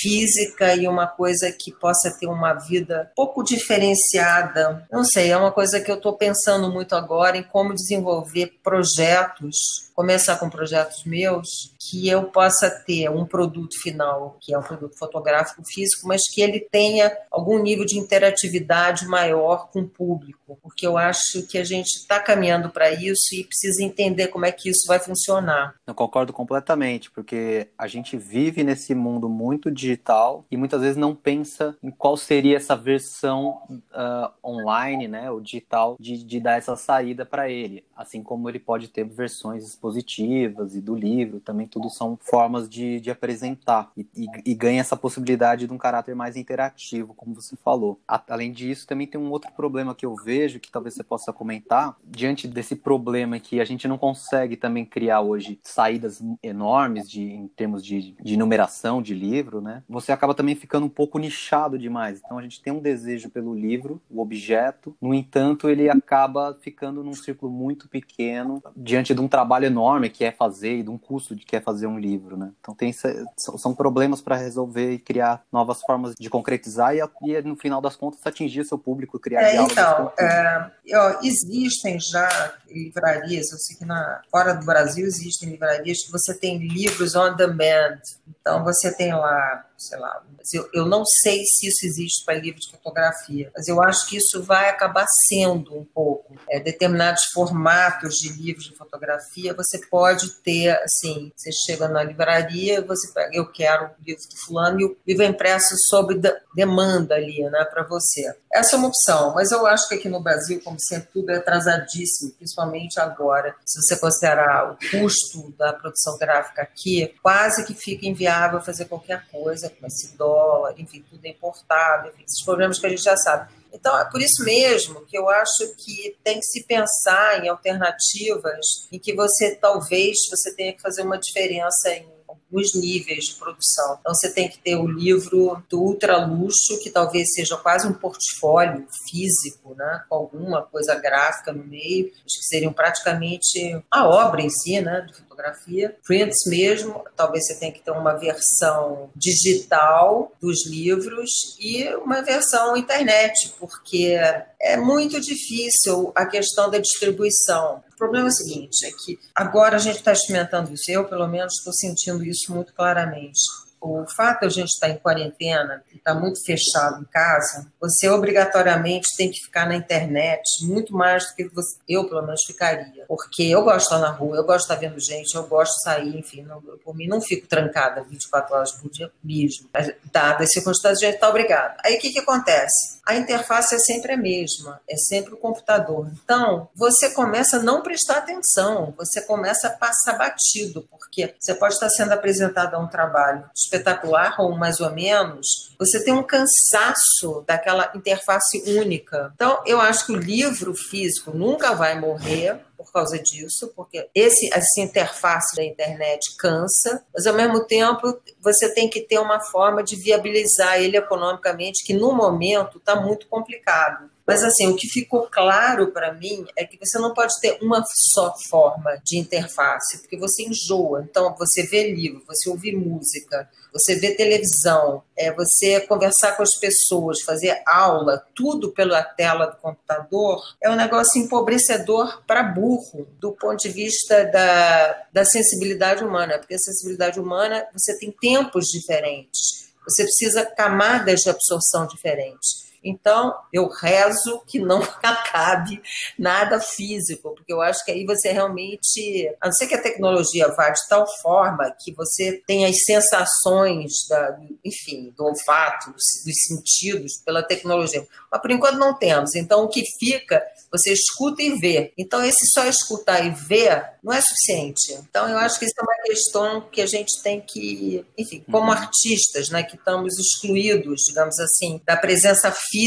física 0.00 0.74
e 0.74 0.86
uma 0.86 1.06
coisa 1.06 1.50
que 1.50 1.72
possa 1.72 2.10
ter 2.10 2.26
uma 2.26 2.52
vida 2.54 3.10
pouco 3.16 3.42
diferenciada. 3.42 4.86
Não 4.92 5.02
sei, 5.02 5.30
é 5.30 5.36
uma 5.36 5.50
coisa 5.50 5.80
que 5.80 5.90
eu 5.90 5.96
estou 5.96 6.12
pensando 6.12 6.70
muito 6.70 6.94
agora 6.94 7.36
em 7.36 7.42
como 7.42 7.74
desenvolver 7.74 8.58
projetos, 8.62 9.87
começar 9.98 10.36
com 10.36 10.48
projetos 10.48 11.02
meus, 11.02 11.74
que 11.76 12.08
eu 12.08 12.22
possa 12.30 12.70
ter 12.70 13.10
um 13.10 13.26
produto 13.26 13.74
final, 13.82 14.36
que 14.40 14.54
é 14.54 14.58
um 14.58 14.62
produto 14.62 14.96
fotográfico 14.96 15.60
físico, 15.66 16.06
mas 16.06 16.22
que 16.32 16.40
ele 16.40 16.60
tenha 16.60 17.10
algum 17.28 17.60
nível 17.60 17.84
de 17.84 17.98
interatividade 17.98 19.08
maior 19.08 19.68
com 19.72 19.80
o 19.80 19.88
público, 19.88 20.56
porque 20.62 20.86
eu 20.86 20.96
acho 20.96 21.44
que 21.48 21.58
a 21.58 21.64
gente 21.64 21.96
está 21.96 22.20
caminhando 22.20 22.70
para 22.70 22.92
isso 22.92 23.34
e 23.34 23.42
precisa 23.42 23.82
entender 23.82 24.28
como 24.28 24.46
é 24.46 24.52
que 24.52 24.70
isso 24.70 24.86
vai 24.86 25.00
funcionar. 25.00 25.74
Eu 25.84 25.96
concordo 25.96 26.32
completamente, 26.32 27.10
porque 27.10 27.66
a 27.76 27.88
gente 27.88 28.16
vive 28.16 28.62
nesse 28.62 28.94
mundo 28.94 29.28
muito 29.28 29.68
digital 29.68 30.44
e 30.48 30.56
muitas 30.56 30.80
vezes 30.80 30.96
não 30.96 31.12
pensa 31.12 31.76
em 31.82 31.90
qual 31.90 32.16
seria 32.16 32.56
essa 32.56 32.76
versão 32.76 33.60
uh, 33.68 34.30
online, 34.48 35.08
né, 35.08 35.28
ou 35.28 35.40
digital, 35.40 35.96
de, 35.98 36.22
de 36.22 36.38
dar 36.38 36.56
essa 36.56 36.76
saída 36.76 37.26
para 37.26 37.50
ele. 37.50 37.84
Assim 37.96 38.22
como 38.22 38.48
ele 38.48 38.60
pode 38.60 38.86
ter 38.86 39.02
versões 39.02 39.64
expositivas 39.96 40.74
e 40.74 40.80
do 40.80 40.94
livro, 40.94 41.40
também 41.40 41.66
tudo 41.66 41.88
são 41.90 42.18
formas 42.20 42.68
de, 42.68 43.00
de 43.00 43.10
apresentar 43.10 43.90
e, 43.96 44.06
e, 44.14 44.26
e 44.46 44.54
ganha 44.54 44.80
essa 44.80 44.96
possibilidade 44.96 45.66
de 45.66 45.72
um 45.72 45.78
caráter 45.78 46.14
mais 46.14 46.36
interativo, 46.36 47.14
como 47.14 47.34
você 47.34 47.56
falou. 47.56 48.00
A, 48.06 48.22
além 48.28 48.52
disso, 48.52 48.86
também 48.86 49.06
tem 49.06 49.20
um 49.20 49.30
outro 49.30 49.50
problema 49.52 49.94
que 49.94 50.06
eu 50.06 50.14
vejo, 50.14 50.60
que 50.60 50.70
talvez 50.70 50.94
você 50.94 51.02
possa 51.02 51.32
comentar, 51.32 51.96
diante 52.04 52.46
desse 52.46 52.76
problema 52.76 53.38
que 53.38 53.60
a 53.60 53.64
gente 53.64 53.88
não 53.88 53.98
consegue 53.98 54.56
também 54.56 54.84
criar 54.84 55.20
hoje 55.20 55.58
saídas 55.62 56.22
enormes 56.42 57.08
de, 57.08 57.22
em 57.22 57.48
termos 57.48 57.84
de, 57.84 58.14
de 58.20 58.36
numeração 58.36 59.02
de 59.02 59.14
livro, 59.14 59.60
né? 59.60 59.82
Você 59.88 60.12
acaba 60.12 60.34
também 60.34 60.54
ficando 60.54 60.86
um 60.86 60.90
pouco 60.90 61.18
nichado 61.18 61.78
demais. 61.78 62.20
Então 62.24 62.38
a 62.38 62.42
gente 62.42 62.62
tem 62.62 62.72
um 62.72 62.80
desejo 62.80 63.30
pelo 63.30 63.54
livro, 63.54 64.00
o 64.10 64.20
objeto, 64.20 64.96
no 65.00 65.14
entanto, 65.14 65.68
ele 65.68 65.88
acaba 65.88 66.56
ficando 66.60 67.02
num 67.02 67.14
círculo 67.14 67.50
muito 67.50 67.88
pequeno 67.88 68.62
diante 68.76 69.14
de 69.14 69.20
um 69.20 69.28
trabalho 69.28 69.66
enorme 69.66 69.77
que 70.08 70.24
é 70.24 70.32
fazer 70.32 70.78
e 70.78 70.82
de 70.82 70.90
um 70.90 70.98
custo 70.98 71.34
de 71.34 71.44
que 71.44 71.56
é 71.56 71.60
fazer 71.60 71.86
um 71.86 71.98
livro, 71.98 72.36
né? 72.36 72.50
Então 72.60 72.74
tem 72.74 72.92
são 73.36 73.74
problemas 73.74 74.20
para 74.20 74.36
resolver 74.36 74.92
e 74.92 74.98
criar 74.98 75.42
novas 75.52 75.80
formas 75.80 76.14
de 76.18 76.30
concretizar 76.30 76.94
e, 76.94 77.00
e, 77.22 77.42
no 77.42 77.56
final 77.56 77.80
das 77.80 77.96
contas 77.96 78.20
atingir 78.24 78.64
seu 78.64 78.78
público, 78.78 79.18
criar 79.18 79.42
é, 79.42 79.56
Então, 79.56 80.12
é, 80.18 80.70
ó, 80.94 81.18
existem 81.22 81.98
já 82.00 82.54
livrarias, 82.68 83.52
eu 83.52 83.58
sei 83.58 83.76
que 83.76 83.84
na 83.84 84.22
fora 84.30 84.54
do 84.54 84.64
Brasil 84.64 85.06
existem 85.06 85.50
livrarias 85.50 86.04
que 86.04 86.12
você 86.12 86.34
tem 86.34 86.58
livros 86.58 87.14
on 87.14 87.34
demand. 87.34 87.98
Então 88.40 88.64
você 88.64 88.94
tem 88.94 89.12
lá 89.12 89.67
sei 89.78 89.98
lá. 89.98 90.22
Eu, 90.52 90.68
eu 90.74 90.86
não 90.86 91.04
sei 91.04 91.44
se 91.44 91.68
isso 91.68 91.86
existe 91.86 92.24
para 92.24 92.34
livro 92.34 92.60
de 92.60 92.70
fotografia, 92.70 93.50
mas 93.54 93.68
eu 93.68 93.80
acho 93.82 94.08
que 94.08 94.16
isso 94.16 94.42
vai 94.42 94.68
acabar 94.68 95.06
sendo 95.28 95.78
um 95.78 95.84
pouco. 95.84 96.34
É, 96.50 96.58
determinados 96.58 97.22
formatos 97.32 98.14
de 98.14 98.30
livros 98.30 98.64
de 98.64 98.76
fotografia, 98.76 99.54
você 99.54 99.78
pode 99.86 100.30
ter, 100.42 100.70
assim, 100.82 101.32
você 101.36 101.50
chega 101.52 101.86
na 101.88 102.02
livraria, 102.02 102.82
você 102.82 103.12
pega, 103.12 103.30
eu 103.32 103.50
quero 103.50 103.86
o 103.86 104.04
livro 104.04 104.22
do 104.28 104.36
fulano, 104.44 104.80
e 104.80 104.84
o 104.84 104.96
livro 105.06 105.22
é 105.22 105.26
impresso 105.26 105.74
sob 105.88 106.20
demanda 106.54 107.14
ali, 107.14 107.42
né, 107.44 107.64
para 107.64 107.84
você. 107.84 108.34
Essa 108.58 108.74
é 108.74 108.78
uma 108.80 108.88
opção, 108.88 109.34
mas 109.34 109.52
eu 109.52 109.64
acho 109.68 109.88
que 109.88 109.94
aqui 109.94 110.08
no 110.08 110.20
Brasil, 110.20 110.60
como 110.64 110.76
sempre, 110.80 111.10
tudo 111.12 111.30
é 111.30 111.36
atrasadíssimo, 111.36 112.32
principalmente 112.32 112.98
agora. 112.98 113.54
Se 113.64 113.80
você 113.80 113.96
considerar 113.96 114.72
o 114.72 114.90
custo 114.90 115.52
da 115.56 115.72
produção 115.72 116.18
gráfica 116.18 116.62
aqui, 116.62 117.14
quase 117.22 117.64
que 117.64 117.72
fica 117.72 118.04
inviável 118.04 118.60
fazer 118.60 118.86
qualquer 118.86 119.24
coisa 119.30 119.70
com 119.70 119.86
esse 119.86 120.16
dólar, 120.16 120.74
enfim, 120.76 121.04
tudo 121.08 121.24
é 121.24 121.28
importado, 121.28 122.08
enfim, 122.08 122.24
esses 122.26 122.44
problemas 122.44 122.80
que 122.80 122.86
a 122.86 122.90
gente 122.90 123.02
já 123.02 123.16
sabe. 123.16 123.48
Então, 123.72 123.96
é 123.96 124.04
por 124.06 124.20
isso 124.20 124.42
mesmo 124.42 125.06
que 125.06 125.16
eu 125.16 125.28
acho 125.28 125.76
que 125.76 126.16
tem 126.24 126.40
que 126.40 126.46
se 126.46 126.64
pensar 126.64 127.44
em 127.44 127.48
alternativas 127.48 128.88
em 128.90 128.98
que 128.98 129.14
você 129.14 129.54
talvez 129.54 130.16
você 130.28 130.52
tenha 130.56 130.72
que 130.72 130.82
fazer 130.82 131.02
uma 131.02 131.18
diferença 131.18 131.90
em 131.90 132.17
alguns 132.50 132.74
níveis 132.74 133.24
de 133.24 133.34
produção. 133.34 133.98
Então 134.00 134.14
você 134.14 134.32
tem 134.32 134.48
que 134.48 134.58
ter 134.58 134.76
o 134.76 134.86
livro 134.86 135.62
do 135.68 135.80
ultra 135.80 136.24
luxo, 136.24 136.80
que 136.82 136.90
talvez 136.90 137.28
seja 137.34 137.56
quase 137.56 137.86
um 137.86 137.92
portfólio 137.92 138.86
físico, 139.08 139.74
né, 139.74 140.04
com 140.08 140.16
alguma 140.16 140.62
coisa 140.62 140.94
gráfica 140.94 141.52
no 141.52 141.64
meio, 141.64 142.10
que 142.10 142.42
seriam 142.48 142.72
praticamente 142.72 143.82
a 143.90 144.08
obra 144.08 144.40
em 144.40 144.50
si, 144.50 144.80
né, 144.80 145.06
fotografia. 145.38 145.96
Prints 146.04 146.38
mesmo, 146.46 147.04
talvez 147.16 147.46
você 147.46 147.54
tenha 147.54 147.72
que 147.72 147.80
ter 147.80 147.92
uma 147.92 148.14
versão 148.14 149.10
digital 149.14 150.32
dos 150.40 150.66
livros 150.66 151.30
e 151.60 151.86
uma 151.96 152.22
versão 152.22 152.76
internet, 152.76 153.54
porque 153.58 154.16
é 154.60 154.76
muito 154.76 155.20
difícil 155.20 156.12
a 156.14 156.26
questão 156.26 156.70
da 156.70 156.78
distribuição. 156.78 157.82
O 157.94 157.96
problema 157.96 158.26
é 158.26 158.30
o 158.30 158.32
seguinte, 158.32 158.86
é 158.86 158.90
que 158.90 159.18
agora 159.34 159.76
a 159.76 159.80
gente 159.80 159.96
está 159.96 160.12
experimentando 160.12 160.72
isso, 160.72 160.90
eu 160.90 161.04
pelo 161.04 161.26
menos 161.26 161.54
estou 161.54 161.72
sentindo 161.72 162.24
isso 162.24 162.52
muito 162.52 162.74
claramente 162.74 163.40
o 163.80 164.04
fato 164.16 164.40
de 164.40 164.46
a 164.46 164.48
gente 164.50 164.68
estar 164.68 164.88
em 164.88 164.98
quarentena 164.98 165.82
e 165.92 165.96
estar 165.96 166.14
muito 166.14 166.44
fechado 166.44 167.00
em 167.00 167.04
casa, 167.04 167.70
você 167.80 168.08
obrigatoriamente 168.08 169.16
tem 169.16 169.30
que 169.30 169.44
ficar 169.44 169.66
na 169.66 169.76
internet 169.76 170.42
muito 170.62 170.92
mais 170.92 171.28
do 171.28 171.34
que 171.34 171.48
você, 171.48 171.76
eu, 171.88 172.08
pelo 172.08 172.22
menos, 172.22 172.42
ficaria. 172.46 173.04
Porque 173.06 173.42
eu 173.44 173.62
gosto 173.62 173.88
de 173.88 173.94
estar 173.94 173.98
na 173.98 174.10
rua, 174.10 174.36
eu 174.36 174.44
gosto 174.44 174.66
de 174.66 174.74
estar 174.74 174.76
vendo 174.76 175.00
gente, 175.00 175.34
eu 175.34 175.46
gosto 175.46 175.74
de 175.74 175.82
sair, 175.82 176.18
enfim, 176.18 176.42
não, 176.42 176.60
por 176.60 176.94
mim 176.94 177.06
não 177.06 177.20
fico 177.20 177.46
trancada 177.46 178.02
24 178.02 178.54
horas 178.54 178.72
por 178.72 178.90
dia 178.90 179.10
mesmo. 179.22 179.68
Dadas 180.12 180.48
as 180.48 180.52
circunstâncias, 180.52 181.02
a 181.02 181.06
gente 181.06 181.14
está 181.14 181.28
obrigado. 181.28 181.76
Aí 181.84 181.96
o 181.96 182.00
que, 182.00 182.10
que 182.10 182.18
acontece? 182.18 182.97
A 183.08 183.16
interface 183.16 183.74
é 183.74 183.78
sempre 183.78 184.12
a 184.12 184.18
mesma, 184.18 184.82
é 184.86 184.94
sempre 184.94 185.32
o 185.32 185.38
computador. 185.38 186.12
Então, 186.22 186.68
você 186.74 187.08
começa 187.08 187.56
a 187.56 187.62
não 187.62 187.82
prestar 187.82 188.18
atenção, 188.18 188.92
você 188.98 189.22
começa 189.22 189.68
a 189.68 189.70
passar 189.70 190.18
batido, 190.18 190.86
porque 190.90 191.34
você 191.40 191.54
pode 191.54 191.72
estar 191.72 191.88
sendo 191.88 192.12
apresentado 192.12 192.74
a 192.74 192.78
um 192.78 192.86
trabalho 192.86 193.48
espetacular 193.56 194.38
ou 194.38 194.54
mais 194.54 194.78
ou 194.78 194.90
menos, 194.90 195.72
você 195.78 196.04
tem 196.04 196.12
um 196.12 196.22
cansaço 196.22 197.42
daquela 197.46 197.90
interface 197.94 198.62
única. 198.78 199.32
Então, 199.34 199.62
eu 199.64 199.80
acho 199.80 200.04
que 200.04 200.12
o 200.12 200.16
livro 200.16 200.74
físico 200.74 201.34
nunca 201.34 201.74
vai 201.74 201.98
morrer 201.98 202.60
por 202.88 202.92
causa 202.92 203.18
disso, 203.18 203.72
porque 203.76 204.08
esse 204.14 204.48
essa 204.52 204.80
interface 204.80 205.54
da 205.54 205.62
internet 205.62 206.36
cansa, 206.36 207.04
mas 207.14 207.26
ao 207.26 207.34
mesmo 207.34 207.64
tempo 207.64 208.18
você 208.40 208.72
tem 208.72 208.88
que 208.88 209.02
ter 209.02 209.18
uma 209.18 209.40
forma 209.40 209.82
de 209.82 209.94
viabilizar 209.94 210.80
ele 210.80 210.96
economicamente, 210.96 211.84
que 211.84 211.92
no 211.92 212.12
momento 212.12 212.78
está 212.78 212.96
muito 212.96 213.28
complicado. 213.28 214.10
Mas 214.28 214.44
assim, 214.44 214.68
o 214.68 214.76
que 214.76 214.86
ficou 214.86 215.26
claro 215.30 215.90
para 215.90 216.12
mim 216.12 216.44
é 216.54 216.62
que 216.66 216.78
você 216.78 216.98
não 216.98 217.14
pode 217.14 217.32
ter 217.40 217.56
uma 217.62 217.82
só 218.12 218.34
forma 218.50 219.00
de 219.02 219.16
interface, 219.16 220.02
porque 220.02 220.18
você 220.18 220.42
enjoa. 220.42 221.02
Então, 221.08 221.34
você 221.38 221.62
vê 221.62 221.90
livro, 221.90 222.22
você 222.26 222.50
ouvir 222.50 222.76
música, 222.76 223.48
você 223.72 223.94
vê 223.94 224.14
televisão, 224.14 225.02
é, 225.16 225.32
você 225.32 225.80
conversar 225.80 226.36
com 226.36 226.42
as 226.42 226.54
pessoas, 226.60 227.22
fazer 227.22 227.62
aula, 227.66 228.22
tudo 228.34 228.70
pela 228.70 229.02
tela 229.02 229.46
do 229.46 229.56
computador, 229.56 230.42
é 230.62 230.68
um 230.68 230.76
negócio 230.76 231.18
empobrecedor 231.18 232.22
para 232.26 232.42
burro, 232.42 233.08
do 233.18 233.32
ponto 233.32 233.56
de 233.56 233.70
vista 233.70 234.26
da, 234.26 235.06
da 235.10 235.24
sensibilidade 235.24 236.04
humana, 236.04 236.38
porque 236.38 236.54
a 236.54 236.58
sensibilidade 236.58 237.18
humana, 237.18 237.66
você 237.72 237.98
tem 237.98 238.12
tempos 238.12 238.66
diferentes, 238.66 239.70
você 239.82 240.02
precisa 240.02 240.44
camadas 240.44 241.20
de 241.20 241.30
absorção 241.30 241.86
diferentes. 241.86 242.67
Então, 242.88 243.34
eu 243.52 243.68
rezo 243.68 244.42
que 244.46 244.58
não 244.58 244.82
acabe 245.02 245.80
nada 246.18 246.58
físico, 246.58 247.34
porque 247.34 247.52
eu 247.52 247.60
acho 247.60 247.84
que 247.84 247.90
aí 247.90 248.04
você 248.04 248.32
realmente, 248.32 249.30
a 249.40 249.46
não 249.46 249.52
ser 249.52 249.66
que 249.66 249.74
a 249.74 249.82
tecnologia 249.82 250.48
vá 250.48 250.70
de 250.70 250.80
tal 250.88 251.06
forma 251.20 251.70
que 251.78 251.92
você 251.94 252.42
tenha 252.46 252.68
as 252.68 252.76
sensações, 252.84 253.92
da, 254.08 254.38
enfim, 254.64 255.12
do 255.16 255.24
olfato, 255.24 255.92
dos 255.92 256.34
sentidos 256.46 257.18
pela 257.24 257.42
tecnologia. 257.42 258.06
Mas 258.30 258.40
por 258.40 258.50
enquanto 258.50 258.78
não 258.78 258.96
temos. 258.96 259.34
Então, 259.34 259.64
o 259.64 259.68
que 259.68 259.82
fica, 259.98 260.42
você 260.70 260.92
escuta 260.92 261.42
e 261.42 261.58
vê. 261.58 261.92
Então, 261.96 262.24
esse 262.24 262.46
só 262.52 262.64
escutar 262.66 263.24
e 263.24 263.30
ver 263.30 263.84
não 264.02 264.12
é 264.12 264.20
suficiente. 264.20 264.92
Então, 265.08 265.28
eu 265.28 265.36
acho 265.38 265.58
que 265.58 265.64
isso 265.64 265.74
é 265.78 265.82
uma 265.82 266.02
questão 266.04 266.60
que 266.70 266.80
a 266.80 266.86
gente 266.86 267.22
tem 267.22 267.40
que, 267.40 268.04
enfim, 268.16 268.44
como 268.50 268.66
uhum. 268.66 268.72
artistas, 268.72 269.48
né, 269.50 269.62
que 269.62 269.76
estamos 269.76 270.18
excluídos, 270.18 271.02
digamos 271.08 271.38
assim, 271.38 271.80
da 271.84 271.96
presença 271.96 272.50
física 272.50 272.77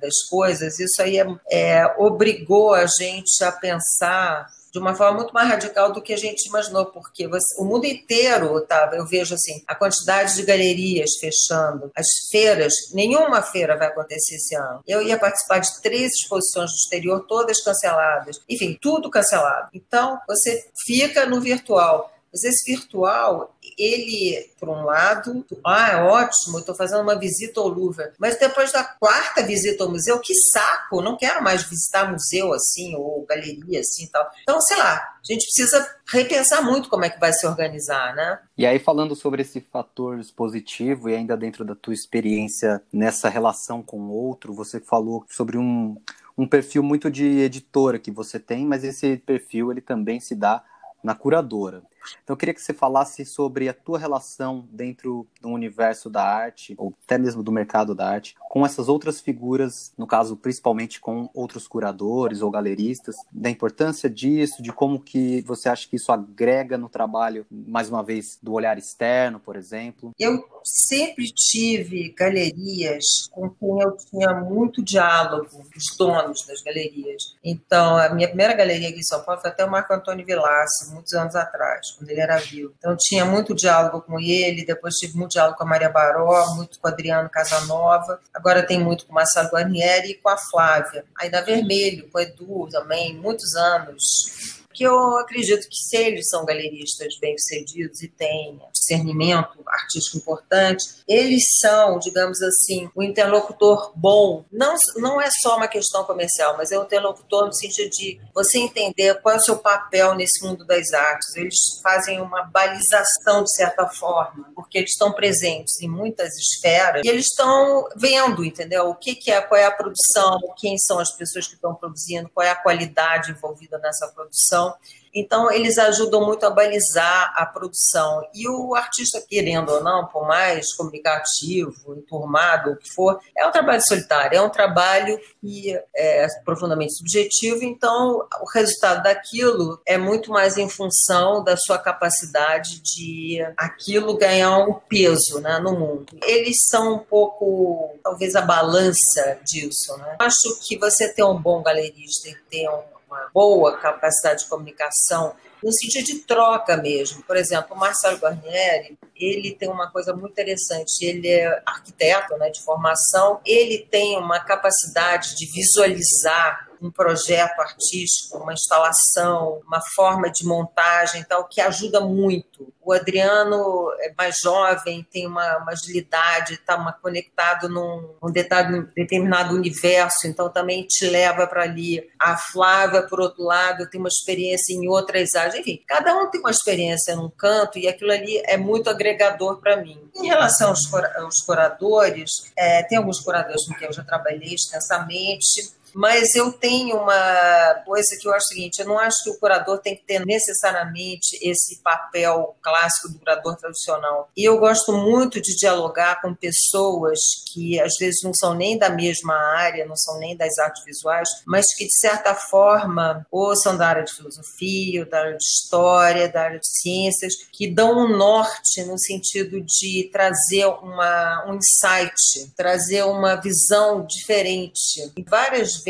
das 0.00 0.22
coisas, 0.28 0.78
isso 0.78 1.00
aí 1.00 1.18
é, 1.18 1.26
é, 1.50 1.94
obrigou 1.98 2.74
a 2.74 2.86
gente 2.86 3.42
a 3.42 3.52
pensar 3.52 4.46
de 4.72 4.78
uma 4.78 4.94
forma 4.94 5.18
muito 5.18 5.32
mais 5.32 5.48
radical 5.48 5.92
do 5.92 6.02
que 6.02 6.12
a 6.12 6.16
gente 6.16 6.46
imaginou, 6.46 6.86
porque 6.86 7.26
você, 7.26 7.60
o 7.60 7.64
mundo 7.64 7.86
inteiro, 7.86 8.60
tá, 8.66 8.90
eu 8.92 9.06
vejo 9.06 9.34
assim, 9.34 9.62
a 9.66 9.74
quantidade 9.74 10.34
de 10.34 10.42
galerias 10.42 11.10
fechando, 11.20 11.90
as 11.96 12.06
feiras, 12.30 12.72
nenhuma 12.92 13.42
feira 13.42 13.76
vai 13.76 13.88
acontecer 13.88 14.36
esse 14.36 14.54
ano. 14.54 14.80
Eu 14.86 15.02
ia 15.02 15.18
participar 15.18 15.58
de 15.58 15.80
três 15.82 16.12
exposições 16.12 16.70
no 16.70 16.76
exterior, 16.76 17.24
todas 17.26 17.62
canceladas, 17.62 18.40
enfim, 18.48 18.78
tudo 18.80 19.10
cancelado. 19.10 19.68
Então, 19.72 20.18
você 20.26 20.64
fica 20.86 21.26
no 21.26 21.40
virtual. 21.40 22.12
Mas 22.38 22.44
esse 22.44 22.72
virtual, 22.72 23.56
ele, 23.76 24.48
por 24.60 24.68
um 24.68 24.84
lado, 24.84 25.44
ah, 25.66 25.90
é 25.90 25.96
ótimo, 26.02 26.58
estou 26.58 26.74
fazendo 26.74 27.02
uma 27.02 27.18
visita 27.18 27.58
ao 27.60 27.68
Louvre, 27.68 28.12
mas 28.16 28.38
depois 28.38 28.70
da 28.70 28.84
quarta 28.84 29.42
visita 29.42 29.82
ao 29.82 29.90
museu, 29.90 30.20
que 30.20 30.32
saco, 30.34 31.02
não 31.02 31.16
quero 31.16 31.42
mais 31.42 31.64
visitar 31.64 32.10
museu 32.10 32.52
assim, 32.52 32.94
ou 32.94 33.26
galeria 33.26 33.80
assim 33.80 34.06
tal. 34.12 34.24
Então, 34.42 34.60
sei 34.60 34.76
lá, 34.76 34.94
a 34.94 35.32
gente 35.32 35.44
precisa 35.46 35.96
repensar 36.06 36.62
muito 36.62 36.88
como 36.88 37.04
é 37.04 37.10
que 37.10 37.18
vai 37.18 37.32
se 37.32 37.44
organizar, 37.44 38.14
né? 38.14 38.38
E 38.56 38.64
aí, 38.64 38.78
falando 38.78 39.16
sobre 39.16 39.42
esse 39.42 39.60
fator 39.60 40.20
positivo 40.36 41.08
e 41.08 41.14
ainda 41.16 41.36
dentro 41.36 41.64
da 41.64 41.74
tua 41.74 41.94
experiência 41.94 42.80
nessa 42.92 43.28
relação 43.28 43.82
com 43.82 43.98
o 43.98 44.12
outro, 44.12 44.54
você 44.54 44.78
falou 44.78 45.24
sobre 45.28 45.58
um, 45.58 45.96
um 46.36 46.46
perfil 46.46 46.84
muito 46.84 47.10
de 47.10 47.40
editora 47.40 47.98
que 47.98 48.12
você 48.12 48.38
tem, 48.38 48.64
mas 48.64 48.84
esse 48.84 49.16
perfil 49.16 49.72
ele 49.72 49.80
também 49.80 50.20
se 50.20 50.36
dá 50.36 50.62
na 51.02 51.14
curadora. 51.14 51.82
Então 52.22 52.34
eu 52.34 52.36
queria 52.36 52.54
que 52.54 52.62
você 52.62 52.72
falasse 52.72 53.24
sobre 53.24 53.68
a 53.68 53.74
tua 53.74 53.98
relação 53.98 54.66
dentro 54.70 55.26
do 55.40 55.48
universo 55.48 56.08
da 56.10 56.22
arte, 56.22 56.74
ou 56.78 56.94
até 57.04 57.18
mesmo 57.18 57.42
do 57.42 57.52
mercado 57.52 57.94
da 57.94 58.08
arte, 58.08 58.36
com 58.48 58.64
essas 58.64 58.88
outras 58.88 59.20
figuras, 59.20 59.92
no 59.96 60.06
caso 60.06 60.36
principalmente 60.36 61.00
com 61.00 61.28
outros 61.34 61.68
curadores 61.68 62.42
ou 62.42 62.50
galeristas, 62.50 63.16
da 63.30 63.50
importância 63.50 64.08
disso, 64.08 64.62
de 64.62 64.72
como 64.72 65.00
que 65.00 65.42
você 65.42 65.68
acha 65.68 65.88
que 65.88 65.96
isso 65.96 66.12
agrega 66.12 66.78
no 66.78 66.88
trabalho, 66.88 67.46
mais 67.50 67.88
uma 67.88 68.02
vez, 68.02 68.38
do 68.42 68.52
olhar 68.52 68.78
externo, 68.78 69.38
por 69.38 69.56
exemplo. 69.56 70.12
Eu 70.18 70.44
sempre 70.64 71.26
tive 71.26 72.14
galerias 72.16 73.04
com 73.30 73.50
quem 73.50 73.80
eu 73.80 73.96
tinha 73.96 74.34
muito 74.34 74.82
diálogo, 74.82 75.48
os 75.76 75.96
donos 75.96 76.46
das 76.46 76.62
galerias. 76.62 77.36
Então, 77.44 77.96
a 77.96 78.14
minha 78.14 78.28
primeira 78.28 78.54
galeria 78.54 78.88
aqui 78.88 79.00
em 79.00 79.02
São 79.02 79.22
Paulo 79.22 79.40
foi 79.40 79.50
até 79.50 79.64
o 79.64 79.70
Marco 79.70 79.92
Antônio 79.92 80.24
Vilaça, 80.24 80.92
muitos 80.92 81.12
anos 81.12 81.34
atrás, 81.34 81.96
quando 81.98 82.10
ele 82.10 82.20
era 82.20 82.38
vivo. 82.38 82.72
Então, 82.78 82.96
tinha 82.98 83.24
muito 83.24 83.54
diálogo 83.54 84.00
com 84.02 84.18
ele, 84.20 84.64
depois 84.64 84.94
tive 84.94 85.16
muito 85.16 85.32
diálogo 85.32 85.56
com 85.56 85.64
a 85.64 85.66
Maria 85.66 85.90
Baró, 85.90 86.54
muito 86.54 86.78
com 86.78 86.88
o 86.88 86.90
Adriano 86.90 87.28
Casanova, 87.28 88.20
agora 88.32 88.62
tem 88.62 88.78
muito 88.78 89.04
com 89.04 89.12
o 89.12 89.14
Marcelo 89.14 89.48
Guarnieri 89.48 90.10
e 90.10 90.14
com 90.14 90.28
a 90.28 90.36
Flávia. 90.36 91.04
Aí 91.18 91.30
da 91.30 91.40
Vermelho, 91.40 92.08
com 92.10 92.18
o 92.18 92.20
Edu 92.20 92.68
também, 92.70 93.14
muitos 93.16 93.54
anos 93.54 94.57
que 94.78 94.84
eu 94.84 95.18
acredito 95.18 95.68
que 95.68 95.74
se 95.74 95.96
eles 95.96 96.28
são 96.28 96.44
galeristas 96.44 97.18
bem-sucedidos 97.20 98.00
e 98.00 98.06
têm 98.06 98.60
discernimento 98.72 99.58
artístico 99.66 100.18
importante, 100.18 101.02
eles 101.08 101.42
são, 101.58 101.98
digamos 101.98 102.40
assim, 102.40 102.88
um 102.96 103.02
interlocutor 103.02 103.92
bom. 103.96 104.44
Não, 104.52 104.76
não 104.96 105.20
é 105.20 105.28
só 105.42 105.56
uma 105.56 105.66
questão 105.66 106.04
comercial, 106.04 106.56
mas 106.56 106.70
é 106.70 106.78
um 106.78 106.84
interlocutor 106.84 107.46
no 107.46 107.52
sentido 107.52 107.90
de 107.90 108.20
você 108.32 108.58
entender 108.58 109.20
qual 109.20 109.34
é 109.34 109.38
o 109.38 109.42
seu 109.42 109.58
papel 109.58 110.14
nesse 110.14 110.46
mundo 110.46 110.64
das 110.64 110.92
artes. 110.92 111.34
Eles 111.34 111.56
fazem 111.82 112.20
uma 112.20 112.44
balização, 112.44 113.42
de 113.42 113.52
certa 113.54 113.88
forma, 113.88 114.48
porque 114.54 114.78
eles 114.78 114.90
estão 114.90 115.12
presentes 115.12 115.80
em 115.80 115.88
muitas 115.88 116.36
esferas 116.36 117.02
e 117.04 117.08
eles 117.08 117.26
estão 117.26 117.88
vendo, 117.96 118.44
entendeu? 118.44 118.90
O 118.90 118.94
que, 118.94 119.16
que 119.16 119.32
é, 119.32 119.40
qual 119.40 119.60
é 119.60 119.64
a 119.64 119.72
produção, 119.72 120.38
quem 120.56 120.78
são 120.78 121.00
as 121.00 121.10
pessoas 121.16 121.48
que 121.48 121.54
estão 121.54 121.74
produzindo, 121.74 122.30
qual 122.32 122.46
é 122.46 122.50
a 122.50 122.56
qualidade 122.56 123.32
envolvida 123.32 123.76
nessa 123.78 124.06
produção. 124.14 124.67
Então, 125.14 125.50
eles 125.50 125.78
ajudam 125.78 126.24
muito 126.24 126.44
a 126.44 126.50
balizar 126.50 127.32
a 127.34 127.44
produção. 127.46 128.22
E 128.34 128.48
o 128.48 128.74
artista, 128.74 129.20
querendo 129.26 129.70
ou 129.70 129.82
não, 129.82 130.06
por 130.06 130.26
mais 130.26 130.74
comunicativo, 130.76 131.94
enturmado, 131.96 132.72
o 132.72 132.76
que 132.76 132.88
for, 132.90 133.18
é 133.36 133.46
um 133.46 133.50
trabalho 133.50 133.82
solitário, 133.86 134.38
é 134.38 134.42
um 134.42 134.50
trabalho 134.50 135.18
que 135.40 135.76
é 135.96 136.26
profundamente 136.44 136.94
subjetivo. 136.96 137.64
Então, 137.64 138.26
o 138.40 138.50
resultado 138.54 139.02
daquilo 139.02 139.80
é 139.86 139.96
muito 139.98 140.30
mais 140.30 140.56
em 140.56 140.68
função 140.68 141.42
da 141.42 141.56
sua 141.56 141.78
capacidade 141.78 142.80
de 142.80 143.38
aquilo 143.56 144.16
ganhar 144.16 144.58
um 144.58 144.74
peso 144.74 145.40
né, 145.40 145.58
no 145.58 145.72
mundo. 145.72 146.18
Eles 146.22 146.56
são 146.68 146.94
um 146.94 146.98
pouco, 146.98 147.98
talvez, 148.02 148.34
a 148.34 148.42
balança 148.42 149.38
disso. 149.44 149.96
Né? 149.96 150.16
Acho 150.18 150.58
que 150.66 150.78
você 150.78 151.12
ter 151.12 151.24
um 151.24 151.40
bom 151.40 151.62
galerista 151.62 152.28
e 152.28 152.36
ter 152.50 152.68
um 152.68 152.97
uma 153.08 153.30
boa 153.32 153.76
capacidade 153.78 154.44
de 154.44 154.50
comunicação, 154.50 155.34
no 155.62 155.72
sentido 155.72 156.04
de 156.04 156.18
troca 156.20 156.76
mesmo. 156.76 157.22
Por 157.22 157.36
exemplo, 157.36 157.74
o 157.74 157.78
Marcelo 157.78 158.18
Guarnieri, 158.18 158.98
ele 159.16 159.54
tem 159.54 159.68
uma 159.68 159.90
coisa 159.90 160.14
muito 160.14 160.32
interessante, 160.32 161.04
ele 161.04 161.28
é 161.28 161.62
arquiteto 161.66 162.36
né, 162.36 162.50
de 162.50 162.62
formação, 162.62 163.40
ele 163.44 163.78
tem 163.90 164.16
uma 164.18 164.38
capacidade 164.40 165.34
de 165.34 165.46
visualizar 165.50 166.67
um 166.80 166.90
projeto 166.90 167.60
artístico, 167.60 168.38
uma 168.38 168.52
instalação, 168.52 169.60
uma 169.66 169.80
forma 169.94 170.30
de 170.30 170.44
montagem 170.44 171.24
tal, 171.24 171.48
que 171.48 171.60
ajuda 171.60 172.00
muito. 172.00 172.72
O 172.88 172.92
Adriano 172.92 173.92
é 174.00 174.14
mais 174.16 174.36
jovem, 174.42 175.06
tem 175.12 175.26
uma, 175.26 175.58
uma 175.58 175.72
agilidade, 175.72 176.54
está 176.54 176.78
conectado 177.02 177.68
num, 177.68 178.14
num 178.22 178.32
determinado 178.32 179.54
universo, 179.54 180.26
então 180.26 180.48
também 180.48 180.86
te 180.86 181.06
leva 181.06 181.46
para 181.46 181.64
ali. 181.64 182.08
A 182.18 182.38
Flávia, 182.38 183.02
por 183.02 183.20
outro 183.20 183.42
lado, 183.44 183.88
tem 183.90 184.00
uma 184.00 184.08
experiência 184.08 184.72
em 184.72 184.88
outras 184.88 185.34
áreas. 185.34 185.56
Enfim, 185.56 185.82
cada 185.86 186.16
um 186.16 186.30
tem 186.30 186.40
uma 186.40 186.50
experiência 186.50 187.14
num 187.14 187.28
canto 187.28 187.78
e 187.78 187.86
aquilo 187.86 188.10
ali 188.10 188.40
é 188.46 188.56
muito 188.56 188.88
agregador 188.88 189.60
para 189.60 189.76
mim. 189.76 190.00
Em 190.16 190.26
relação 190.26 190.70
aos, 190.70 190.92
aos 191.16 191.42
curadores, 191.44 192.30
é, 192.56 192.82
tem 192.84 192.96
alguns 192.96 193.20
curadores 193.20 193.66
com 193.66 193.74
quem 193.74 193.86
eu 193.86 193.92
já 193.92 194.02
trabalhei 194.02 194.54
extensamente, 194.54 195.72
mas 195.98 196.32
eu 196.36 196.52
tenho 196.52 196.96
uma 196.96 197.74
coisa 197.84 198.16
que 198.20 198.28
eu 198.28 198.32
acho 198.32 198.44
o 198.44 198.48
seguinte: 198.54 198.78
eu 198.78 198.86
não 198.86 198.96
acho 199.00 199.24
que 199.24 199.30
o 199.30 199.38
curador 199.40 199.80
tem 199.80 199.96
que 199.96 200.04
ter 200.04 200.24
necessariamente 200.24 201.36
esse 201.42 201.82
papel 201.82 202.54
clássico 202.62 203.08
do 203.08 203.18
curador 203.18 203.56
tradicional. 203.56 204.30
E 204.36 204.44
eu 204.44 204.60
gosto 204.60 204.92
muito 204.92 205.40
de 205.40 205.56
dialogar 205.56 206.22
com 206.22 206.32
pessoas 206.32 207.18
que 207.52 207.80
às 207.80 207.94
vezes 207.98 208.20
não 208.22 208.32
são 208.32 208.54
nem 208.54 208.78
da 208.78 208.88
mesma 208.88 209.34
área, 209.34 209.84
não 209.86 209.96
são 209.96 210.20
nem 210.20 210.36
das 210.36 210.56
artes 210.58 210.84
visuais, 210.84 211.28
mas 211.44 211.66
que 211.74 211.84
de 211.84 211.98
certa 211.98 212.32
forma 212.32 213.26
ou 213.28 213.56
são 213.56 213.76
da 213.76 213.88
área 213.88 214.04
de 214.04 214.14
filosofia, 214.14 215.00
ou 215.02 215.10
da 215.10 215.18
área 215.18 215.36
de 215.36 215.42
história, 215.44 216.28
da 216.28 216.42
área 216.42 216.60
de 216.60 216.80
ciências, 216.80 217.32
que 217.52 217.74
dão 217.74 218.04
um 218.04 218.16
norte 218.16 218.84
no 218.84 218.96
sentido 218.96 219.60
de 219.60 220.08
trazer 220.12 220.66
uma, 220.66 221.44
um 221.48 221.56
insight, 221.56 222.52
trazer 222.56 223.02
uma 223.02 223.34
visão 223.34 224.06
diferente. 224.06 225.12
E 225.16 225.24
várias 225.24 225.82
vezes 225.82 225.87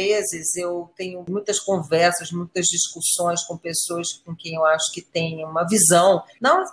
eu 0.56 0.90
tenho 0.96 1.24
muitas 1.28 1.58
conversas, 1.58 2.30
muitas 2.30 2.66
discussões 2.66 3.44
com 3.44 3.56
pessoas 3.56 4.12
com 4.24 4.34
quem 4.34 4.54
eu 4.54 4.64
acho 4.64 4.92
que 4.92 5.02
têm 5.02 5.44
uma 5.44 5.66
visão, 5.66 6.22
não 6.40 6.64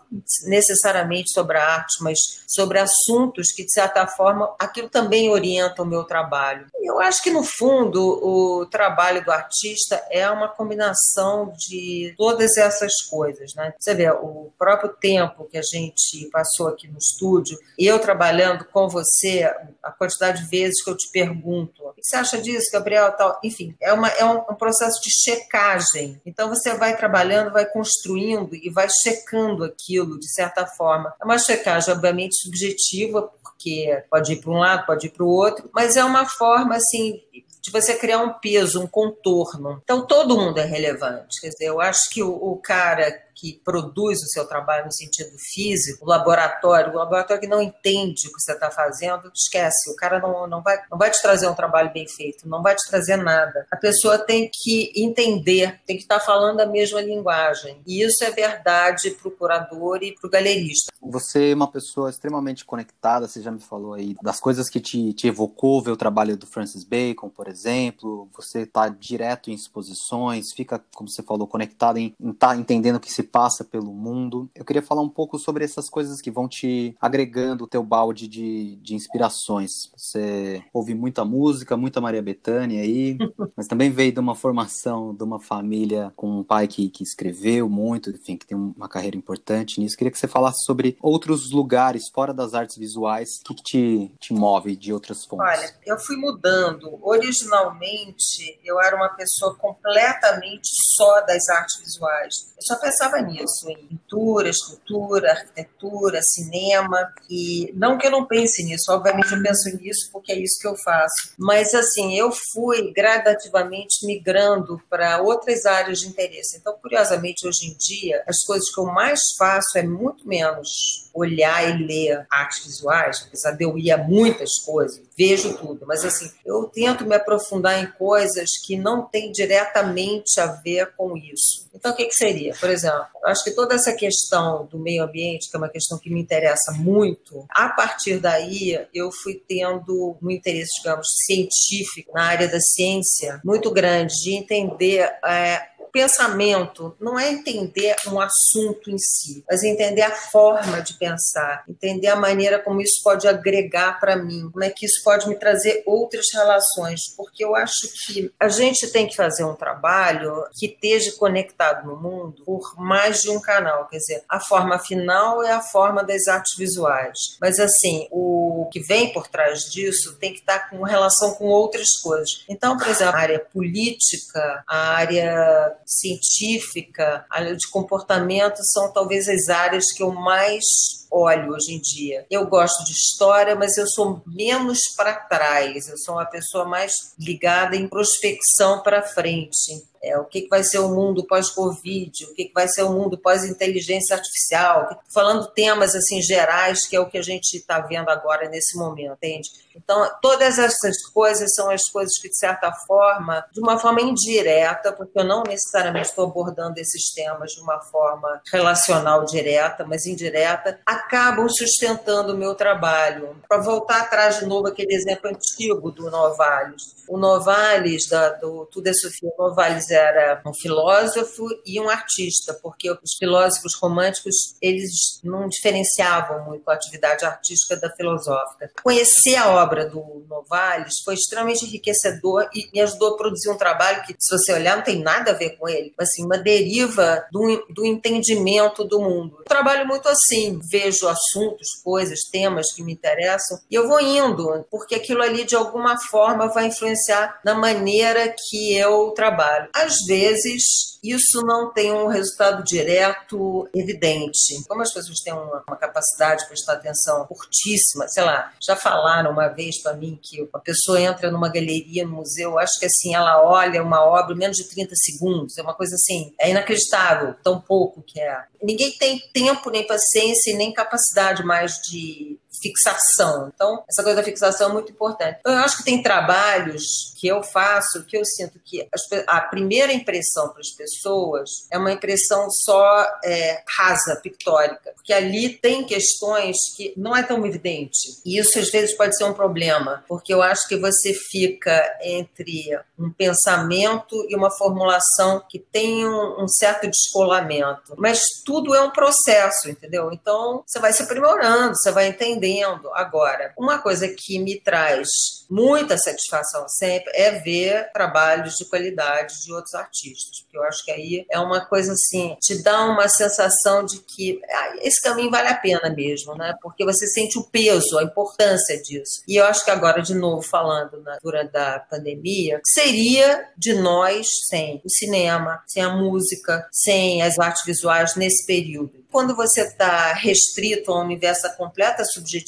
necessariamente 0.43 1.31
sobre 1.31 1.57
a 1.57 1.65
arte, 1.65 2.01
mas 2.01 2.17
sobre 2.47 2.79
assuntos 2.79 3.51
que, 3.51 3.65
de 3.65 3.71
certa 3.71 4.05
forma, 4.07 4.53
aquilo 4.59 4.89
também 4.89 5.29
orienta 5.29 5.81
o 5.81 5.85
meu 5.85 6.03
trabalho. 6.03 6.67
Eu 6.81 6.99
acho 6.99 7.21
que, 7.21 7.31
no 7.31 7.43
fundo, 7.43 8.01
o 8.01 8.65
trabalho 8.67 9.23
do 9.23 9.31
artista 9.31 10.01
é 10.09 10.29
uma 10.29 10.47
combinação 10.47 11.53
de 11.57 12.13
todas 12.17 12.57
essas 12.57 12.93
coisas. 13.09 13.53
Né? 13.55 13.73
Você 13.79 13.93
vê, 13.93 14.09
o 14.09 14.51
próprio 14.57 14.89
tempo 14.89 15.45
que 15.45 15.57
a 15.57 15.61
gente 15.61 16.29
passou 16.31 16.67
aqui 16.67 16.87
no 16.87 16.97
estúdio, 16.97 17.57
eu 17.77 17.99
trabalhando 17.99 18.65
com 18.65 18.87
você, 18.87 19.43
a 19.83 19.91
quantidade 19.91 20.43
de 20.43 20.49
vezes 20.49 20.83
que 20.83 20.89
eu 20.89 20.97
te 20.97 21.09
pergunto: 21.11 21.83
o 21.83 21.93
que 21.93 22.03
você 22.03 22.15
acha 22.15 22.41
disso, 22.41 22.71
Gabriel? 22.71 23.04
Tal. 23.11 23.39
Enfim, 23.43 23.75
é, 23.81 23.91
uma, 23.93 24.09
é 24.09 24.25
um, 24.25 24.37
um 24.37 24.55
processo 24.55 25.01
de 25.01 25.09
checagem. 25.11 26.21
Então 26.25 26.49
você 26.49 26.73
vai 26.75 26.95
trabalhando, 26.95 27.51
vai 27.51 27.65
construindo 27.65 28.55
e 28.55 28.69
vai 28.69 28.87
checando 28.89 29.63
aquilo 29.63 30.19
de 30.19 30.31
certa 30.31 30.65
forma. 30.65 31.13
É 31.21 31.25
uma 31.25 31.37
checagem, 31.37 31.93
obviamente, 31.93 32.41
subjetiva, 32.41 33.29
porque 33.41 34.03
pode 34.09 34.33
ir 34.33 34.41
para 34.41 34.51
um 34.51 34.57
lado, 34.57 34.85
pode 34.85 35.07
ir 35.07 35.11
para 35.11 35.23
o 35.23 35.29
outro, 35.29 35.69
mas 35.73 35.95
é 35.95 36.03
uma 36.03 36.25
forma 36.25 36.75
assim 36.75 37.21
de 37.65 37.71
você 37.71 37.95
criar 37.95 38.19
um 38.19 38.33
peso, 38.33 38.79
um 38.79 38.87
contorno. 38.87 39.81
Então 39.83 40.05
todo 40.05 40.37
mundo 40.37 40.59
é 40.59 40.65
relevante. 40.65 41.41
Quer 41.41 41.49
dizer, 41.49 41.65
eu 41.65 41.81
acho 41.81 42.11
que 42.11 42.21
o, 42.21 42.29
o 42.29 42.57
cara 42.57 43.11
que 43.35 43.59
produz 43.63 44.19
o 44.19 44.29
seu 44.29 44.47
trabalho 44.47 44.85
no 44.85 44.93
sentido 44.93 45.35
físico, 45.53 46.05
o 46.05 46.09
laboratório, 46.09 46.93
o 46.93 46.95
laboratório 46.95 47.41
que 47.41 47.47
não 47.47 47.61
entende 47.61 48.27
o 48.27 48.31
que 48.31 48.39
você 48.39 48.53
está 48.53 48.71
fazendo, 48.71 49.31
esquece. 49.33 49.91
O 49.91 49.95
cara 49.95 50.19
não, 50.19 50.47
não, 50.47 50.61
vai, 50.61 50.77
não 50.89 50.97
vai 50.97 51.11
te 51.11 51.21
trazer 51.21 51.47
um 51.47 51.53
trabalho 51.53 51.91
bem 51.91 52.07
feito, 52.07 52.47
não 52.47 52.61
vai 52.61 52.75
te 52.75 52.87
trazer 52.89 53.17
nada. 53.17 53.67
A 53.71 53.77
pessoa 53.77 54.17
tem 54.17 54.49
que 54.51 54.91
entender, 54.95 55.79
tem 55.85 55.97
que 55.97 56.03
estar 56.03 56.19
tá 56.19 56.25
falando 56.25 56.61
a 56.61 56.65
mesma 56.65 57.01
linguagem. 57.01 57.81
E 57.85 58.03
isso 58.03 58.23
é 58.23 58.31
verdade 58.31 59.11
para 59.11 59.27
o 59.27 59.31
curador 59.31 60.01
e 60.01 60.13
para 60.13 60.27
o 60.27 60.31
galerista. 60.31 60.91
Você 61.01 61.51
é 61.51 61.55
uma 61.55 61.71
pessoa 61.71 62.09
extremamente 62.09 62.65
conectada, 62.65 63.27
você 63.27 63.41
já 63.41 63.51
me 63.51 63.59
falou 63.61 63.93
aí 63.93 64.15
das 64.21 64.39
coisas 64.39 64.69
que 64.69 64.79
te, 64.79 65.13
te 65.13 65.27
evocou, 65.27 65.81
ver 65.81 65.91
o 65.91 65.97
trabalho 65.97 66.37
do 66.37 66.47
Francis 66.47 66.83
Bacon, 66.83 67.29
por 67.29 67.47
exemplo. 67.47 68.27
Você 68.35 68.61
está 68.61 68.87
direto 68.89 69.49
em 69.49 69.53
exposições, 69.53 70.53
fica, 70.53 70.83
como 70.95 71.09
você 71.09 71.21
falou, 71.21 71.47
conectado 71.47 71.97
em 71.97 72.15
estar 72.19 72.49
tá 72.49 72.55
entendendo 72.55 72.95
o 72.95 72.99
que 72.99 73.11
se 73.11 73.23
passa 73.25 73.63
pelo 73.63 73.93
mundo. 73.93 74.49
Eu 74.55 74.63
queria 74.63 74.81
falar 74.81 75.01
um 75.01 75.09
pouco 75.09 75.37
sobre 75.37 75.65
essas 75.65 75.89
coisas 75.89 76.21
que 76.21 76.31
vão 76.31 76.47
te 76.47 76.95
agregando 77.01 77.63
o 77.63 77.67
teu 77.67 77.83
balde 77.83 78.27
de, 78.27 78.75
de 78.77 78.95
inspirações. 78.95 79.91
Você 79.95 80.63
ouve 80.73 80.93
muita 80.93 81.25
música, 81.25 81.75
muita 81.75 81.99
Maria 82.01 82.21
Bethânia 82.21 82.81
aí, 82.81 83.17
mas 83.55 83.67
também 83.67 83.89
veio 83.89 84.11
de 84.11 84.19
uma 84.19 84.35
formação 84.35 85.13
de 85.13 85.23
uma 85.23 85.39
família 85.39 86.13
com 86.15 86.39
um 86.39 86.43
pai 86.43 86.67
que, 86.67 86.89
que 86.89 87.03
escreveu 87.03 87.69
muito, 87.69 88.09
enfim, 88.09 88.37
que 88.37 88.45
tem 88.45 88.57
uma 88.57 88.87
carreira 88.87 89.17
importante 89.17 89.79
nisso. 89.79 89.97
Queria 89.97 90.11
que 90.11 90.19
você 90.19 90.27
falasse 90.27 90.63
sobre 90.65 90.97
outros 91.01 91.51
lugares 91.51 92.09
fora 92.09 92.33
das 92.33 92.53
artes 92.53 92.77
visuais, 92.77 93.39
o 93.41 93.43
que, 93.45 93.55
que 93.55 93.63
te, 93.63 94.11
te 94.19 94.33
move 94.33 94.75
de 94.75 94.93
outras 94.93 95.25
fontes? 95.25 95.45
Olha, 95.45 95.75
eu 95.85 95.97
fui 95.99 96.15
mudando. 96.17 96.99
Originalmente, 97.01 98.59
eu 98.63 98.79
era 98.79 98.95
uma 98.95 99.09
pessoa 99.09 99.55
completamente 99.55 100.69
só 100.95 101.21
das 101.21 101.47
artes 101.49 101.79
visuais. 101.79 102.53
Eu 102.55 102.61
só 102.61 102.79
pensava 102.79 103.14
pensava 103.15 103.21
nisso, 103.21 103.69
em 103.69 103.87
pintura, 103.87 104.49
escultura, 104.49 105.31
arquitetura, 105.31 106.19
cinema, 106.21 107.13
e 107.29 107.71
não 107.75 107.97
que 107.97 108.07
eu 108.07 108.11
não 108.11 108.25
pense 108.25 108.63
nisso, 108.63 108.91
obviamente 108.91 109.33
eu 109.33 109.41
penso 109.41 109.69
nisso 109.77 110.09
porque 110.11 110.31
é 110.31 110.39
isso 110.39 110.59
que 110.59 110.67
eu 110.67 110.75
faço, 110.77 111.33
mas 111.37 111.73
assim, 111.73 112.17
eu 112.17 112.31
fui 112.53 112.91
gradativamente 112.91 114.05
migrando 114.05 114.81
para 114.89 115.21
outras 115.21 115.65
áreas 115.65 115.99
de 115.99 116.07
interesse. 116.07 116.57
Então, 116.57 116.77
curiosamente, 116.81 117.47
hoje 117.47 117.67
em 117.67 117.77
dia, 117.77 118.23
as 118.27 118.43
coisas 118.45 118.69
que 118.73 118.79
eu 118.79 118.85
mais 118.85 119.19
faço 119.37 119.77
é 119.77 119.83
muito 119.83 120.27
menos 120.27 121.05
olhar 121.13 121.69
e 121.69 121.85
ler 121.85 122.25
artes 122.29 122.65
visuais, 122.65 123.23
apesar 123.25 123.51
de 123.51 123.63
eu 123.63 123.77
ir 123.77 123.91
a 123.91 123.97
muitas 123.97 124.49
coisas, 124.65 125.01
vejo 125.17 125.57
tudo, 125.57 125.85
mas 125.87 126.03
assim, 126.03 126.29
eu 126.45 126.63
tento 126.65 127.05
me 127.05 127.15
aprofundar 127.15 127.81
em 127.81 127.87
coisas 127.91 128.49
que 128.65 128.77
não 128.77 129.03
têm 129.03 129.31
diretamente 129.31 130.39
a 130.39 130.47
ver 130.47 130.93
com 130.97 131.15
isso. 131.15 131.69
Então, 131.73 131.91
o 131.91 131.95
que, 131.95 132.05
que 132.05 132.13
seria? 132.15 132.53
Por 132.59 132.69
exemplo, 132.69 133.04
eu 133.23 133.29
acho 133.29 133.43
que 133.43 133.51
toda 133.51 133.75
essa 133.75 133.93
questão 133.93 134.65
do 134.65 134.79
meio 134.79 135.03
ambiente, 135.03 135.49
que 135.49 135.55
é 135.55 135.59
uma 135.59 135.69
questão 135.69 135.97
que 135.97 136.09
me 136.09 136.21
interessa 136.21 136.71
muito, 136.73 137.45
a 137.49 137.69
partir 137.69 138.19
daí 138.19 138.87
eu 138.93 139.11
fui 139.11 139.41
tendo 139.47 140.17
um 140.21 140.31
interesse, 140.31 140.81
digamos, 140.81 141.07
científico 141.25 142.13
na 142.13 142.23
área 142.23 142.47
da 142.47 142.59
ciência 142.59 143.41
muito 143.43 143.71
grande, 143.71 144.13
de 144.23 144.35
entender 144.35 145.01
é, 145.25 145.61
pensamento 145.95 146.93
não 146.99 147.17
é 147.17 147.31
entender 147.31 147.95
um 148.09 148.19
assunto 148.19 148.91
em 148.91 148.97
si, 148.97 149.45
mas 149.49 149.63
entender 149.63 150.01
a 150.01 150.11
forma 150.11 150.81
de 150.81 150.93
pensar, 150.95 151.63
entender 151.69 152.07
a 152.07 152.17
maneira 152.17 152.59
como 152.59 152.81
isso 152.81 153.01
pode 153.01 153.25
agregar 153.29 153.97
para 153.97 154.17
mim, 154.17 154.49
como 154.51 154.61
é 154.61 154.69
que 154.69 154.85
isso 154.85 155.01
pode 155.05 155.29
me 155.29 155.39
trazer 155.39 155.83
outras 155.85 156.25
relações, 156.33 156.99
porque 157.15 157.45
eu 157.45 157.55
acho 157.55 157.87
que 158.05 158.29
a 158.37 158.49
gente 158.49 158.91
tem 158.91 159.07
que 159.07 159.15
fazer 159.15 159.45
um 159.45 159.55
trabalho 159.55 160.43
que 160.59 160.65
esteja 160.65 161.13
conectado 161.17 161.87
no 161.87 161.95
mundo 161.95 162.43
por 162.43 162.75
mais 162.77 163.21
de 163.21 163.29
um 163.29 163.39
canal, 163.39 163.87
quer 163.87 163.99
dizer, 163.99 164.21
a 164.27 164.41
forma 164.41 164.77
final 164.77 165.41
é 165.43 165.53
a 165.53 165.61
forma 165.61 166.03
das 166.03 166.27
artes 166.27 166.57
visuais, 166.57 167.17
mas 167.39 167.57
assim, 167.57 168.05
o 168.11 168.67
que 168.69 168.81
vem 168.81 169.13
por 169.13 169.29
trás 169.29 169.61
disso 169.71 170.17
tem 170.19 170.33
que 170.33 170.39
estar 170.39 170.69
com 170.69 170.83
relação 170.83 171.35
com 171.35 171.45
outras 171.45 171.87
coisas. 172.03 172.43
Então, 172.49 172.77
por 172.77 172.89
exemplo, 172.89 173.15
a 173.15 173.19
área 173.19 173.39
política, 173.39 174.61
a 174.67 174.77
área 174.95 175.84
científica, 175.85 177.25
de 177.57 177.69
comportamento 177.69 178.57
são 178.73 178.91
talvez 178.91 179.29
as 179.29 179.49
áreas 179.49 179.91
que 179.91 180.01
eu 180.01 180.11
mais 180.11 180.63
olho 181.11 181.53
hoje 181.53 181.73
em 181.73 181.79
dia. 181.79 182.25
Eu 182.29 182.47
gosto 182.47 182.83
de 182.83 182.91
história, 182.91 183.55
mas 183.55 183.77
eu 183.77 183.87
sou 183.87 184.21
menos 184.25 184.79
para 184.97 185.13
trás. 185.13 185.87
Eu 185.87 185.97
sou 185.97 186.15
uma 186.15 186.25
pessoa 186.25 186.65
mais 186.65 186.91
ligada 187.17 187.75
em 187.75 187.87
prospecção 187.87 188.81
para 188.81 189.01
frente. 189.01 189.85
É, 190.03 190.17
o 190.19 190.25
que, 190.25 190.41
que 190.41 190.49
vai 190.49 190.63
ser 190.63 190.79
o 190.79 190.89
mundo 190.89 191.25
pós-Covid, 191.25 192.25
o 192.25 192.35
que, 192.35 192.45
que 192.45 192.53
vai 192.53 192.67
ser 192.67 192.83
o 192.83 192.91
mundo 192.91 193.17
pós-inteligência 193.17 194.15
artificial, 194.15 195.01
falando 195.11 195.47
temas 195.47 195.95
assim 195.95 196.21
gerais, 196.21 196.85
que 196.85 196.95
é 196.95 196.99
o 196.99 197.09
que 197.09 197.17
a 197.17 197.23
gente 197.23 197.55
está 197.55 197.79
vendo 197.79 198.09
agora 198.09 198.47
nesse 198.47 198.77
momento, 198.77 199.13
entende? 199.13 199.49
Então, 199.75 200.09
todas 200.21 200.57
essas 200.57 200.95
coisas 201.13 201.53
são 201.53 201.69
as 201.69 201.83
coisas 201.91 202.17
que, 202.19 202.29
de 202.29 202.37
certa 202.37 202.71
forma, 202.71 203.45
de 203.51 203.59
uma 203.59 203.77
forma 203.77 204.01
indireta, 204.01 204.93
porque 204.93 205.19
eu 205.19 205.23
não 205.23 205.43
necessariamente 205.43 206.07
estou 206.07 206.25
abordando 206.25 206.79
esses 206.79 207.13
temas 207.13 207.51
de 207.51 207.61
uma 207.61 207.81
forma 207.81 208.41
relacional 208.51 209.25
direta, 209.25 209.85
mas 209.85 210.05
indireta, 210.05 210.79
acabam 210.85 211.47
sustentando 211.49 212.33
o 212.33 212.37
meu 212.37 212.55
trabalho. 212.55 213.35
Para 213.47 213.61
voltar 213.61 214.01
atrás 214.01 214.39
de 214.39 214.45
novo, 214.45 214.67
aquele 214.67 214.93
exemplo 214.93 215.29
antigo 215.29 215.91
do 215.91 216.09
Novalis. 216.09 216.95
O 217.07 217.17
Novalis, 217.17 218.07
da, 218.09 218.29
do 218.29 218.65
Tudo 218.71 218.87
é 218.87 218.93
Sofia 218.93 219.29
Novalis, 219.37 219.91
era 219.91 220.41
um 220.45 220.53
filósofo 220.53 221.45
e 221.65 221.79
um 221.79 221.89
artista, 221.89 222.57
porque 222.61 222.89
os 222.89 223.15
filósofos 223.19 223.75
românticos 223.75 224.55
eles 224.61 225.19
não 225.23 225.47
diferenciavam 225.47 226.45
muito 226.45 226.67
a 226.69 226.73
atividade 226.73 227.25
artística 227.25 227.75
da 227.75 227.89
filosófica. 227.95 228.71
Conhecer 228.81 229.35
a 229.35 229.49
obra 229.49 229.64
do 229.65 230.25
Novalis 230.29 230.93
foi 231.03 231.15
extremamente 231.15 231.65
enriquecedor 231.65 232.49
e 232.53 232.69
me 232.73 232.81
ajudou 232.81 233.13
a 233.13 233.17
produzir 233.17 233.49
um 233.49 233.57
trabalho 233.57 234.03
que, 234.03 234.15
se 234.19 234.37
você 234.37 234.53
olhar, 234.53 234.75
não 234.75 234.83
tem 234.83 235.01
nada 235.01 235.31
a 235.31 235.33
ver 235.33 235.57
com 235.57 235.67
ele, 235.67 235.93
assim, 235.97 236.23
uma 236.23 236.37
deriva 236.37 237.25
do, 237.31 237.65
do 237.69 237.85
entendimento 237.85 238.83
do 238.83 238.99
mundo. 238.99 239.37
Um 239.41 239.43
trabalho 239.43 239.87
muito 239.87 240.07
assim, 240.07 240.59
vejo 240.69 241.07
assuntos, 241.07 241.67
coisas, 241.83 242.19
temas 242.31 242.71
que 242.73 242.83
me 242.83 242.93
interessam 242.93 243.59
e 243.69 243.75
eu 243.75 243.87
vou 243.87 243.99
indo, 243.99 244.65
porque 244.69 244.95
aquilo 244.95 245.21
ali 245.21 245.43
de 245.43 245.55
alguma 245.55 245.95
forma 246.09 246.47
vai 246.47 246.67
influenciar 246.67 247.39
na 247.43 247.53
maneira 247.53 248.33
que 248.49 248.75
eu 248.75 249.11
trabalho 249.11 249.69
às 249.73 249.95
vezes 250.07 250.95
isso 251.03 251.41
não 251.45 251.71
tem 251.71 251.91
um 251.91 252.07
resultado 252.07 252.63
direto 252.63 253.69
evidente. 253.75 254.63
Como 254.67 254.81
as 254.81 254.91
pessoas 254.91 255.19
têm 255.19 255.33
uma, 255.33 255.63
uma 255.67 255.77
capacidade 255.77 256.41
de 256.41 256.47
prestar 256.47 256.73
atenção 256.73 257.25
curtíssima, 257.27 258.07
sei 258.07 258.23
lá, 258.23 258.51
já 258.59 258.75
falaram 258.75 259.31
uma 259.31 259.47
vez 259.55 259.81
para 259.81 259.95
mim 259.95 260.19
que 260.21 260.41
uma 260.41 260.59
pessoa 260.59 261.01
entra 261.01 261.31
numa 261.31 261.49
galeria, 261.49 262.05
no 262.05 262.17
museu, 262.17 262.59
acho 262.59 262.79
que 262.79 262.85
assim, 262.85 263.15
ela 263.15 263.41
olha 263.41 263.81
uma 263.81 264.03
obra 264.03 264.35
menos 264.35 264.57
de 264.57 264.67
30 264.67 264.93
segundos, 264.95 265.57
é 265.57 265.61
uma 265.61 265.73
coisa 265.73 265.95
assim, 265.95 266.33
é 266.39 266.51
inacreditável, 266.51 267.33
tão 267.43 267.59
pouco 267.59 268.01
que 268.01 268.19
é. 268.19 268.43
Ninguém 268.61 268.91
tem 268.97 269.19
tempo, 269.33 269.69
nem 269.69 269.85
paciência, 269.85 270.55
nem 270.57 270.73
capacidade 270.73 271.43
mais 271.43 271.79
de 271.81 272.37
fixação. 272.65 273.51
Então, 273.53 273.83
essa 273.87 274.01
coisa 274.01 274.17
da 274.17 274.23
fixação 274.23 274.69
é 274.69 274.73
muito 274.73 274.91
importante. 274.91 275.37
Então, 275.39 275.53
eu 275.53 275.59
acho 275.59 275.77
que 275.77 275.83
tem 275.83 276.01
trabalhos 276.01 277.13
que 277.15 277.27
eu 277.27 277.43
faço 277.43 278.03
que 278.05 278.17
eu 278.17 278.25
sinto 278.25 278.59
que 278.63 278.87
a 279.27 279.41
primeira 279.41 279.93
impressão 279.93 280.49
para 280.49 280.61
as 280.61 280.71
pessoas 280.71 281.49
é 281.71 281.77
uma 281.77 281.91
impressão 281.91 282.47
só 282.49 283.05
é, 283.23 283.63
rasa, 283.77 284.19
pictórica, 284.21 284.91
porque 284.95 285.13
ali 285.13 285.49
tem 285.49 285.85
questões 285.85 286.55
que 286.75 286.93
não 286.97 287.15
é 287.15 287.23
tão 287.23 287.45
evidente. 287.45 288.21
E 288.25 288.37
isso 288.39 288.57
às 288.59 288.69
vezes 288.69 288.95
pode 288.95 289.15
ser 289.17 289.25
um 289.25 289.33
problema, 289.33 290.03
porque 290.07 290.33
eu 290.33 290.41
acho 290.41 290.67
que 290.67 290.77
você 290.77 291.13
fica 291.13 291.97
entre 292.01 292.77
um 292.97 293.11
pensamento 293.11 294.25
e 294.29 294.35
uma 294.35 294.51
formulação 294.51 295.43
que 295.49 295.59
tem 295.59 296.05
um, 296.05 296.43
um 296.43 296.47
certo 296.47 296.87
descolamento. 296.87 297.93
Mas 297.97 298.19
tudo 298.45 298.73
é 298.73 298.81
um 298.81 298.91
processo, 298.91 299.69
entendeu? 299.69 300.11
Então, 300.11 300.63
você 300.65 300.79
vai 300.79 300.93
se 300.93 301.03
aprimorando, 301.03 301.75
você 301.75 301.91
vai 301.91 302.07
entender 302.07 302.54
entendendo 302.55 302.89
agora. 302.93 303.53
Uma 303.57 303.79
coisa 303.79 304.07
que 304.07 304.39
me 304.39 304.59
traz 304.59 305.07
muita 305.49 305.97
satisfação 305.97 306.67
sempre 306.67 307.11
é 307.15 307.31
ver 307.39 307.91
trabalhos 307.91 308.55
de 308.55 308.67
qualidade 308.67 309.43
de 309.43 309.53
outros 309.53 309.75
artistas, 309.75 310.41
porque 310.41 310.57
eu 310.57 310.63
acho 310.63 310.83
que 310.83 310.91
aí 310.91 311.25
é 311.29 311.39
uma 311.39 311.63
coisa 311.65 311.93
assim, 311.93 312.35
te 312.41 312.63
dá 312.63 312.85
uma 312.85 313.07
sensação 313.07 313.85
de 313.85 313.99
que 313.99 314.41
ah, 314.49 314.75
esse 314.81 315.01
caminho 315.01 315.29
vale 315.29 315.49
a 315.49 315.55
pena 315.55 315.89
mesmo, 315.89 316.35
né? 316.35 316.55
Porque 316.61 316.83
você 316.83 317.05
sente 317.07 317.37
o 317.37 317.43
peso, 317.43 317.97
a 317.97 318.03
importância 318.03 318.81
disso. 318.81 319.21
E 319.27 319.39
eu 319.39 319.45
acho 319.45 319.63
que 319.63 319.71
agora, 319.71 320.01
de 320.01 320.15
novo, 320.15 320.41
falando 320.41 321.01
na, 321.01 321.17
durante 321.21 321.55
a 321.55 321.79
pandemia, 321.79 322.59
seria 322.65 323.47
de 323.57 323.73
nós 323.73 324.27
sem 324.49 324.81
o 324.83 324.89
cinema, 324.89 325.61
sem 325.67 325.83
a 325.83 325.89
música, 325.89 326.67
sem 326.71 327.21
as 327.21 327.37
artes 327.37 327.63
visuais 327.65 328.15
nesse 328.15 328.45
período 328.45 329.05
quando 329.15 329.33
você 329.33 329.61
está 329.61 330.11
restrito 330.11 330.91
a 330.91 330.99
um 330.99 331.05
universo 331.05 331.49
completa 331.55 332.03
subjetividade, 332.03 332.44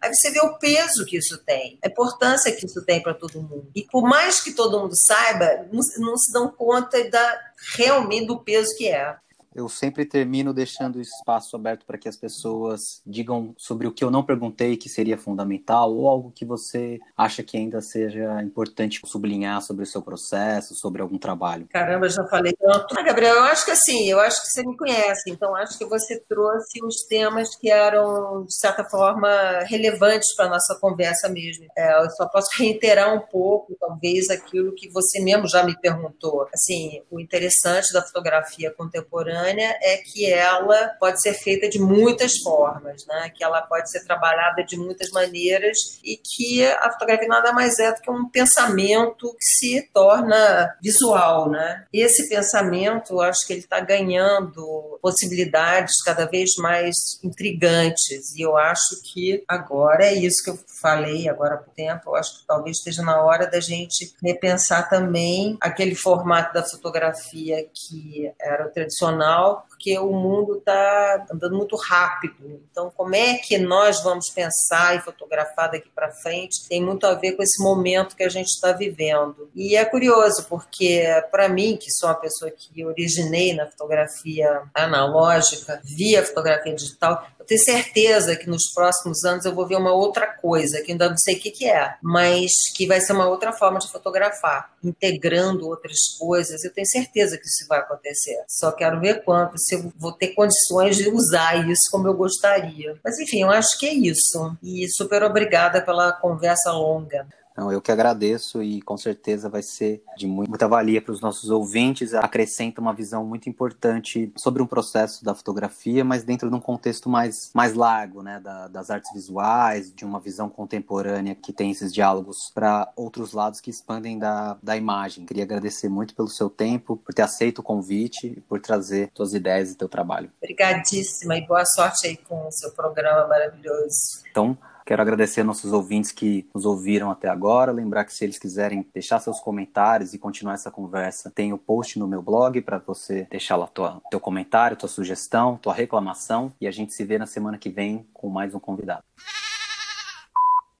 aí 0.00 0.14
você 0.14 0.30
vê 0.30 0.40
o 0.40 0.58
peso 0.58 1.04
que 1.04 1.16
isso 1.16 1.38
tem, 1.44 1.78
a 1.84 1.88
importância 1.88 2.52
que 2.54 2.66
isso 2.66 2.84
tem 2.84 3.02
para 3.02 3.14
todo 3.14 3.42
mundo. 3.42 3.70
E 3.74 3.84
por 3.84 4.02
mais 4.02 4.40
que 4.40 4.52
todo 4.52 4.80
mundo 4.80 4.94
saiba, 4.96 5.66
não, 5.72 5.80
não 5.98 6.16
se 6.16 6.32
dão 6.32 6.48
conta 6.48 7.08
da, 7.10 7.40
realmente 7.76 8.26
do 8.26 8.40
peso 8.40 8.76
que 8.76 8.88
é. 8.88 9.16
Eu 9.54 9.68
sempre 9.68 10.04
termino 10.04 10.54
deixando 10.54 10.96
o 10.96 11.00
espaço 11.00 11.56
aberto 11.56 11.84
para 11.84 11.98
que 11.98 12.08
as 12.08 12.16
pessoas 12.16 13.02
digam 13.04 13.52
sobre 13.58 13.86
o 13.86 13.92
que 13.92 14.04
eu 14.04 14.10
não 14.10 14.22
perguntei 14.22 14.76
que 14.76 14.88
seria 14.88 15.18
fundamental 15.18 15.92
ou 15.92 16.08
algo 16.08 16.30
que 16.30 16.44
você 16.44 17.00
acha 17.16 17.42
que 17.42 17.56
ainda 17.56 17.80
seja 17.80 18.40
importante 18.42 19.00
sublinhar 19.04 19.60
sobre 19.60 19.82
o 19.82 19.86
seu 19.86 20.02
processo, 20.02 20.74
sobre 20.74 21.02
algum 21.02 21.18
trabalho. 21.18 21.66
Caramba, 21.68 22.08
já 22.08 22.24
falei 22.28 22.52
tanto. 22.52 22.96
Ah, 22.96 23.02
Gabriel, 23.02 23.34
eu 23.34 23.44
acho 23.44 23.64
que 23.64 23.72
assim, 23.72 24.08
eu 24.08 24.20
acho 24.20 24.40
que 24.40 24.48
você 24.48 24.62
me 24.64 24.76
conhece, 24.76 25.30
então 25.30 25.54
acho 25.56 25.76
que 25.76 25.84
você 25.84 26.20
trouxe 26.28 26.84
os 26.84 27.06
temas 27.08 27.56
que 27.56 27.70
eram, 27.70 28.44
de 28.44 28.54
certa 28.54 28.84
forma, 28.84 29.28
relevantes 29.64 30.34
para 30.36 30.46
a 30.46 30.50
nossa 30.50 30.78
conversa 30.80 31.28
mesmo. 31.28 31.66
É, 31.76 32.04
eu 32.04 32.10
só 32.10 32.28
posso 32.28 32.48
reiterar 32.56 33.12
um 33.12 33.20
pouco, 33.20 33.76
talvez, 33.80 34.30
aquilo 34.30 34.74
que 34.74 34.88
você 34.90 35.20
mesmo 35.20 35.48
já 35.48 35.64
me 35.64 35.76
perguntou. 35.80 36.46
Assim, 36.54 37.02
o 37.10 37.18
interessante 37.18 37.92
da 37.92 38.02
fotografia 38.02 38.72
contemporânea 38.72 39.39
é 39.48 39.96
que 39.98 40.30
ela 40.32 40.88
pode 40.98 41.20
ser 41.20 41.34
feita 41.34 41.68
de 41.68 41.78
muitas 41.78 42.38
formas, 42.42 43.06
né? 43.06 43.30
que 43.34 43.42
ela 43.44 43.62
pode 43.62 43.90
ser 43.90 44.04
trabalhada 44.04 44.62
de 44.64 44.76
muitas 44.76 45.10
maneiras 45.10 45.76
e 46.04 46.16
que 46.16 46.64
a 46.64 46.90
fotografia 46.92 47.28
nada 47.28 47.52
mais 47.52 47.78
é 47.78 47.92
do 47.92 48.00
que 48.00 48.10
um 48.10 48.28
pensamento 48.28 49.34
que 49.34 49.44
se 49.44 49.90
torna 49.92 50.76
visual. 50.82 51.50
Né? 51.50 51.84
Esse 51.92 52.28
pensamento, 52.28 53.14
eu 53.14 53.20
acho 53.20 53.46
que 53.46 53.52
ele 53.52 53.60
está 53.60 53.80
ganhando 53.80 54.98
possibilidades 55.02 56.02
cada 56.04 56.26
vez 56.26 56.50
mais 56.58 56.94
intrigantes 57.22 58.34
e 58.36 58.42
eu 58.42 58.56
acho 58.56 59.00
que 59.12 59.42
agora 59.48 60.04
é 60.04 60.14
isso 60.14 60.42
que 60.44 60.50
eu 60.50 60.58
falei 60.80 61.28
agora 61.28 61.54
há 61.54 61.58
tempo, 61.58 62.10
eu 62.10 62.16
acho 62.16 62.40
que 62.40 62.46
talvez 62.46 62.78
esteja 62.78 63.02
na 63.02 63.22
hora 63.22 63.46
da 63.46 63.60
gente 63.60 64.12
repensar 64.22 64.88
também 64.88 65.56
aquele 65.60 65.94
formato 65.94 66.54
da 66.54 66.62
fotografia 66.62 67.66
que 67.74 68.30
era 68.40 68.66
o 68.66 68.70
tradicional 68.70 69.29
profissional 69.30 69.69
porque 69.80 69.98
o 69.98 70.12
mundo 70.12 70.58
está 70.58 71.26
andando 71.32 71.56
muito 71.56 71.74
rápido. 71.74 72.60
Então, 72.70 72.92
como 72.94 73.14
é 73.14 73.38
que 73.38 73.56
nós 73.56 74.02
vamos 74.02 74.28
pensar 74.28 74.94
e 74.94 75.00
fotografar 75.00 75.70
daqui 75.70 75.88
para 75.94 76.12
frente? 76.12 76.68
Tem 76.68 76.84
muito 76.84 77.06
a 77.06 77.14
ver 77.14 77.32
com 77.32 77.42
esse 77.42 77.62
momento 77.62 78.14
que 78.14 78.22
a 78.22 78.28
gente 78.28 78.48
está 78.48 78.72
vivendo. 78.72 79.50
E 79.54 79.74
é 79.74 79.84
curioso, 79.86 80.44
porque 80.50 81.06
para 81.30 81.48
mim, 81.48 81.78
que 81.78 81.90
sou 81.92 82.10
uma 82.10 82.14
pessoa 82.14 82.50
que 82.50 82.84
originei 82.84 83.54
na 83.54 83.66
fotografia 83.66 84.62
analógica, 84.74 85.80
via 85.82 86.22
fotografia 86.22 86.74
digital, 86.74 87.26
eu 87.38 87.46
tenho 87.46 87.60
certeza 87.64 88.36
que 88.36 88.48
nos 88.50 88.70
próximos 88.74 89.24
anos 89.24 89.46
eu 89.46 89.54
vou 89.54 89.66
ver 89.66 89.76
uma 89.76 89.94
outra 89.94 90.26
coisa, 90.26 90.82
que 90.82 90.92
ainda 90.92 91.08
não 91.08 91.16
sei 91.16 91.36
o 91.36 91.40
que, 91.40 91.50
que 91.50 91.66
é, 91.66 91.94
mas 92.02 92.50
que 92.76 92.86
vai 92.86 93.00
ser 93.00 93.14
uma 93.14 93.26
outra 93.26 93.50
forma 93.50 93.78
de 93.78 93.90
fotografar, 93.90 94.74
integrando 94.84 95.66
outras 95.66 95.96
coisas. 96.18 96.62
Eu 96.62 96.72
tenho 96.72 96.86
certeza 96.86 97.38
que 97.38 97.46
isso 97.46 97.66
vai 97.66 97.78
acontecer. 97.78 98.36
Só 98.46 98.70
quero 98.70 99.00
ver 99.00 99.24
quanto, 99.24 99.58
se 99.70 99.76
eu 99.76 99.92
vou 99.96 100.12
ter 100.12 100.28
condições 100.28 100.96
de 100.96 101.08
usar 101.08 101.68
isso 101.68 101.88
como 101.90 102.08
eu 102.08 102.14
gostaria. 102.14 102.98
Mas 103.04 103.18
enfim, 103.18 103.42
eu 103.42 103.50
acho 103.50 103.78
que 103.78 103.86
é 103.86 103.94
isso. 103.94 104.56
E 104.62 104.88
super 104.90 105.22
obrigada 105.22 105.80
pela 105.80 106.12
conversa 106.12 106.72
longa. 106.72 107.26
Não, 107.60 107.70
eu 107.70 107.82
que 107.82 107.92
agradeço 107.92 108.62
e 108.62 108.80
com 108.80 108.96
certeza 108.96 109.50
vai 109.50 109.62
ser 109.62 110.02
de 110.16 110.26
muita 110.26 110.66
valia 110.66 111.02
para 111.02 111.12
os 111.12 111.20
nossos 111.20 111.50
ouvintes. 111.50 112.14
Acrescenta 112.14 112.80
uma 112.80 112.94
visão 112.94 113.22
muito 113.22 113.50
importante 113.50 114.32
sobre 114.34 114.62
um 114.62 114.66
processo 114.66 115.22
da 115.22 115.34
fotografia, 115.34 116.02
mas 116.02 116.24
dentro 116.24 116.48
de 116.48 116.56
um 116.56 116.60
contexto 116.60 117.10
mais, 117.10 117.50
mais 117.52 117.74
largo, 117.74 118.22
né? 118.22 118.40
Da, 118.40 118.66
das 118.66 118.88
artes 118.88 119.12
visuais, 119.12 119.92
de 119.92 120.06
uma 120.06 120.18
visão 120.18 120.48
contemporânea 120.48 121.34
que 121.34 121.52
tem 121.52 121.70
esses 121.70 121.92
diálogos 121.92 122.50
para 122.54 122.90
outros 122.96 123.34
lados 123.34 123.60
que 123.60 123.68
expandem 123.68 124.18
da, 124.18 124.56
da 124.62 124.74
imagem. 124.74 125.26
Queria 125.26 125.44
agradecer 125.44 125.90
muito 125.90 126.14
pelo 126.14 126.28
seu 126.28 126.48
tempo, 126.48 126.96
por 126.96 127.12
ter 127.12 127.20
aceito 127.20 127.58
o 127.58 127.62
convite 127.62 128.26
e 128.38 128.40
por 128.40 128.58
trazer 128.58 129.10
suas 129.14 129.34
ideias 129.34 129.70
e 129.70 129.76
teu 129.76 129.88
trabalho. 129.88 130.32
Obrigadíssima 130.42 131.36
e 131.36 131.46
boa 131.46 131.66
sorte 131.66 132.06
aí 132.06 132.16
com 132.16 132.48
o 132.48 132.50
seu 132.50 132.70
programa 132.72 133.28
maravilhoso. 133.28 134.22
Então, 134.30 134.56
Quero 134.90 135.02
agradecer 135.02 135.44
nossos 135.44 135.72
ouvintes 135.72 136.10
que 136.10 136.48
nos 136.52 136.64
ouviram 136.64 137.12
até 137.12 137.28
agora. 137.28 137.70
Lembrar 137.70 138.04
que 138.04 138.12
se 138.12 138.24
eles 138.24 138.40
quiserem 138.40 138.84
deixar 138.92 139.20
seus 139.20 139.38
comentários 139.38 140.14
e 140.14 140.18
continuar 140.18 140.54
essa 140.54 140.68
conversa, 140.68 141.30
tem 141.32 141.52
o 141.52 141.58
post 141.58 141.96
no 141.96 142.08
meu 142.08 142.20
blog 142.20 142.60
para 142.60 142.78
você 142.78 143.24
deixar 143.30 143.54
lá 143.54 143.68
tua, 143.68 144.02
teu 144.10 144.18
comentário, 144.18 144.76
tua 144.76 144.88
sugestão, 144.88 145.56
tua 145.56 145.72
reclamação. 145.72 146.52
E 146.60 146.66
a 146.66 146.72
gente 146.72 146.92
se 146.92 147.04
vê 147.04 147.18
na 147.18 147.26
semana 147.26 147.56
que 147.56 147.70
vem 147.70 148.04
com 148.12 148.28
mais 148.28 148.52
um 148.52 148.58
convidado. 148.58 149.04